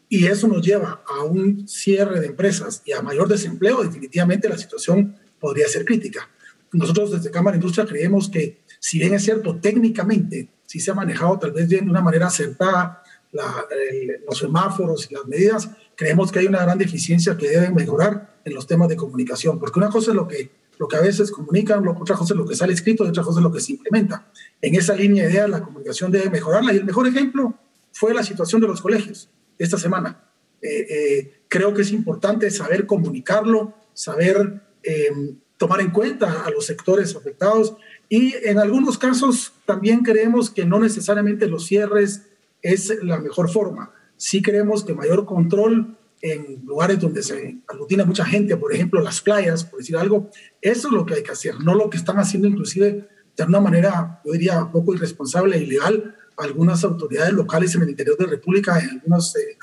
y 0.09 0.25
eso 0.25 0.47
nos 0.49 0.65
lleva 0.65 1.01
a 1.07 1.23
un 1.23 1.67
cierre 1.69 2.19
de 2.19 2.27
empresas 2.27 2.81
y 2.83 2.91
a 2.91 3.01
mayor 3.01 3.29
desempleo, 3.29 3.81
definitivamente 3.81 4.49
la 4.49 4.57
situación 4.57 5.15
podría 5.39 5.69
ser 5.69 5.85
crítica. 5.85 6.29
Nosotros 6.73 7.11
desde 7.11 7.31
Cámara 7.31 7.55
de 7.55 7.61
Industria 7.61 7.85
creemos 7.85 8.27
que, 8.29 8.59
si 8.79 8.99
bien 8.99 9.13
es 9.13 9.23
cierto, 9.23 9.55
técnicamente, 9.55 10.49
si 10.65 10.81
se 10.81 10.91
ha 10.91 10.95
manejado 10.95 11.39
tal 11.39 11.51
vez 11.51 11.69
bien 11.69 11.85
de 11.85 11.91
una 11.91 12.01
manera 12.01 12.27
acertada 12.27 13.01
los 13.31 14.37
semáforos 14.37 15.09
y 15.09 15.13
las 15.13 15.25
medidas, 15.27 15.69
creemos 15.95 16.31
que 16.31 16.39
hay 16.39 16.47
una 16.47 16.63
gran 16.63 16.77
deficiencia 16.77 17.37
que 17.37 17.47
deben 17.47 17.73
mejorar 17.73 18.41
en 18.43 18.53
los 18.53 18.67
temas 18.67 18.89
de 18.89 18.97
comunicación, 18.97 19.59
porque 19.59 19.79
una 19.79 19.89
cosa 19.89 20.11
es 20.11 20.15
lo 20.15 20.27
que, 20.27 20.51
lo 20.79 20.87
que 20.87 20.95
a 20.95 21.01
veces 21.01 21.29
comunican, 21.31 21.85
otra 21.87 22.15
cosa 22.15 22.33
es 22.33 22.37
lo 22.37 22.45
que 22.45 22.55
sale 22.55 22.73
escrito 22.73 23.05
y 23.05 23.09
otra 23.09 23.21
cosa 23.21 23.39
es 23.39 23.43
lo 23.43 23.51
que 23.51 23.59
se 23.59 23.73
implementa. 23.73 24.31
En 24.61 24.73
esa 24.75 24.95
línea 24.95 25.25
de 25.25 25.31
ideas, 25.31 25.49
la 25.49 25.61
comunicación 25.61 26.11
debe 26.11 26.29
mejorarla 26.29 26.73
y 26.73 26.77
el 26.77 26.85
mejor 26.85 27.05
ejemplo 27.05 27.53
fue 27.91 28.13
la 28.13 28.23
situación 28.23 28.61
de 28.61 28.67
los 28.67 28.81
colegios 28.81 29.29
esta 29.57 29.77
semana. 29.77 30.23
Eh, 30.61 30.87
eh, 30.89 31.41
creo 31.49 31.73
que 31.73 31.81
es 31.81 31.91
importante 31.91 32.49
saber 32.49 32.85
comunicarlo, 32.85 33.73
saber 33.93 34.61
eh, 34.81 35.11
tomar 35.57 35.81
en 35.81 35.91
cuenta 35.91 36.45
a 36.45 36.49
los 36.49 36.65
sectores 36.65 37.15
afectados 37.15 37.75
y 38.07 38.33
en 38.43 38.57
algunos 38.57 38.97
casos 38.97 39.53
también 39.65 40.01
creemos 40.01 40.49
que 40.49 40.65
no 40.65 40.79
necesariamente 40.79 41.47
los 41.47 41.65
cierres 41.65 42.23
es 42.61 43.03
la 43.03 43.19
mejor 43.19 43.49
forma 43.49 43.91
sí 44.19 44.41
creemos 44.41 44.83
que 44.83 44.93
mayor 44.93 45.25
control 45.25 45.97
en 46.21 46.65
lugares 46.65 46.99
donde 46.99 47.23
se 47.23 47.59
aglutina 47.67 48.05
mucha 48.05 48.25
gente, 48.25 48.57
por 48.57 48.73
ejemplo, 48.73 49.01
las 49.01 49.21
playas, 49.21 49.63
por 49.63 49.79
decir 49.79 49.95
algo, 49.97 50.29
eso 50.61 50.87
es 50.87 50.93
lo 50.93 51.05
que 51.05 51.15
hay 51.15 51.23
que 51.23 51.31
hacer, 51.31 51.55
no 51.61 51.75
lo 51.75 51.89
que 51.89 51.97
están 51.97 52.17
haciendo 52.17 52.47
inclusive 52.47 53.07
de 53.37 53.43
una 53.45 53.61
manera, 53.61 54.21
yo 54.25 54.33
diría, 54.33 54.69
poco 54.71 54.93
irresponsable 54.93 55.55
e 55.55 55.63
ilegal 55.63 56.15
algunas 56.39 56.83
autoridades 56.83 57.33
locales 57.33 57.75
en 57.75 57.83
el 57.83 57.89
interior 57.89 58.17
de 58.17 58.25
la 58.25 58.31
República, 58.31 58.75
algunos, 58.75 59.35
eh, 59.35 59.57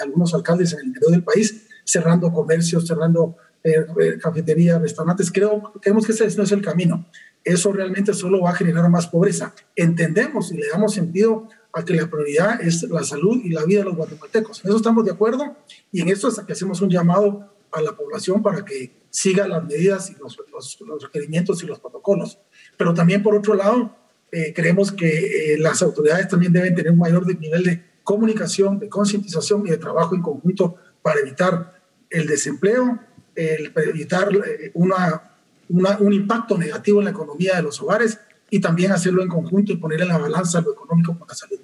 algunos 0.00 0.34
alcaldes 0.34 0.72
en 0.72 0.80
el 0.80 0.86
interior 0.86 1.12
del 1.12 1.22
país, 1.22 1.66
cerrando 1.84 2.32
comercios, 2.32 2.86
cerrando 2.86 3.36
eh, 3.62 4.18
cafeterías, 4.20 4.80
restaurantes. 4.80 5.30
Creo, 5.30 5.72
creemos 5.80 6.06
que 6.06 6.12
ese 6.12 6.36
no 6.36 6.44
es 6.44 6.52
el 6.52 6.62
camino. 6.62 7.06
Eso 7.44 7.72
realmente 7.72 8.12
solo 8.14 8.40
va 8.40 8.50
a 8.50 8.54
generar 8.54 8.88
más 8.90 9.06
pobreza. 9.06 9.54
Entendemos 9.74 10.52
y 10.52 10.56
le 10.56 10.68
damos 10.68 10.94
sentido 10.94 11.48
a 11.76 11.84
que 11.84 11.94
la 11.94 12.08
prioridad 12.08 12.58
es 12.62 12.84
la 12.84 13.04
salud 13.04 13.38
y 13.44 13.50
la 13.50 13.62
vida 13.66 13.80
de 13.80 13.84
los 13.84 13.96
guatemaltecos. 13.96 14.64
En 14.64 14.70
eso 14.70 14.78
estamos 14.78 15.04
de 15.04 15.10
acuerdo 15.10 15.54
y 15.92 16.00
en 16.00 16.08
eso 16.08 16.28
es 16.28 16.40
que 16.40 16.54
hacemos 16.54 16.80
un 16.80 16.88
llamado 16.88 17.52
a 17.70 17.82
la 17.82 17.92
población 17.94 18.42
para 18.42 18.64
que 18.64 18.92
siga 19.10 19.46
las 19.46 19.62
medidas 19.62 20.10
y 20.10 20.14
los, 20.14 20.38
los, 20.50 21.02
requerimientos 21.02 21.62
y 21.62 21.66
los 21.66 21.78
protocolos. 21.78 22.38
Pero 22.78 22.94
también, 22.94 23.22
por 23.22 23.34
otro 23.34 23.52
lado, 23.52 23.94
eh, 24.32 24.54
creemos 24.54 24.90
que 24.90 25.52
eh, 25.52 25.58
las 25.58 25.82
autoridades 25.82 26.28
también 26.28 26.50
deben 26.50 26.74
tener 26.74 26.92
un 26.92 26.98
mayor 26.98 27.26
nivel 27.38 27.62
de 27.62 27.84
comunicación, 28.02 28.78
de 28.78 28.88
concientización 28.88 29.66
y 29.66 29.70
de 29.70 29.76
trabajo 29.76 30.14
en 30.14 30.22
conjunto 30.22 30.76
para 31.02 31.20
evitar 31.20 31.78
el 32.08 32.26
desempleo, 32.26 33.00
el, 33.34 33.70
evitar 33.76 34.34
eh, 34.34 34.70
una, 34.72 35.36
una, 35.68 35.98
un 35.98 36.14
impacto 36.14 36.56
negativo 36.56 37.00
en 37.00 37.04
la 37.04 37.10
economía 37.10 37.56
de 37.56 37.62
los 37.64 37.82
hogares 37.82 38.18
y 38.50 38.60
también 38.60 38.92
hacerlo 38.92 39.22
en 39.22 39.28
conjunto 39.28 39.72
y 39.72 39.76
poner 39.76 40.00
en 40.00 40.08
la 40.08 40.18
balanza 40.18 40.60
lo 40.60 40.72
económico 40.72 41.18
con 41.18 41.28
la 41.28 41.34
salud. 41.34 41.58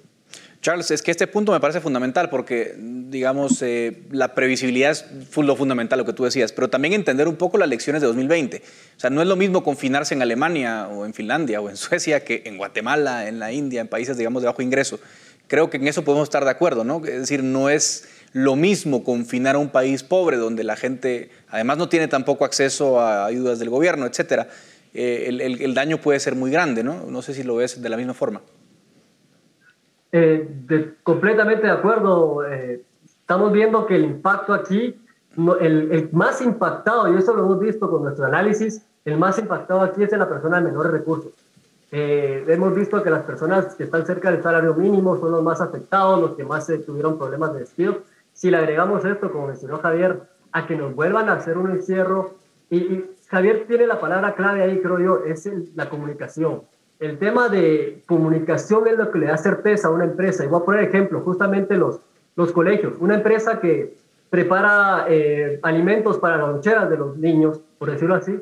Charles, 0.63 0.91
es 0.91 1.01
que 1.01 1.11
este 1.11 1.27
punto 1.27 1.51
me 1.51 1.59
parece 1.59 1.81
fundamental 1.81 2.29
porque, 2.29 2.73
digamos, 2.77 3.61
eh, 3.61 4.03
la 4.11 4.33
previsibilidad 4.33 4.91
es 4.91 5.05
lo 5.35 5.57
fundamental, 5.57 5.99
lo 5.99 6.05
que 6.05 6.13
tú 6.13 6.23
decías, 6.23 6.53
pero 6.53 6.69
también 6.69 6.93
entender 6.93 7.27
un 7.27 7.35
poco 7.35 7.57
las 7.57 7.67
lecciones 7.67 8.01
de 8.01 8.07
2020. 8.07 8.63
O 8.95 8.99
sea, 8.99 9.09
no 9.09 9.21
es 9.21 9.27
lo 9.27 9.35
mismo 9.35 9.61
confinarse 9.61 10.13
en 10.13 10.21
Alemania 10.21 10.87
o 10.87 11.05
en 11.05 11.13
Finlandia 11.13 11.59
o 11.59 11.69
en 11.69 11.75
Suecia 11.77 12.23
que 12.23 12.43
en 12.45 12.57
Guatemala, 12.57 13.27
en 13.27 13.39
la 13.39 13.51
India, 13.51 13.81
en 13.81 13.89
países, 13.89 14.15
digamos, 14.15 14.41
de 14.41 14.47
bajo 14.47 14.61
ingreso. 14.61 15.01
Creo 15.47 15.69
que 15.69 15.75
en 15.75 15.87
eso 15.89 16.05
podemos 16.05 16.27
estar 16.27 16.45
de 16.45 16.51
acuerdo, 16.51 16.85
¿no? 16.85 17.01
Es 17.05 17.19
decir, 17.19 17.43
no 17.43 17.69
es 17.69 18.07
lo 18.31 18.55
mismo 18.55 19.03
confinar 19.03 19.55
a 19.55 19.57
un 19.57 19.67
país 19.67 20.01
pobre 20.01 20.37
donde 20.37 20.63
la 20.63 20.77
gente, 20.77 21.29
además, 21.49 21.77
no 21.77 21.89
tiene 21.89 22.07
tampoco 22.07 22.45
acceso 22.45 23.01
a 23.01 23.25
ayudas 23.25 23.59
del 23.59 23.69
gobierno, 23.69 24.05
etcétera. 24.05 24.47
Eh, 24.93 25.25
el, 25.27 25.41
el 25.41 25.73
daño 25.73 25.97
puede 25.97 26.21
ser 26.21 26.35
muy 26.35 26.51
grande, 26.51 26.85
¿no? 26.85 27.05
No 27.05 27.21
sé 27.21 27.33
si 27.33 27.43
lo 27.43 27.57
ves 27.57 27.81
de 27.81 27.89
la 27.89 27.97
misma 27.97 28.13
forma. 28.13 28.41
Eh, 30.15 30.93
completamente 31.01 31.65
de 31.65 31.73
acuerdo. 31.73 32.45
Eh, 32.45 32.83
estamos 33.03 33.51
viendo 33.51 33.85
que 33.87 33.95
el 33.95 34.05
impacto 34.05 34.53
aquí, 34.53 34.95
el, 35.59 36.09
más 36.11 36.39
impactado, 36.41 37.11
y 37.11 37.17
eso 37.17 37.33
lo 37.33 37.43
hemos 37.43 37.59
visto 37.59 37.89
con 37.89 38.03
nuestro 38.03 38.25
análisis, 38.25 38.85
el 39.05 39.17
más 39.17 39.39
impactado 39.39 39.81
aquí 39.81 40.03
es 40.03 40.13
en 40.13 40.19
la 40.19 40.29
persona 40.29 40.57
de 40.57 40.65
menores 40.65 40.91
recursos. 40.91 41.31
Eh, 41.91 42.45
hemos 42.47 42.75
visto 42.75 43.01
que 43.01 43.09
las 43.09 43.23
personas 43.23 43.73
que 43.73 43.85
están 43.85 44.05
cerca 44.05 44.31
del 44.31 44.43
salario 44.43 44.75
mínimo 44.75 45.17
son 45.19 45.31
los 45.31 45.43
más 45.43 45.61
afectados, 45.61 46.21
los 46.21 46.35
que 46.35 46.43
más 46.43 46.67
tuvieron 46.85 47.17
problemas 47.17 47.53
de 47.53 47.61
despido. 47.61 48.01
Si 48.33 48.51
le 48.51 48.57
agregamos 48.57 49.03
esto, 49.05 49.31
como 49.31 49.47
mencionó 49.47 49.79
Javier, 49.79 50.21
a 50.51 50.67
que 50.67 50.75
nos 50.75 50.93
vuelvan 50.93 51.27
a 51.29 51.33
hacer 51.33 51.57
un 51.57 51.71
encierro, 51.71 52.35
y, 52.69 53.03
Javier 53.29 53.65
tiene 53.67 53.87
la 53.87 53.99
palabra 53.99 54.35
clave 54.35 54.61
ahí, 54.61 54.79
creo 54.79 54.99
yo, 54.99 55.23
es 55.25 55.49
la 55.75 55.89
comunicación 55.89 56.61
el 56.99 57.17
tema 57.17 57.49
de 57.49 58.03
comunicación 58.05 58.87
es 58.87 58.97
lo 58.97 59.11
que 59.11 59.19
le 59.19 59.27
da 59.27 59.37
certeza 59.37 59.87
a 59.87 59.91
una 59.91 60.05
empresa. 60.05 60.45
Y 60.45 60.47
voy 60.47 60.61
a 60.61 60.65
poner 60.65 60.83
ejemplo, 60.85 61.21
justamente 61.21 61.75
los, 61.75 61.99
los 62.35 62.51
colegios. 62.51 62.93
Una 62.99 63.15
empresa 63.15 63.59
que 63.59 63.95
prepara 64.29 65.05
eh, 65.09 65.59
alimentos 65.61 66.17
para 66.17 66.37
las 66.37 66.47
loncheras 66.47 66.89
de 66.89 66.97
los 66.97 67.17
niños, 67.17 67.59
por 67.77 67.91
decirlo 67.91 68.15
así, 68.15 68.41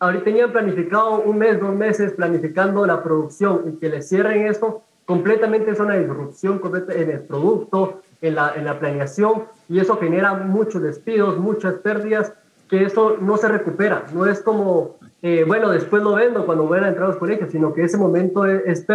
ahorita 0.00 0.24
tenían 0.24 0.50
planificado 0.50 1.20
un 1.20 1.38
mes, 1.38 1.60
dos 1.60 1.74
meses 1.74 2.12
planificando 2.12 2.84
la 2.86 3.02
producción 3.02 3.62
y 3.66 3.78
que 3.78 3.90
le 3.90 4.02
cierren 4.02 4.46
eso, 4.46 4.82
completamente 5.04 5.70
es 5.70 5.78
una 5.78 5.94
disrupción 5.94 6.60
en 6.88 7.10
el 7.10 7.20
producto, 7.20 8.00
en 8.22 8.34
la, 8.34 8.54
en 8.56 8.64
la 8.64 8.78
planeación 8.78 9.44
y 9.68 9.78
eso 9.78 9.98
genera 9.98 10.34
muchos 10.34 10.82
despidos, 10.82 11.38
muchas 11.38 11.74
pérdidas, 11.74 12.32
que 12.70 12.84
eso 12.84 13.16
no 13.20 13.36
se 13.36 13.48
recupera. 13.48 14.04
No 14.14 14.24
es 14.26 14.40
como, 14.40 14.96
eh, 15.22 15.44
bueno, 15.46 15.70
después 15.70 16.02
lo 16.02 16.14
vendo 16.14 16.46
cuando 16.46 16.66
voy 16.66 16.78
a 16.78 16.88
entrar 16.88 17.06
a 17.06 17.08
los 17.08 17.16
colegios, 17.16 17.50
sino 17.50 17.74
que 17.74 17.82
ese 17.82 17.98
momento 17.98 18.46
es, 18.46 18.62
es 18.64 18.86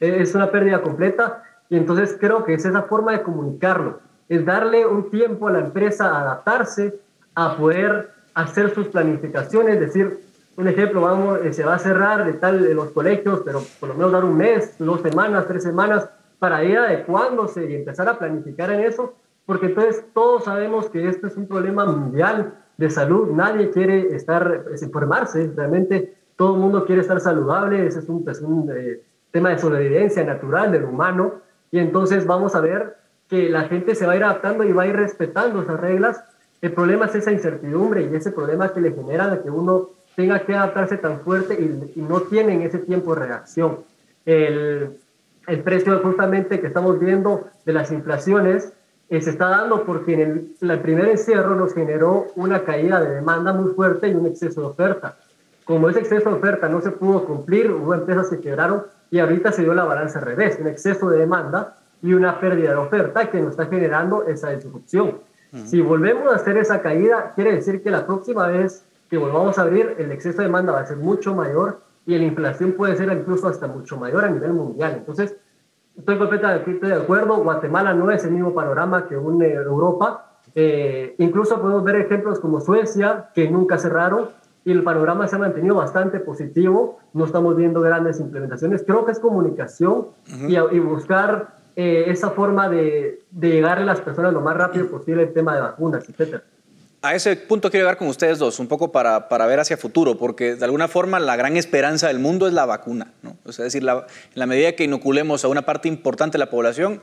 es 0.00 0.34
una 0.34 0.50
pérdida 0.50 0.80
completa 0.80 1.42
y 1.68 1.76
entonces 1.76 2.16
creo 2.18 2.44
que 2.44 2.54
es 2.54 2.64
esa 2.64 2.82
forma 2.82 3.12
de 3.12 3.22
comunicarlo, 3.22 4.00
es 4.28 4.44
darle 4.44 4.86
un 4.86 5.10
tiempo 5.10 5.48
a 5.48 5.52
la 5.52 5.60
empresa 5.60 6.06
a 6.06 6.22
adaptarse, 6.22 6.98
a 7.34 7.56
poder 7.56 8.10
hacer 8.34 8.74
sus 8.74 8.88
planificaciones, 8.88 9.78
decir, 9.78 10.20
un 10.56 10.66
ejemplo, 10.66 11.02
vamos, 11.02 11.40
eh, 11.44 11.52
se 11.52 11.64
va 11.64 11.74
a 11.74 11.78
cerrar 11.78 12.24
de 12.24 12.32
tal 12.34 12.62
de 12.62 12.74
los 12.74 12.90
colegios, 12.90 13.42
pero 13.44 13.62
por 13.78 13.90
lo 13.90 13.94
menos 13.94 14.12
dar 14.12 14.24
un 14.24 14.36
mes, 14.36 14.76
dos 14.78 15.02
semanas, 15.02 15.46
tres 15.46 15.62
semanas, 15.62 16.08
para 16.38 16.64
ir 16.64 16.78
adecuándose 16.78 17.70
y 17.70 17.74
empezar 17.74 18.08
a 18.08 18.18
planificar 18.18 18.70
en 18.70 18.80
eso, 18.80 19.14
porque 19.44 19.66
entonces 19.66 20.04
todos 20.14 20.44
sabemos 20.44 20.88
que 20.88 21.06
esto 21.06 21.26
es 21.26 21.36
un 21.36 21.46
problema 21.46 21.84
mundial 21.84 22.54
de 22.80 22.88
salud, 22.88 23.28
nadie 23.32 23.68
quiere 23.70 24.16
estar, 24.16 24.64
pues, 24.64 24.82
enfermarse, 24.82 25.52
realmente 25.54 26.14
todo 26.34 26.54
el 26.54 26.60
mundo 26.60 26.86
quiere 26.86 27.02
estar 27.02 27.20
saludable, 27.20 27.86
ese 27.86 27.98
es 27.98 28.08
un, 28.08 28.26
es 28.26 28.40
un 28.40 28.70
eh, 28.74 29.02
tema 29.30 29.50
de 29.50 29.58
sobrevivencia 29.58 30.24
natural 30.24 30.72
del 30.72 30.84
humano, 30.84 31.42
y 31.70 31.78
entonces 31.78 32.26
vamos 32.26 32.54
a 32.54 32.60
ver 32.60 32.96
que 33.28 33.50
la 33.50 33.64
gente 33.64 33.94
se 33.94 34.06
va 34.06 34.14
a 34.14 34.16
ir 34.16 34.24
adaptando 34.24 34.64
y 34.64 34.72
va 34.72 34.84
a 34.84 34.86
ir 34.86 34.96
respetando 34.96 35.60
esas 35.60 35.78
reglas. 35.78 36.24
El 36.62 36.72
problema 36.72 37.04
es 37.04 37.14
esa 37.16 37.30
incertidumbre 37.32 38.08
y 38.10 38.16
ese 38.16 38.32
problema 38.32 38.72
que 38.72 38.80
le 38.80 38.92
genera 38.92 39.28
de 39.28 39.42
que 39.42 39.50
uno 39.50 39.90
tenga 40.16 40.38
que 40.40 40.54
adaptarse 40.54 40.96
tan 40.96 41.20
fuerte 41.20 41.54
y, 41.60 42.00
no 42.00 42.22
tienen 42.22 42.62
ese 42.62 42.78
tiempo 42.78 43.14
de 43.14 43.26
reacción. 43.26 43.80
El, 44.24 44.96
el, 45.46 45.60
precio 45.62 46.00
justamente 46.02 46.60
que 46.60 46.66
estamos 46.66 46.98
viendo 46.98 47.46
de 47.66 47.74
las 47.74 47.92
inflaciones 47.92 48.72
eh, 49.10 49.20
se 49.20 49.30
está 49.30 49.48
dando 49.48 49.84
porque 49.84 50.14
en 50.14 50.20
el, 50.20 50.70
el, 50.70 50.80
primer 50.80 51.08
encierro 51.08 51.56
nos 51.56 51.74
generó 51.74 52.28
una 52.36 52.62
caída 52.62 53.00
de 53.00 53.16
demanda 53.16 53.52
muy 53.52 53.72
fuerte 53.74 54.08
y 54.08 54.14
un 54.14 54.26
exceso 54.26 54.60
de 54.60 54.66
oferta. 54.68 55.16
Como 55.64 55.90
ese 55.90 55.98
exceso 55.98 56.30
de 56.30 56.36
oferta 56.36 56.68
no 56.68 56.80
se 56.80 56.92
pudo 56.92 57.24
cumplir, 57.24 57.72
hubo 57.72 57.92
empresas 57.92 58.28
que 58.28 58.38
quebraron 58.38 58.84
y 59.10 59.18
ahorita 59.18 59.50
se 59.50 59.62
dio 59.62 59.74
la 59.74 59.84
balanza 59.84 60.20
al 60.20 60.26
revés, 60.26 60.58
un 60.60 60.68
exceso 60.68 61.10
de 61.10 61.18
demanda 61.18 61.76
y 62.02 62.14
una 62.14 62.38
pérdida 62.38 62.70
de 62.70 62.76
oferta 62.76 63.28
que 63.30 63.40
nos 63.40 63.50
está 63.50 63.66
generando 63.66 64.24
esa 64.26 64.50
disrupción. 64.50 65.18
Si 65.64 65.80
volvemos 65.80 66.32
a 66.32 66.36
hacer 66.36 66.56
esa 66.56 66.80
caída, 66.80 67.32
quiere 67.34 67.56
decir 67.56 67.82
que 67.82 67.90
la 67.90 68.06
próxima 68.06 68.46
vez 68.46 68.84
que 69.10 69.18
volvamos 69.18 69.58
a 69.58 69.62
abrir, 69.62 69.96
el 69.98 70.12
exceso 70.12 70.38
de 70.38 70.44
demanda 70.44 70.72
va 70.72 70.80
a 70.80 70.86
ser 70.86 70.98
mucho 70.98 71.34
mayor 71.34 71.80
y 72.06 72.16
la 72.16 72.24
inflación 72.24 72.72
puede 72.72 72.96
ser 72.96 73.12
incluso 73.12 73.48
hasta 73.48 73.66
mucho 73.66 73.96
mayor 73.96 74.24
a 74.24 74.30
nivel 74.30 74.52
mundial. 74.52 74.94
Entonces, 74.98 75.34
estoy 76.00 76.18
completamente 76.18 76.86
de 76.86 76.94
acuerdo, 76.94 77.36
Guatemala 77.36 77.94
no 77.94 78.10
es 78.10 78.24
el 78.24 78.32
mismo 78.32 78.54
panorama 78.54 79.06
que 79.06 79.16
un, 79.16 79.42
eh, 79.42 79.52
Europa. 79.52 80.26
Eh, 80.54 81.14
incluso 81.18 81.60
podemos 81.60 81.84
ver 81.84 81.96
ejemplos 81.96 82.40
como 82.40 82.60
Suecia, 82.60 83.28
que 83.34 83.48
nunca 83.48 83.78
cerraron, 83.78 84.30
y 84.64 84.72
el 84.72 84.82
panorama 84.82 85.28
se 85.28 85.36
ha 85.36 85.38
mantenido 85.38 85.76
bastante 85.76 86.20
positivo, 86.20 86.98
no 87.14 87.24
estamos 87.24 87.56
viendo 87.56 87.80
grandes 87.80 88.20
implementaciones, 88.20 88.82
creo 88.84 89.06
que 89.06 89.12
es 89.12 89.18
comunicación 89.18 90.08
y, 90.48 90.78
buscar 90.80 91.54
eh, 91.76 92.04
esa 92.08 92.30
forma 92.30 92.68
de, 92.68 93.22
de 93.30 93.50
llegarle 93.50 93.84
a 93.84 93.86
las 93.86 94.00
personas 94.00 94.32
lo 94.32 94.40
más 94.42 94.56
rápido 94.56 94.88
posible 94.88 95.22
el 95.22 95.32
tema 95.32 95.54
de 95.54 95.62
vacunas, 95.62 96.06
etcétera. 96.08 96.42
A 97.02 97.14
ese 97.14 97.34
punto 97.34 97.70
quiero 97.70 97.84
llegar 97.84 97.96
con 97.96 98.08
ustedes 98.08 98.38
dos, 98.38 98.58
un 98.58 98.68
poco 98.68 98.92
para, 98.92 99.28
para, 99.28 99.46
ver 99.46 99.58
hacia 99.58 99.78
futuro, 99.78 100.18
porque 100.18 100.54
de 100.54 100.64
alguna 100.66 100.86
forma 100.86 101.18
la 101.18 101.34
gran 101.34 101.56
esperanza 101.56 102.08
del 102.08 102.18
mundo 102.18 102.46
es 102.46 102.52
la 102.52 102.66
vacuna. 102.66 103.14
¿no? 103.22 103.38
es 103.46 103.56
decir, 103.56 103.82
la, 103.82 103.94
en 103.94 104.34
la 104.34 104.46
medida 104.46 104.72
que 104.72 104.84
inoculemos 104.84 105.44
a 105.44 105.48
una 105.48 105.62
parte 105.62 105.88
importante 105.88 106.36
de 106.36 106.40
la 106.40 106.50
población, 106.50 107.00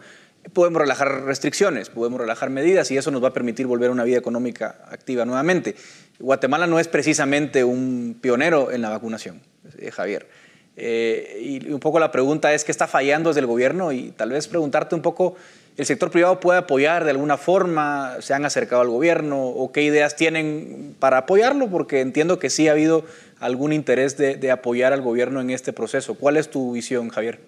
podemos 0.53 0.81
relajar 0.81 1.23
restricciones, 1.23 1.89
podemos 1.89 2.19
relajar 2.21 2.49
medidas 2.49 2.91
y 2.91 2.97
eso 2.97 3.11
nos 3.11 3.23
va 3.23 3.29
a 3.29 3.33
permitir 3.33 3.65
volver 3.65 3.89
a 3.89 3.91
una 3.91 4.03
vida 4.03 4.17
económica 4.17 4.83
activa 4.89 5.25
nuevamente. 5.25 5.75
Guatemala 6.19 6.67
no 6.67 6.79
es 6.79 6.87
precisamente 6.87 7.63
un 7.63 8.17
pionero 8.21 8.71
en 8.71 8.81
la 8.81 8.89
vacunación, 8.89 9.41
eh, 9.79 9.91
Javier. 9.91 10.27
Eh, 10.75 11.39
y 11.41 11.71
un 11.71 11.79
poco 11.79 11.99
la 11.99 12.11
pregunta 12.11 12.53
es, 12.53 12.63
¿qué 12.63 12.71
está 12.71 12.87
fallando 12.87 13.31
desde 13.31 13.39
el 13.39 13.47
gobierno? 13.47 13.91
Y 13.91 14.11
tal 14.11 14.29
vez 14.29 14.47
preguntarte 14.47 14.93
un 14.93 15.01
poco, 15.01 15.35
¿el 15.77 15.85
sector 15.85 16.11
privado 16.11 16.39
puede 16.39 16.59
apoyar 16.59 17.05
de 17.05 17.11
alguna 17.11 17.37
forma? 17.37 18.17
¿Se 18.19 18.33
han 18.33 18.45
acercado 18.45 18.81
al 18.81 18.89
gobierno? 18.89 19.41
¿O 19.45 19.71
qué 19.71 19.83
ideas 19.83 20.15
tienen 20.15 20.95
para 20.99 21.19
apoyarlo? 21.19 21.69
Porque 21.69 22.01
entiendo 22.01 22.39
que 22.39 22.49
sí 22.49 22.67
ha 22.67 22.71
habido 22.71 23.05
algún 23.39 23.71
interés 23.73 24.17
de, 24.17 24.51
apoyar 24.51 24.93
al 24.93 25.01
gobierno 25.01 25.39
en 25.41 25.51
este 25.51 25.73
proceso. 25.73 26.15
¿Cuál 26.15 26.37
es 26.37 26.49
tu 26.49 26.73
visión, 26.73 27.09
Javier? 27.09 27.39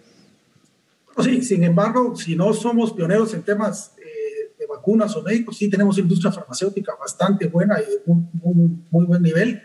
Sí, 1.24 1.42
sin 1.42 1.64
embargo, 1.64 2.16
si 2.16 2.36
no 2.36 2.54
somos 2.54 2.94
pioneros 2.94 3.34
en 3.34 3.42
temas 3.42 3.94
vacunas 4.70 5.16
o 5.16 5.24
médicos, 5.24 5.58
sí 5.58 5.70
tenemos 5.70 5.98
industria 5.98 6.32
farmacéutica 6.32 6.94
bastante 6.96 7.48
buena 7.48 7.80
y 7.82 7.86
de 7.86 8.02
muy, 8.06 8.80
muy, 8.92 9.06
buen 9.06 9.22
nivel, 9.22 9.62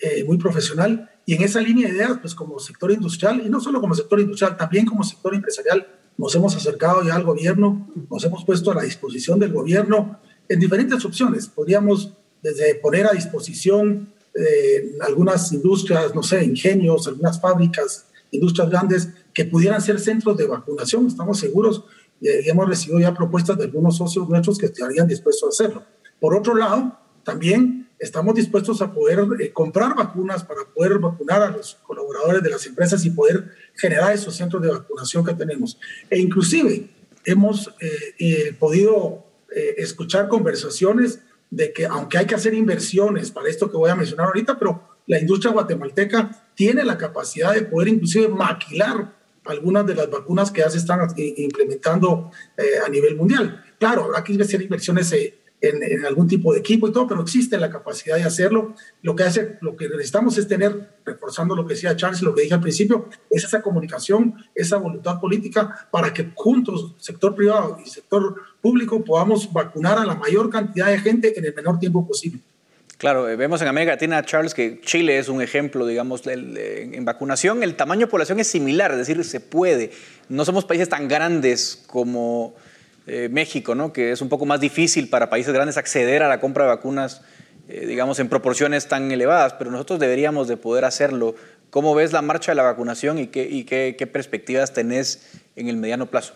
eh, 0.00 0.24
muy 0.24 0.36
profesional. 0.36 1.10
Y 1.24 1.34
en 1.34 1.42
esa 1.42 1.60
línea 1.60 1.88
de 1.88 1.94
ideas, 1.94 2.18
pues 2.20 2.34
como 2.34 2.58
sector 2.58 2.90
industrial, 2.90 3.42
y 3.44 3.48
no 3.48 3.60
solo 3.60 3.80
como 3.80 3.94
sector 3.94 4.20
industrial, 4.20 4.56
también 4.56 4.84
como 4.84 5.04
sector 5.04 5.34
empresarial, 5.34 5.86
nos 6.18 6.34
hemos 6.34 6.54
acercado 6.56 7.02
ya 7.02 7.14
al 7.14 7.24
gobierno, 7.24 7.88
nos 8.10 8.24
hemos 8.24 8.44
puesto 8.44 8.70
a 8.70 8.74
la 8.74 8.82
disposición 8.82 9.38
del 9.38 9.52
gobierno 9.52 10.18
en 10.48 10.60
diferentes 10.60 11.04
opciones. 11.04 11.46
Podríamos 11.46 12.12
desde 12.42 12.74
poner 12.76 13.06
a 13.06 13.12
disposición 13.12 14.12
eh, 14.34 14.96
algunas 15.00 15.52
industrias, 15.52 16.14
no 16.14 16.22
sé, 16.22 16.44
ingenios, 16.44 17.08
algunas 17.08 17.40
fábricas, 17.40 18.06
industrias 18.30 18.70
grandes 18.70 19.08
que 19.32 19.44
pudieran 19.44 19.80
ser 19.80 19.98
centros 19.98 20.36
de 20.36 20.46
vacunación. 20.46 21.06
Estamos 21.06 21.38
seguros 21.38 21.84
y 22.20 22.28
hemos 22.48 22.68
recibido 22.68 23.00
ya 23.00 23.14
propuestas 23.14 23.56
de 23.56 23.64
algunos 23.64 23.96
socios 23.96 24.28
nuestros 24.28 24.58
que 24.58 24.66
estarían 24.66 25.08
dispuestos 25.08 25.44
a 25.44 25.48
hacerlo. 25.48 25.84
Por 26.20 26.36
otro 26.36 26.54
lado, 26.54 26.98
también 27.24 27.79
estamos 28.00 28.34
dispuestos 28.34 28.82
a 28.82 28.92
poder 28.92 29.20
eh, 29.38 29.52
comprar 29.52 29.94
vacunas 29.94 30.42
para 30.42 30.64
poder 30.64 30.98
vacunar 30.98 31.42
a 31.42 31.50
los 31.50 31.76
colaboradores 31.86 32.42
de 32.42 32.50
las 32.50 32.66
empresas 32.66 33.04
y 33.04 33.10
poder 33.10 33.54
generar 33.76 34.12
esos 34.12 34.34
centros 34.34 34.62
de 34.62 34.70
vacunación 34.70 35.24
que 35.24 35.34
tenemos. 35.34 35.78
E 36.08 36.18
inclusive 36.18 36.88
hemos 37.24 37.68
eh, 37.80 38.14
eh, 38.18 38.56
podido 38.58 39.26
escuchar 39.76 40.28
conversaciones 40.28 41.18
de 41.50 41.72
que 41.72 41.84
aunque 41.84 42.18
hay 42.18 42.26
que 42.26 42.36
hacer 42.36 42.54
inversiones 42.54 43.32
para 43.32 43.48
esto 43.48 43.68
que 43.68 43.76
voy 43.76 43.90
a 43.90 43.96
mencionar 43.96 44.26
ahorita, 44.26 44.56
pero 44.56 44.88
la 45.08 45.18
industria 45.18 45.52
guatemalteca 45.52 46.30
tiene 46.54 46.84
la 46.84 46.96
capacidad 46.96 47.52
de 47.52 47.62
poder 47.62 47.88
inclusive 47.88 48.28
maquilar 48.28 49.12
algunas 49.44 49.86
de 49.86 49.94
las 49.94 50.10
vacunas 50.10 50.50
que 50.50 50.60
ya 50.60 50.70
se 50.70 50.78
están 50.78 51.00
eh, 51.16 51.34
implementando 51.38 52.30
eh, 52.56 52.78
a 52.84 52.88
nivel 52.88 53.16
mundial. 53.16 53.64
Claro, 53.78 54.04
habrá 54.04 54.22
que 54.22 54.40
hacer 54.40 54.62
inversiones 54.62 55.12
eh, 55.62 55.72
en, 55.92 56.06
algún 56.06 56.26
tipo 56.26 56.52
de 56.52 56.60
equipo 56.60 56.88
y 56.88 56.92
todo, 56.92 57.06
pero 57.06 57.20
existe 57.20 57.58
la 57.58 57.70
capacidad 57.70 58.16
de 58.16 58.22
hacerlo. 58.22 58.74
Lo 59.02 59.14
que, 59.14 59.24
hace, 59.24 59.58
lo 59.60 59.76
que 59.76 59.88
necesitamos 59.88 60.38
es 60.38 60.48
tener, 60.48 60.94
reforzando 61.04 61.54
lo 61.54 61.66
que 61.66 61.74
decía 61.74 61.94
Charles, 61.96 62.22
lo 62.22 62.34
que 62.34 62.42
dije 62.42 62.54
al 62.54 62.60
principio, 62.60 63.08
es 63.28 63.44
esa 63.44 63.60
comunicación, 63.60 64.34
esa 64.54 64.78
voluntad 64.78 65.20
política 65.20 65.88
para 65.90 66.14
que 66.14 66.30
juntos, 66.34 66.94
sector 66.98 67.34
privado 67.34 67.78
y 67.84 67.88
sector 67.88 68.36
público, 68.60 69.04
podamos 69.04 69.52
vacunar 69.52 69.98
a 69.98 70.06
la 70.06 70.14
mayor 70.14 70.48
cantidad 70.48 70.86
de 70.86 70.98
gente 70.98 71.38
en 71.38 71.44
el 71.44 71.54
menor 71.54 71.78
tiempo 71.78 72.06
posible. 72.06 72.40
Claro, 72.96 73.28
eh, 73.28 73.36
vemos 73.36 73.62
en 73.62 73.68
América 73.68 73.92
Latina, 73.92 74.22
Charles, 74.24 74.52
que 74.54 74.80
Chile 74.82 75.18
es 75.18 75.28
un 75.28 75.40
ejemplo, 75.40 75.86
digamos, 75.86 76.22
en 76.26 77.04
vacunación. 77.04 77.62
El 77.62 77.74
tamaño 77.74 78.06
de 78.06 78.10
población 78.10 78.40
es 78.40 78.46
similar, 78.46 78.92
es 78.92 78.98
decir, 78.98 79.24
se 79.24 79.40
puede. 79.40 79.90
No 80.28 80.44
somos 80.44 80.66
países 80.66 80.88
tan 80.88 81.08
grandes 81.08 81.82
como 81.86 82.54
eh, 83.06 83.28
México, 83.30 83.74
¿no? 83.74 83.92
que 83.92 84.12
es 84.12 84.20
un 84.22 84.28
poco 84.28 84.46
más 84.46 84.60
difícil 84.60 85.08
para 85.08 85.30
países 85.30 85.52
grandes 85.52 85.76
acceder 85.76 86.22
a 86.22 86.28
la 86.28 86.40
compra 86.40 86.64
de 86.64 86.70
vacunas, 86.70 87.22
eh, 87.68 87.86
digamos, 87.86 88.20
en 88.20 88.28
proporciones 88.28 88.88
tan 88.88 89.10
elevadas, 89.10 89.54
pero 89.54 89.70
nosotros 89.70 89.98
deberíamos 89.98 90.48
de 90.48 90.56
poder 90.56 90.84
hacerlo. 90.84 91.34
¿Cómo 91.70 91.94
ves 91.94 92.12
la 92.12 92.22
marcha 92.22 92.52
de 92.52 92.56
la 92.56 92.64
vacunación 92.64 93.18
y 93.18 93.28
qué, 93.28 94.10
perspectivas 94.12 94.72
tenés 94.72 95.40
en 95.56 95.68
el 95.68 95.76
mediano 95.76 96.06
plazo? 96.06 96.34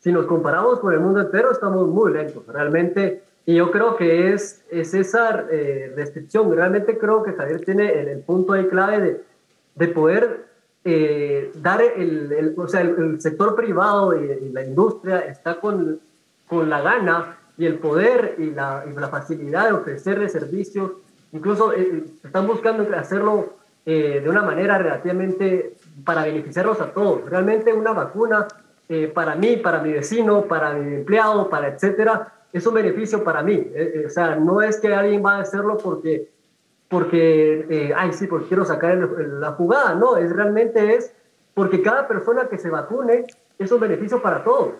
Si 0.00 0.10
nos 0.10 0.26
comparamos 0.26 0.80
con 0.80 0.94
el 0.94 1.00
mundo 1.00 1.20
entero, 1.20 1.52
estamos 1.52 1.86
muy 1.88 2.12
lentos. 2.12 2.46
Realmente 2.46 3.22
y 3.46 3.56
yo 3.56 3.70
creo 3.70 3.96
que 3.96 4.32
es, 4.32 4.64
es 4.70 4.94
esa 4.94 5.46
eh, 5.50 5.92
restricción. 5.96 6.54
Realmente 6.54 6.98
creo 6.98 7.22
que 7.22 7.32
Javier 7.32 7.64
tiene 7.64 7.90
el, 7.92 8.20
punto 8.20 8.52
ahí 8.52 8.68
clave 8.68 9.22
de 9.74 9.88
poder 9.88 10.49
eh, 10.84 11.52
dar 11.56 11.82
el, 11.82 12.32
el, 12.32 12.54
o 12.56 12.66
sea, 12.68 12.80
el, 12.80 13.20
sector 13.20 13.54
privado 13.54 14.18
y, 14.18 14.50
la 14.50 14.64
industria 14.64 15.20
está 15.20 15.60
con, 15.60 16.00
con 16.48 16.70
la 16.70 16.80
gana 16.80 17.36
y 17.58 17.66
el 17.66 17.78
poder 17.78 18.36
y 18.38 18.50
la, 18.50 18.84
y 18.90 18.98
la 18.98 19.08
facilidad 19.08 19.66
de 19.66 19.72
ofrecerle 19.72 20.28
servicios. 20.28 20.92
Incluso 21.32 21.72
eh, 21.72 22.04
están 22.24 22.46
buscando 22.46 22.86
hacerlo 22.96 23.54
de 23.84 24.24
una 24.28 24.42
manera 24.42 24.78
relativamente 24.78 25.74
para 26.04 26.22
beneficiarlos 26.24 26.80
a 26.80 26.92
todos. 26.92 27.28
Realmente 27.28 27.72
una 27.72 27.92
vacuna 27.92 28.46
para 29.14 29.34
mí, 29.34 29.56
para 29.56 29.80
mi 29.82 29.92
vecino, 29.92 30.44
para 30.44 30.74
mi 30.74 30.94
empleado, 30.96 31.50
para 31.50 31.68
etcétera, 31.68 32.40
es 32.52 32.66
un 32.66 32.74
beneficio 32.74 33.22
para 33.22 33.42
mí. 33.42 33.54
Eh, 33.54 33.92
eh, 33.94 34.06
o 34.06 34.10
sea, 34.10 34.36
no 34.36 34.62
es 34.62 34.78
que 34.78 34.92
alguien 34.94 35.24
va 35.24 35.36
a 35.36 35.40
hacerlo 35.40 35.78
porque 35.78 36.28
porque, 36.90 37.66
eh, 37.70 37.92
ay, 37.96 38.12
sí, 38.12 38.26
porque 38.26 38.48
quiero 38.48 38.64
sacar 38.64 38.98
la 38.98 39.52
jugada. 39.52 39.94
No, 39.94 40.16
es 40.16 40.30
realmente 40.34 40.96
es 40.96 41.14
porque 41.54 41.82
cada 41.82 42.08
persona 42.08 42.48
que 42.48 42.58
se 42.58 42.68
vacune 42.68 43.26
es 43.58 43.70
un 43.70 43.80
beneficio 43.80 44.20
para 44.20 44.42
todos. 44.42 44.74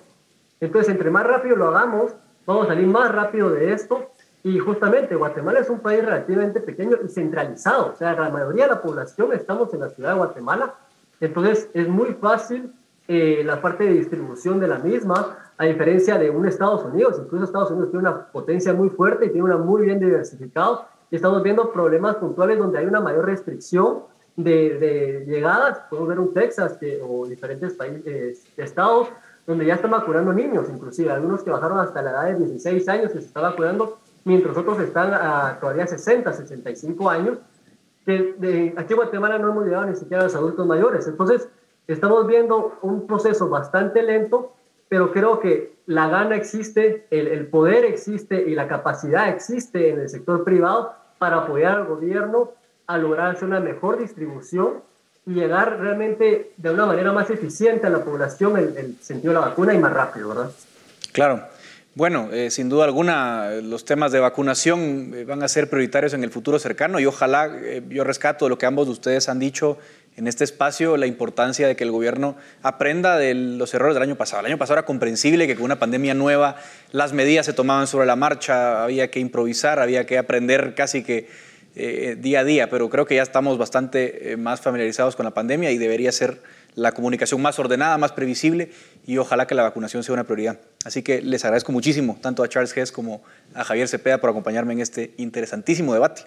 Entonces, 0.60 0.90
entre 0.90 1.08
más 1.08 1.24
rápido 1.24 1.54
lo 1.54 1.68
hagamos, 1.68 2.12
vamos 2.44 2.64
a 2.66 2.70
salir 2.70 2.88
más 2.88 3.14
rápido 3.14 3.50
de 3.50 3.72
esto. 3.72 4.10
Y 4.42 4.58
justamente 4.58 5.14
Guatemala 5.14 5.60
es 5.60 5.70
un 5.70 5.78
país 5.78 6.04
relativamente 6.04 6.60
pequeño 6.60 6.96
y 7.04 7.08
centralizado. 7.08 7.92
O 7.92 7.96
sea, 7.96 8.12
la 8.14 8.28
mayoría 8.28 8.64
de 8.64 8.70
la 8.70 8.82
población 8.82 9.32
estamos 9.32 9.72
en 9.72 9.80
la 9.80 9.90
ciudad 9.90 10.10
de 10.10 10.18
Guatemala. 10.18 10.74
Entonces, 11.20 11.70
es 11.74 11.86
muy 11.86 12.14
fácil 12.14 12.72
eh, 13.06 13.42
la 13.44 13.62
parte 13.62 13.84
de 13.84 13.92
distribución 13.92 14.58
de 14.58 14.66
la 14.66 14.78
misma, 14.78 15.38
a 15.56 15.64
diferencia 15.64 16.18
de 16.18 16.28
un 16.28 16.44
Estados 16.44 16.84
Unidos. 16.84 17.20
Incluso 17.22 17.44
Estados 17.44 17.70
Unidos 17.70 17.92
tiene 17.92 18.08
una 18.08 18.26
potencia 18.32 18.72
muy 18.72 18.88
fuerte 18.88 19.26
y 19.26 19.28
tiene 19.28 19.44
una 19.44 19.58
muy 19.58 19.82
bien 19.82 20.00
diversificado 20.00 20.86
estamos 21.16 21.42
viendo 21.42 21.72
problemas 21.72 22.16
puntuales 22.16 22.58
donde 22.58 22.78
hay 22.78 22.86
una 22.86 23.00
mayor 23.00 23.26
restricción 23.26 24.04
de, 24.36 24.78
de 24.78 25.24
llegadas. 25.26 25.80
Podemos 25.90 26.08
ver 26.08 26.20
un 26.20 26.34
Texas 26.34 26.78
o 27.02 27.26
diferentes 27.26 27.74
países, 27.74 28.06
eh, 28.06 28.34
estados 28.56 29.08
donde 29.46 29.66
ya 29.66 29.74
están 29.74 29.90
vacunando 29.90 30.32
niños, 30.32 30.68
inclusive 30.72 31.10
algunos 31.10 31.42
que 31.42 31.50
bajaron 31.50 31.80
hasta 31.80 32.02
la 32.02 32.10
edad 32.10 32.24
de 32.26 32.46
16 32.46 32.88
años 32.88 33.12
que 33.12 33.20
se 33.20 33.26
están 33.26 33.42
vacunando, 33.42 33.98
mientras 34.24 34.56
otros 34.56 34.78
están 34.80 35.12
a 35.12 35.58
todavía 35.60 35.86
60, 35.86 36.32
65 36.32 37.10
años. 37.10 37.38
Que 38.06 38.34
de, 38.38 38.74
aquí 38.76 38.92
en 38.92 38.96
Guatemala 38.96 39.38
no 39.38 39.50
hemos 39.50 39.64
llegado 39.64 39.86
ni 39.86 39.96
siquiera 39.96 40.22
a 40.22 40.24
los 40.26 40.34
adultos 40.34 40.66
mayores. 40.66 41.06
Entonces, 41.06 41.48
estamos 41.88 42.26
viendo 42.26 42.78
un 42.82 43.06
proceso 43.06 43.48
bastante 43.48 44.02
lento, 44.02 44.52
pero 44.88 45.12
creo 45.12 45.40
que 45.40 45.74
la 45.86 46.08
gana 46.08 46.36
existe, 46.36 47.06
el, 47.10 47.26
el 47.26 47.46
poder 47.48 47.84
existe 47.84 48.48
y 48.48 48.54
la 48.54 48.68
capacidad 48.68 49.28
existe 49.28 49.90
en 49.90 50.00
el 50.00 50.08
sector 50.08 50.44
privado 50.44 50.99
para 51.20 51.36
apoyar 51.36 51.76
al 51.76 51.84
gobierno 51.84 52.54
a 52.86 52.96
lograr 52.96 53.36
hacer 53.36 53.46
una 53.46 53.60
mejor 53.60 53.98
distribución 53.98 54.80
y 55.26 55.34
llegar 55.34 55.78
realmente 55.78 56.52
de 56.56 56.70
una 56.70 56.86
manera 56.86 57.12
más 57.12 57.28
eficiente 57.28 57.86
a 57.86 57.90
la 57.90 58.02
población 58.02 58.56
en 58.56 58.74
el 58.74 58.96
sentido 59.02 59.34
de 59.34 59.40
la 59.40 59.46
vacuna 59.48 59.74
y 59.74 59.78
más 59.78 59.92
rápido, 59.92 60.30
¿verdad? 60.30 60.50
Claro. 61.12 61.42
Bueno, 61.94 62.30
eh, 62.32 62.50
sin 62.50 62.70
duda 62.70 62.84
alguna, 62.84 63.50
los 63.62 63.84
temas 63.84 64.12
de 64.12 64.20
vacunación 64.20 65.12
eh, 65.12 65.24
van 65.24 65.42
a 65.42 65.48
ser 65.48 65.68
prioritarios 65.68 66.14
en 66.14 66.24
el 66.24 66.30
futuro 66.30 66.58
cercano 66.58 66.98
y 67.00 67.04
ojalá 67.04 67.50
eh, 67.54 67.82
yo 67.90 68.02
rescato 68.02 68.48
lo 68.48 68.56
que 68.56 68.64
ambos 68.64 68.86
de 68.86 68.92
ustedes 68.92 69.28
han 69.28 69.40
dicho 69.40 69.76
en 70.16 70.26
este 70.26 70.44
espacio, 70.44 70.96
la 70.96 71.06
importancia 71.06 71.66
de 71.66 71.76
que 71.76 71.84
el 71.84 71.90
gobierno 71.90 72.36
aprenda 72.62 73.16
de 73.16 73.34
los 73.34 73.72
errores 73.74 73.94
del 73.94 74.02
año 74.02 74.16
pasado. 74.16 74.40
El 74.40 74.46
año 74.46 74.58
pasado 74.58 74.78
era 74.78 74.86
comprensible 74.86 75.46
que 75.46 75.54
con 75.54 75.64
una 75.64 75.78
pandemia 75.78 76.14
nueva 76.14 76.56
las 76.92 77.12
medidas 77.12 77.46
se 77.46 77.52
tomaban 77.52 77.86
sobre 77.86 78.06
la 78.06 78.16
marcha, 78.16 78.84
había 78.84 79.10
que 79.10 79.20
improvisar, 79.20 79.78
había 79.78 80.06
que 80.06 80.18
aprender 80.18 80.74
casi 80.74 81.02
que 81.02 81.28
eh, 81.76 82.16
día 82.18 82.40
a 82.40 82.44
día, 82.44 82.68
pero 82.68 82.90
creo 82.90 83.06
que 83.06 83.14
ya 83.14 83.22
estamos 83.22 83.56
bastante 83.56 84.32
eh, 84.32 84.36
más 84.36 84.60
familiarizados 84.60 85.14
con 85.14 85.24
la 85.24 85.30
pandemia 85.30 85.70
y 85.70 85.78
debería 85.78 86.10
ser 86.10 86.42
la 86.74 86.92
comunicación 86.92 87.40
más 87.40 87.58
ordenada, 87.58 87.96
más 87.96 88.12
previsible 88.12 88.70
y 89.06 89.18
ojalá 89.18 89.46
que 89.46 89.54
la 89.54 89.62
vacunación 89.62 90.02
sea 90.02 90.12
una 90.12 90.24
prioridad. 90.24 90.58
Así 90.84 91.02
que 91.02 91.22
les 91.22 91.44
agradezco 91.44 91.72
muchísimo 91.72 92.18
tanto 92.20 92.42
a 92.42 92.48
Charles 92.48 92.76
Hess 92.76 92.90
como 92.92 93.22
a 93.54 93.64
Javier 93.64 93.88
Cepeda 93.88 94.18
por 94.18 94.30
acompañarme 94.30 94.72
en 94.72 94.80
este 94.80 95.14
interesantísimo 95.16 95.94
debate 95.94 96.22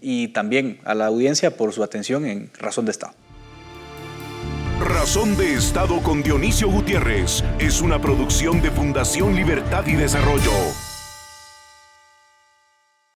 y 0.00 0.28
también 0.28 0.80
a 0.84 0.94
la 0.94 1.06
audiencia 1.06 1.56
por 1.56 1.72
su 1.72 1.82
atención 1.82 2.26
en 2.26 2.50
Razón 2.58 2.84
de 2.84 2.92
Estado. 2.92 3.14
Razón 4.80 5.36
de 5.36 5.54
Estado 5.54 6.02
con 6.02 6.22
Dionisio 6.22 6.70
Gutiérrez 6.70 7.44
es 7.58 7.80
una 7.82 8.00
producción 8.00 8.62
de 8.62 8.70
Fundación 8.70 9.34
Libertad 9.34 9.86
y 9.86 9.92
Desarrollo. 9.92 10.89